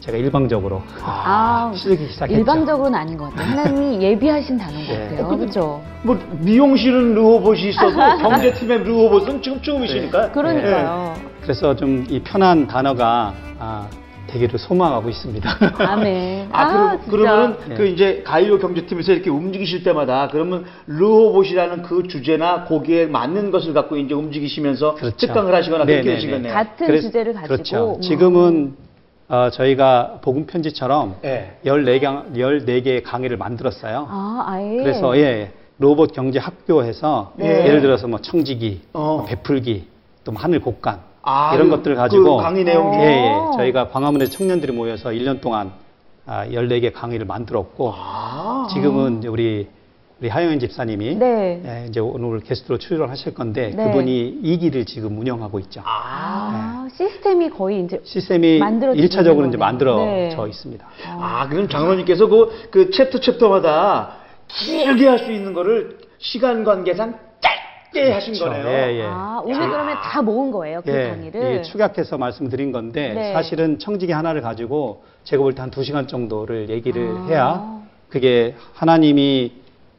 [0.08, 2.40] 제가 일방적으로 아, 쓰기 시작했죠.
[2.40, 3.46] 일방적으로는 아닌 것 같아요.
[3.60, 5.00] 하나님이 예비하신 단어인 것 네.
[5.18, 5.28] 같아요.
[5.38, 5.84] 그렇죠.
[6.04, 7.92] 뭐 미용실은 르호봇이 있어도
[8.24, 10.32] 경제팀의 르호봇은 지금 처음이시니까.
[10.32, 11.14] 그러니까요.
[11.42, 13.88] 그래서 좀 이 편한 단어가 아,
[14.28, 15.50] 되기를 소망하고 있습니다.
[15.78, 16.50] 아멘.
[16.54, 17.12] 아, 그러, 진짜.
[17.12, 17.76] 그러 면은 네.
[17.76, 23.98] 그 이제 가이오 경제팀에서 이렇게 움직이실 때마다 그러면 르호봇이라는 그 주제나 거기에 맞는 것을 갖고
[23.98, 25.18] 이제 움직이시면서 그렇죠.
[25.18, 26.54] 특강을 하시거나 네, 그렇게 네, 되시겠네요.
[26.54, 27.96] 같은 그래서- 주제를 가지고 그렇죠.
[27.98, 28.02] 음.
[28.02, 28.87] 지금은
[29.30, 31.58] 어, 저희가 복음 편지처럼 예.
[31.66, 32.02] 14개,
[32.34, 34.08] 14개의 강의를 만들었어요.
[34.10, 34.78] 아, 아예.
[34.78, 37.66] 그래서 예, 로봇 경제 학교에서 네.
[37.66, 39.18] 예를 들어서 뭐 청지기, 어.
[39.18, 39.86] 뭐 베풀기,
[40.24, 42.98] 또뭐 하늘 곡간 아, 이런 그- 것들을 가지고 그 강의 내용이.
[42.98, 43.34] 예, 예.
[43.34, 43.52] 어.
[43.58, 45.72] 저희가 광화문에 청년들이 모여서 1년 동안
[46.26, 48.68] 아, 14개 강의를 만들었고 아.
[48.72, 49.68] 지금은 우리
[50.20, 51.62] 우리 하영현 집사님이 네.
[51.64, 53.84] 예, 이제 오늘 게스트로 출연하실 건데 네.
[53.84, 55.82] 그분이 이 길을 지금 운영하고 있죠.
[55.86, 59.72] 아, 시스템이 거의 이제 시스템이 만들어지고 일차적으로 있는 이제 거네요.
[59.72, 60.50] 만들어져 네.
[60.50, 60.88] 있습니다.
[61.20, 64.16] 아, 그럼 장로님께서 그, 그 챕터 챕터마다
[64.48, 68.46] 길게 할 수 있는 거를 시간 관계상 짧게 하신 그렇죠.
[68.52, 68.68] 거네요.
[68.70, 69.04] 예, 예.
[69.06, 71.42] 아, 오늘 그러면 다 모은 거예요, 그 예, 강의를.
[71.42, 73.34] 이게 축약해서 말씀드린 건데 네.
[73.34, 77.26] 사실은 청지기 하나를 가지고 제가 볼 때 한 두 시간 정도를 얘기를 아.
[77.30, 79.52] 해야 그게 하나님이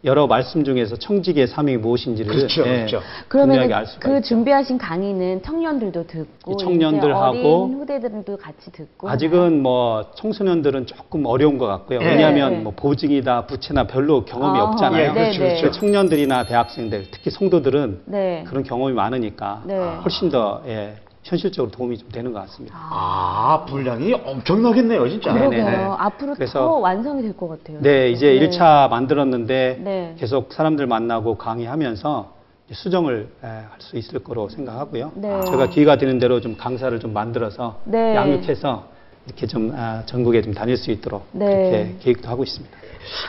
[0.05, 3.03] 여러 말씀 중에서 청지기의 삶이 무엇인지를 그렇죠, 예, 그렇죠.
[3.27, 4.29] 그러면 분명하게 알 수가 그 있죠.
[4.29, 11.27] 준비하신 강의는 청년들도 듣고 이 청년들하고 이제 어린 후대들도 같이 듣고 아직은 뭐 청소년들은 조금
[11.27, 11.99] 어려운 것 같고요.
[11.99, 12.11] 네.
[12.11, 12.59] 왜냐하면 네.
[12.61, 15.11] 뭐 보증이다 부채나 별로 경험이 아, 없잖아요.
[15.11, 15.61] 예, 그렇죠, 네, 네.
[15.61, 15.81] 그렇죠.
[15.81, 18.45] 청년들이나 대학생들, 특히 성도들은 네.
[18.47, 19.77] 그런 경험이 많으니까 네.
[19.77, 20.95] 훨씬 더 예,
[21.33, 22.75] 현실적으로 도움이 좀 되는 것 같습니다.
[22.81, 25.33] 아, 분량이 엄청나겠네요, 진짜.
[25.35, 25.65] 그러게요.
[25.65, 25.85] 네, 네.
[25.99, 27.79] 앞으로 그래서- 더 완성이 될 것 같아요.
[27.83, 28.49] 네, 이제 네.
[28.49, 30.15] 1차 만들었는데 네.
[30.19, 32.33] 계속 사람들 만나고 강의하면서
[32.73, 35.13] 수정을 할 수 있을 거로 생각하고요.
[35.15, 35.41] 네.
[35.45, 38.17] 제가 기회가 되는 대로 좀 강사를 좀 만들어서 네.
[38.17, 38.85] 양육해서
[39.29, 41.45] 이렇게 좀 아, 전국에 좀 다닐 수 있도록 네.
[41.47, 42.77] 그렇게 계획도 하고 있습니다.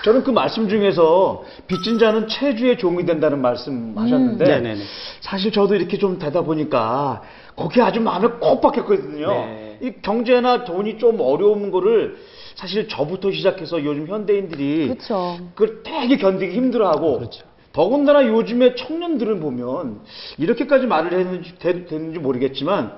[0.04, 4.48] 저는 그 말씀 중에서 빚진 자는 체주의 종이 된다는 말씀 하셨는데 음.
[4.50, 4.82] 네네네.
[5.22, 7.22] 사실 저도 이렇게 좀 되다 보니까
[7.56, 9.28] 거기에 아주 마음에 꼭 박혔거든요.
[9.28, 9.78] 네.
[9.82, 12.18] 이 경제나 돈이 좀 어려운 거를
[12.56, 15.38] 사실 저부터 시작해서 요즘 현대인들이 그렇죠.
[15.56, 17.44] 그걸 되게 견디기 힘들어하고 그렇죠.
[17.72, 20.02] 더군다나 요즘에 청년들을 보면
[20.38, 22.92] 이렇게까지 말을 했는지 되- 되는지 모르겠지만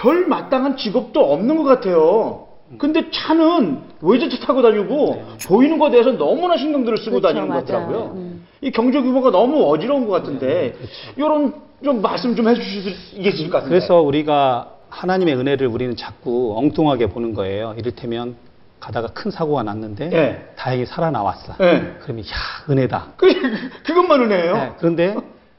[0.00, 2.46] 별 마땅한 직업도 없는 것 같아요.
[2.78, 7.64] 근데 차는 외제차 타고 다니고 보이는 것에 대해서 너무나 신경들을 쓰고 그렇죠, 다니는 것 맞아요.
[7.86, 8.12] 같더라고요.
[8.16, 8.46] 음.
[8.60, 10.74] 이 경제 규모가 너무 어지러운 것 같은데
[11.16, 11.54] 이런
[11.84, 13.68] 좀 말씀 좀 해주실 수 있을 것 같은데.
[13.68, 17.74] 그래서 우리가 하나님의 은혜를 우리는 자꾸 엉뚱하게 보는 거예요.
[17.78, 18.34] 이를테면
[18.80, 20.48] 가다가 큰 사고가 났는데 예.
[20.56, 21.54] 다행히 살아나왔어.
[21.60, 21.96] 예.
[22.00, 22.28] 그러면 야
[22.68, 23.06] 은혜다.
[23.16, 23.26] 그,
[23.84, 24.54] 그것만 은혜예요.
[24.56, 25.16] 네, 그런데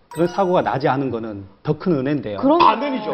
[0.10, 2.38] 그런 사고가 나지 않은 거는 더 큰 은혜인데요.
[2.40, 3.12] 그런 아멘이죠.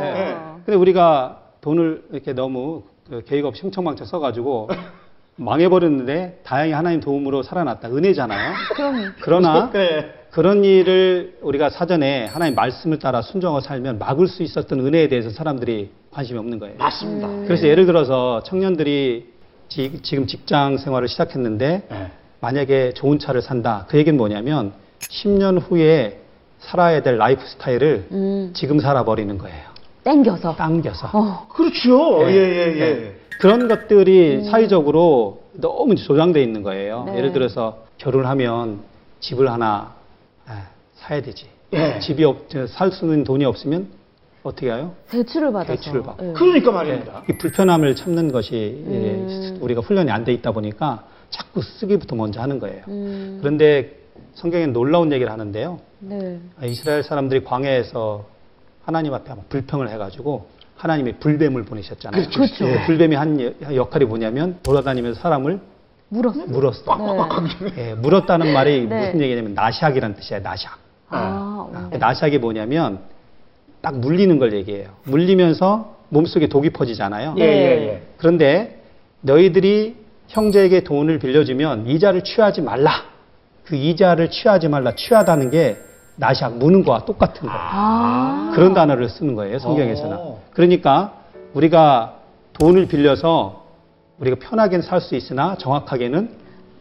[0.66, 4.70] 근데 우리가 돈을 이렇게 너무 그 계획 없이 흥청망청 써가지고
[5.36, 7.90] 망해버렸는데 다행히 하나님 도움으로 살아났다.
[7.90, 8.54] 은혜잖아요.
[9.22, 10.14] 그러나 네.
[10.32, 15.92] 그런 일을 우리가 사전에 하나님 말씀을 따라 순종하고 살면 막을 수 있었던 은혜에 대해서 사람들이
[16.12, 16.76] 관심이 없는 거예요.
[16.78, 17.28] 맞습니다.
[17.28, 17.46] 음.
[17.46, 19.34] 그래서 예를 들어서 청년들이
[19.70, 22.12] 지, 금 직장 생활을 시작했는데 네.
[22.40, 23.86] 만약에 좋은 차를 산다.
[23.90, 26.20] 그 얘기는 뭐냐면 10년 후에
[26.60, 29.73] 살아야 될 라이프 스타일을 음, 지금 살아버리는 거예요.
[30.04, 30.56] 땡겨서.
[30.56, 31.10] 당겨서.
[31.14, 32.26] 어, 그렇죠.
[32.26, 32.34] 네.
[32.34, 32.94] 예, 예, 예.
[32.94, 33.16] 네.
[33.40, 37.06] 그런 것들이 사회적으로 너무 조장되어 있는 거예요.
[37.08, 37.18] 네.
[37.18, 38.82] 예를 들어서 결혼을 하면
[39.20, 39.94] 집을 하나
[40.48, 41.46] 아, 사야 되지.
[41.74, 42.00] 예.
[42.00, 43.88] 집이 없, 살수 있는 돈이 없으면
[44.44, 44.94] 어떻게 해요?
[45.10, 45.74] 대출을 받아서.
[45.76, 46.30] 대출을 받고.
[46.30, 46.34] 예.
[46.34, 47.24] 그러니까 말입니다.
[47.30, 49.54] 이 불편함을 참는 것이 음.
[49.56, 52.84] 예, 우리가 훈련이 안 돼 있다 보니까 자꾸 쓰기부터 먼저 하는 거예요.
[52.90, 53.98] 음, 그런데
[54.36, 55.80] 성경에 놀라운 얘기를 하는데요.
[56.00, 56.40] 네.
[56.62, 58.26] 아, 이스라엘 사람들이 광야에서
[58.86, 62.30] 하나님 앞에 아마 불평을 해가지고 하나님이 불뱀을 보내셨잖아요.
[62.30, 62.68] 그렇죠.
[62.68, 65.60] 예, 불뱀이 한 여- 역할이 뭐냐면 돌아다니면서 사람을
[66.10, 66.46] 물었어.
[66.48, 66.98] 물었어.
[67.76, 67.90] 네.
[67.90, 69.08] 예, 물었다는 말이 네.
[69.08, 70.44] 무슨 얘기냐면 나샥이라는 뜻이에요.
[70.44, 70.68] 나샥.
[71.10, 71.90] 아, 어.
[71.94, 73.00] 나샥이 뭐냐면
[73.82, 74.90] 딱 물리는 걸 얘기해요.
[75.06, 77.36] 물리면서 몸속에 독이 퍼지잖아요.
[77.40, 77.48] 예, 예,
[77.88, 78.02] 예.
[78.18, 78.82] 그런데
[79.22, 79.96] 너희들이
[80.28, 82.92] 형제에게 돈을 빌려주면 이자를 취하지 말라.
[83.64, 84.94] 그 이자를 취하지 말라.
[84.96, 85.78] 취하다는 게
[86.20, 87.60] 나샥 무는 거와 똑같은 거예요.
[87.60, 88.52] 아.
[88.54, 90.18] 그런 단어를 쓰는 거예요, 성경에서는.
[90.18, 90.40] 어.
[90.54, 91.14] 그러니까
[91.54, 92.16] 우리가
[92.54, 93.64] 돈을 빌려서
[94.20, 96.30] 우리가 편하게는 살 수 있으나 정확하게는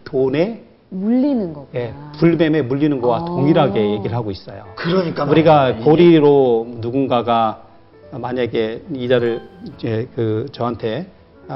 [0.05, 1.69] 돈에 물리는 거구나.
[1.81, 3.25] 예, 불뱀에 물리는 거와 아.
[3.25, 4.65] 동일하게 얘기를 하고 있어요.
[4.77, 5.77] 그러니까 우리가.
[5.77, 7.63] 고리로 누군가가
[8.13, 9.41] 만약에 이자를
[9.75, 11.07] 이제 그 저한테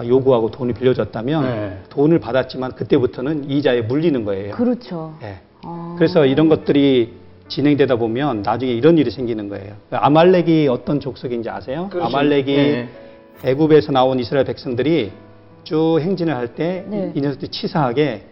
[0.06, 1.82] 요구하고 돈을 빌려줬다면 네.
[1.90, 4.54] 돈을 받았지만 그때부터는 이자에 물리는 거예요.
[4.54, 5.14] 그렇죠.
[5.22, 5.36] 예.
[5.62, 5.94] 아.
[5.98, 7.12] 그래서 이런 것들이
[7.48, 9.74] 진행되다 보면 나중에 이런 일이 생기는 거예요.
[9.90, 11.88] 아말렉이 어떤 족속인지 아세요?
[11.90, 12.06] 그렇죠.
[12.06, 12.88] 아말렉이 네.
[13.44, 15.12] 애굽에서 나온 이스라엘 백성들이
[15.64, 17.12] 쭉 행진을 할 때이 네.
[17.16, 18.22] 녀석들이 치사하게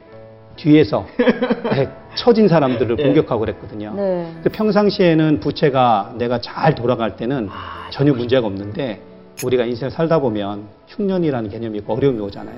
[0.56, 1.06] 뒤에서
[1.70, 3.02] 네, 처진 사람들을 예.
[3.02, 3.92] 공격하고 그랬거든요.
[3.96, 4.32] 네.
[4.52, 9.00] 평상시에는 부채가 내가 잘 돌아갈 때는 아, 전혀 문제가 없는데
[9.42, 12.56] 우리가 인생을 살다 보면 흉년이라는 개념이 있고 어려움이 오잖아요.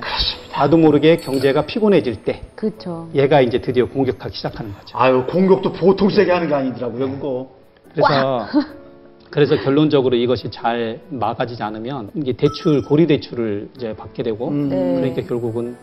[0.52, 3.08] 나도 모르게 경제가 피곤해질 때 그렇죠.
[3.14, 4.98] 얘가 이제 드디어 공격하기 시작하는 거죠.
[4.98, 7.48] 아유 공격도 보통 세게 하는 게 아니더라고요 그거.
[7.94, 8.46] 그래서
[9.30, 14.94] 그래서 결론적으로 이것이 잘 막아지지 않으면 이게 대출 고리 대출을 이제 받게 되고 음, 네.
[14.96, 15.76] 그러니까 결국은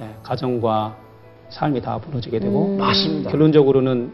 [0.00, 0.96] 예, 가정과
[1.50, 2.78] 삶이 다 무너지게 되고 음.
[2.78, 3.30] 맞습니다.
[3.30, 4.10] 결론적으로는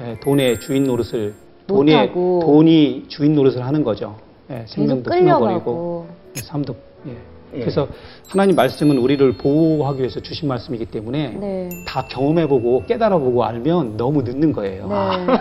[0.00, 1.34] 예, 돈의 주인 노릇을
[1.66, 2.40] 돈의 못하고.
[2.44, 4.16] 돈이 주인 노릇을 하는 거죠.
[4.52, 6.06] 예, 생명도 끊어버리고 끌려가고.
[6.34, 6.76] 삶도
[7.06, 7.16] 예.
[7.54, 7.60] 예.
[7.60, 7.88] 그래서
[8.28, 11.68] 하나님 말씀은 우리를 보호하기 위해서 주신 말씀이기 때문에 네.
[11.86, 14.88] 다 경험해보고 깨달아보고 알면 너무 늦는 거예요.
[14.88, 15.32] 네.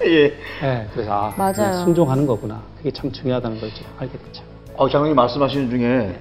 [0.08, 0.24] 예.
[0.64, 1.52] 예, 그래서 아, 맞아요.
[1.54, 2.62] 그래, 순종하는 거구나.
[2.78, 4.42] 그게 참 중요하다는 걸 알게 됐죠.
[4.76, 6.18] 어, 장로님 말씀하시는 중에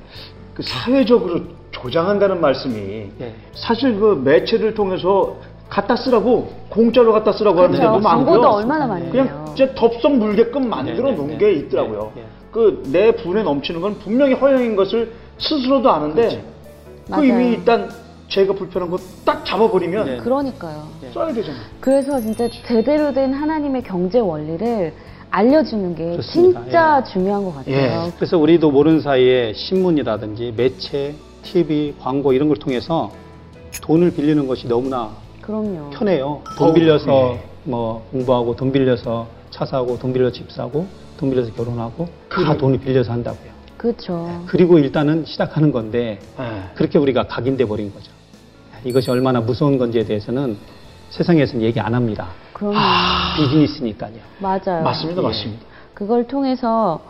[0.53, 1.41] 그 사회적으로
[1.71, 3.35] 조장한다는 말씀이 예.
[3.53, 5.37] 사실 그 매체를 통해서
[5.69, 7.91] 갖다 쓰라고 공짜로 갖다 쓰라고 하는 데 그렇죠.
[7.91, 8.25] 너무 많고요.
[8.25, 9.11] 광고도 얼마나 많은데요.
[9.23, 11.51] 그냥 진짜 덥석 물게끔 만들어 네, 놓은 네, 게 네.
[11.53, 12.11] 있더라고요.
[12.15, 12.27] 네, 네.
[12.51, 16.43] 그내 분에 넘치는 건 분명히 허영인 것을 스스로도 아는데
[17.05, 17.23] 그 맞아요.
[17.25, 17.89] 이미 일단
[18.29, 20.17] 제가 불편한 거 딱 잡아버리면 네.
[20.17, 20.87] 그러니까요.
[21.13, 21.61] 써야 되잖아요.
[21.79, 24.91] 그래서 진짜 제대로 된 하나님의 경제 원리를
[25.29, 26.61] 알려주는 게 그렇습니다.
[26.63, 27.75] 진짜 중요한 것 같아요.
[28.07, 28.11] 예.
[28.15, 31.13] 그래서 우리도 모르는 사이에 신문이라든지 매체,
[31.43, 33.11] TV, 광고 이런 걸 통해서
[33.83, 35.11] 돈을 빌리는 것이 너무나
[35.49, 35.89] 그럼요.
[35.89, 36.43] 편해요.
[36.59, 37.43] 돈 빌려서 예.
[37.63, 40.85] 뭐 공부하고 돈 빌려서 차 사고 돈 빌려서 집 사고
[41.17, 42.55] 돈 빌려서 결혼하고 다.
[42.55, 43.49] 돈을 빌려서 한다고요.
[43.75, 44.43] 그렇죠.
[44.45, 46.75] 그리고 일단은 시작하는 건데 예.
[46.75, 48.11] 그렇게 우리가 각인돼 버린 거죠.
[48.85, 50.55] 이것이 얼마나 무서운 건지에 대해서는
[51.09, 52.27] 세상에서는 얘기 안 합니다.
[52.53, 52.77] 그럼요.
[53.37, 54.13] 비즈니스니까요.
[54.37, 54.83] 맞아요.
[54.83, 55.25] 맞습니다, 예.
[55.25, 55.65] 맞습니다.
[55.95, 57.01] 그걸 통해서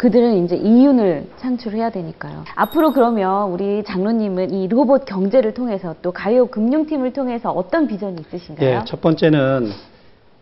[0.00, 2.44] 그들은 이제 이윤을 창출해야 되니까요.
[2.54, 8.76] 앞으로 그러면 우리 장로님은 이 로봇 경제를 통해서 또 가요 금융팀을 통해서 어떤 비전이 있으신가요?
[8.76, 9.70] 예, 첫 번째는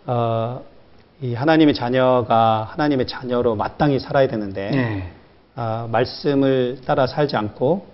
[0.06, 0.60] 어,
[1.20, 5.10] 이 하나님의 자녀가 하나님의 자녀로 마땅히 살아야 되는데 예.
[5.56, 7.84] 아, 말씀을 따라 살지 않고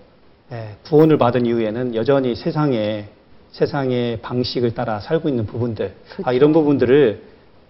[0.52, 3.06] 예, 구원을 받은 이후에는 여전히 세상의
[3.52, 6.32] 세상의 방식을 따라 살고 있는 부분들 아, 그쵸.
[6.32, 7.22] 이런 부분들을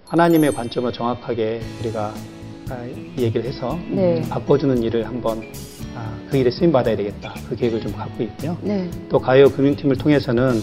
[0.09, 2.44] 하나님의 관점을 정확하게 우리가 아,
[3.19, 4.23] 얘기를 해서 네.
[4.29, 5.43] 바꿔주는 일을 한번
[5.95, 8.57] 아, 그 일에 쓰임 받아야 되겠다 그 계획을 좀 갖고 있고요.
[8.63, 8.91] 네.
[9.09, 10.55] 또 가요 금융팀을 통해서는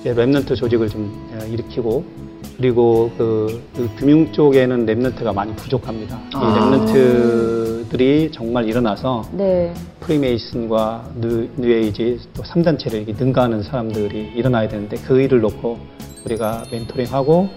[0.00, 2.04] 이제 remnant 조직을 좀 어, 일으키고
[2.56, 6.18] 그리고 그, 그 금융 쪽에는 remnant가 많이 부족합니다.
[6.34, 6.78] 아.
[6.82, 9.72] 이 remnant들이 정말 일어나서 네.
[10.00, 15.78] 프리메이슨과 뉴, 뉴에이지 또 3단체를 이렇게 능가하는 사람들이 일어나야 되는데 그 일을 놓고
[16.24, 17.48] 우리가 멘토링하고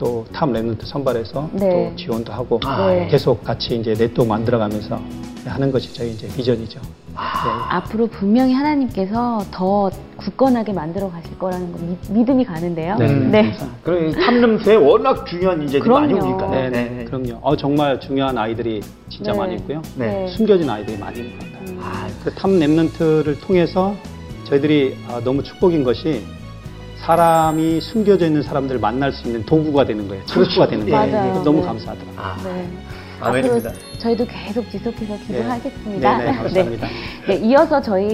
[0.00, 1.90] 또 top remnant 선발해서 네.
[1.90, 3.06] 또 지원도 하고 아, 네.
[3.08, 4.98] 계속 같이 이제 네트워크 만들어가면서
[5.44, 6.80] 하는 것이 저희 이제 비전이죠.
[6.80, 7.16] 네.
[7.68, 12.96] 앞으로 분명히 하나님께서 더 굳건하게 만들어 가실 거라는 거 믿- 믿음이 가는데요.
[12.96, 13.06] 네.
[13.12, 13.52] 네.
[13.82, 16.32] 그럼 이 탐냄새 워낙 중요한 인재들이 많이 그럼요.
[16.34, 16.50] 오니까.
[16.50, 17.38] 네, 네, 그럼요.
[17.42, 19.38] 어, 정말 중요한 아이들이 진짜 네.
[19.38, 19.82] 많이 있고요.
[19.96, 20.26] 네.
[20.28, 21.68] 숨겨진 아이들이 많이 있는 것 같아요.
[21.76, 21.80] 음.
[21.82, 23.94] 아, 그탑 랩런트를 통해서
[24.44, 26.22] 저희들이 아, 너무 축복인 것이
[27.02, 30.24] 사람이 숨겨져 있는 사람들을 만날 수 있는 도구가 되는 거예요.
[30.26, 31.10] 창수가 되는 거예요.
[31.10, 31.16] 그렇죠.
[31.16, 31.42] 맞아요.
[31.42, 31.66] 너무 네.
[31.66, 32.20] 감사하더라고요.
[32.20, 32.68] 아, 네.
[33.20, 33.70] 아멘입니다.
[33.70, 36.18] 앞으로 저희도 계속 지속해서 기도하겠습니다.
[36.18, 36.88] 네, 네, 감사합니다.
[37.28, 38.06] 네, 이어서 저희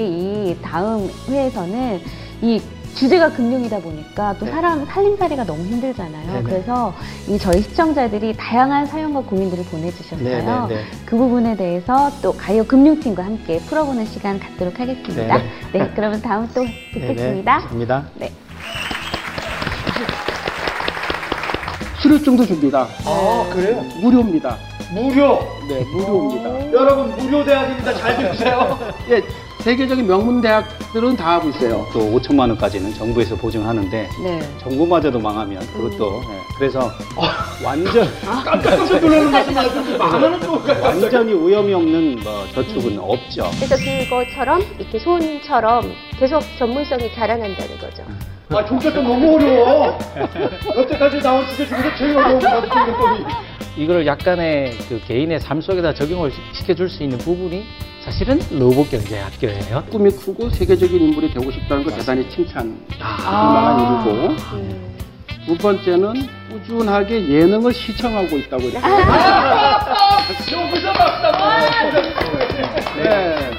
[0.50, 2.00] 이 다음 회에서는
[2.42, 2.60] 이
[2.96, 4.52] 주제가 금융이다 보니까 또 네.
[4.52, 6.32] 사람 살림살이가 너무 힘들잖아요.
[6.32, 6.42] 네, 네.
[6.42, 6.94] 그래서
[7.28, 10.24] 이 저희 시청자들이 다양한 사연과 고민들을 보내주셨어요.
[10.24, 10.84] 네, 네, 네.
[11.04, 15.36] 그 부분에 대해서 또 가요 금융팀과 함께 풀어보는 시간 갖도록 하겠습니다.
[15.36, 17.52] 네, 네, 그러면 다음 또 네, 네, 뵙겠습니다.
[17.52, 18.06] 감사합니다.
[18.14, 18.32] 네.
[22.00, 22.86] 수료증도 줍니다.
[23.04, 23.84] 아, 그래요?
[24.00, 24.56] 무료입니다.
[24.92, 25.40] 무료!
[25.68, 26.72] 네, 무료입니다.
[26.72, 27.92] 여러분, 무료 대학입니다.
[27.94, 28.78] 잘 들으세요.
[29.10, 29.22] 예,
[29.66, 31.84] 세계적인 명문 대학들은 다 하고 있어요.
[31.92, 34.40] 또 5천만 원까지는 정부에서 보증하는데 네.
[34.60, 36.92] 정부마저도 망하면 그것도 예, 그래서
[37.64, 38.06] 완전
[38.44, 39.98] 깜짝 놀라는 말씀
[40.40, 43.50] 또 완전히 위험이 없는 뭐 저축은 없죠.
[43.58, 48.04] 그래서 그것처럼 이렇게 손처럼 계속 전문성이 자라난다는 거죠.
[48.48, 49.98] 아, 종잣돈 너무 어려워.
[50.76, 53.24] 여태까지 나온 주제 중에서 제일 어려운 것 같은 종잣돈이.
[53.76, 57.64] 이걸 약간의 그 개인의 삶 속에다 적용을 시- 시켜줄 수 있는 부분이
[58.04, 59.82] 사실은 로봇 경제 학교예요.
[59.90, 63.52] 꿈이 크고 세계적인 인물이 되고 싶다는 거 대단히 칭찬할 아.
[63.52, 64.36] 만한 일이고
[65.46, 66.14] 두 번째는
[66.50, 68.76] 꾸준하게 예능을 시청하고 있다고 이렇게.
[68.78, 71.58] 여기서 봤다.
[72.96, 73.50] 네.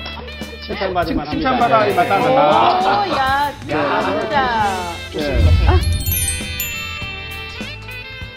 [0.68, 1.50] 칭찬받을 만합니다.
[1.50, 3.06] 칭찬받아 마땅하다.
[3.06, 3.74] 네.
[3.74, 4.94] 야, 잘한다.
[5.14, 5.68] 네.
[5.68, 5.97] 아,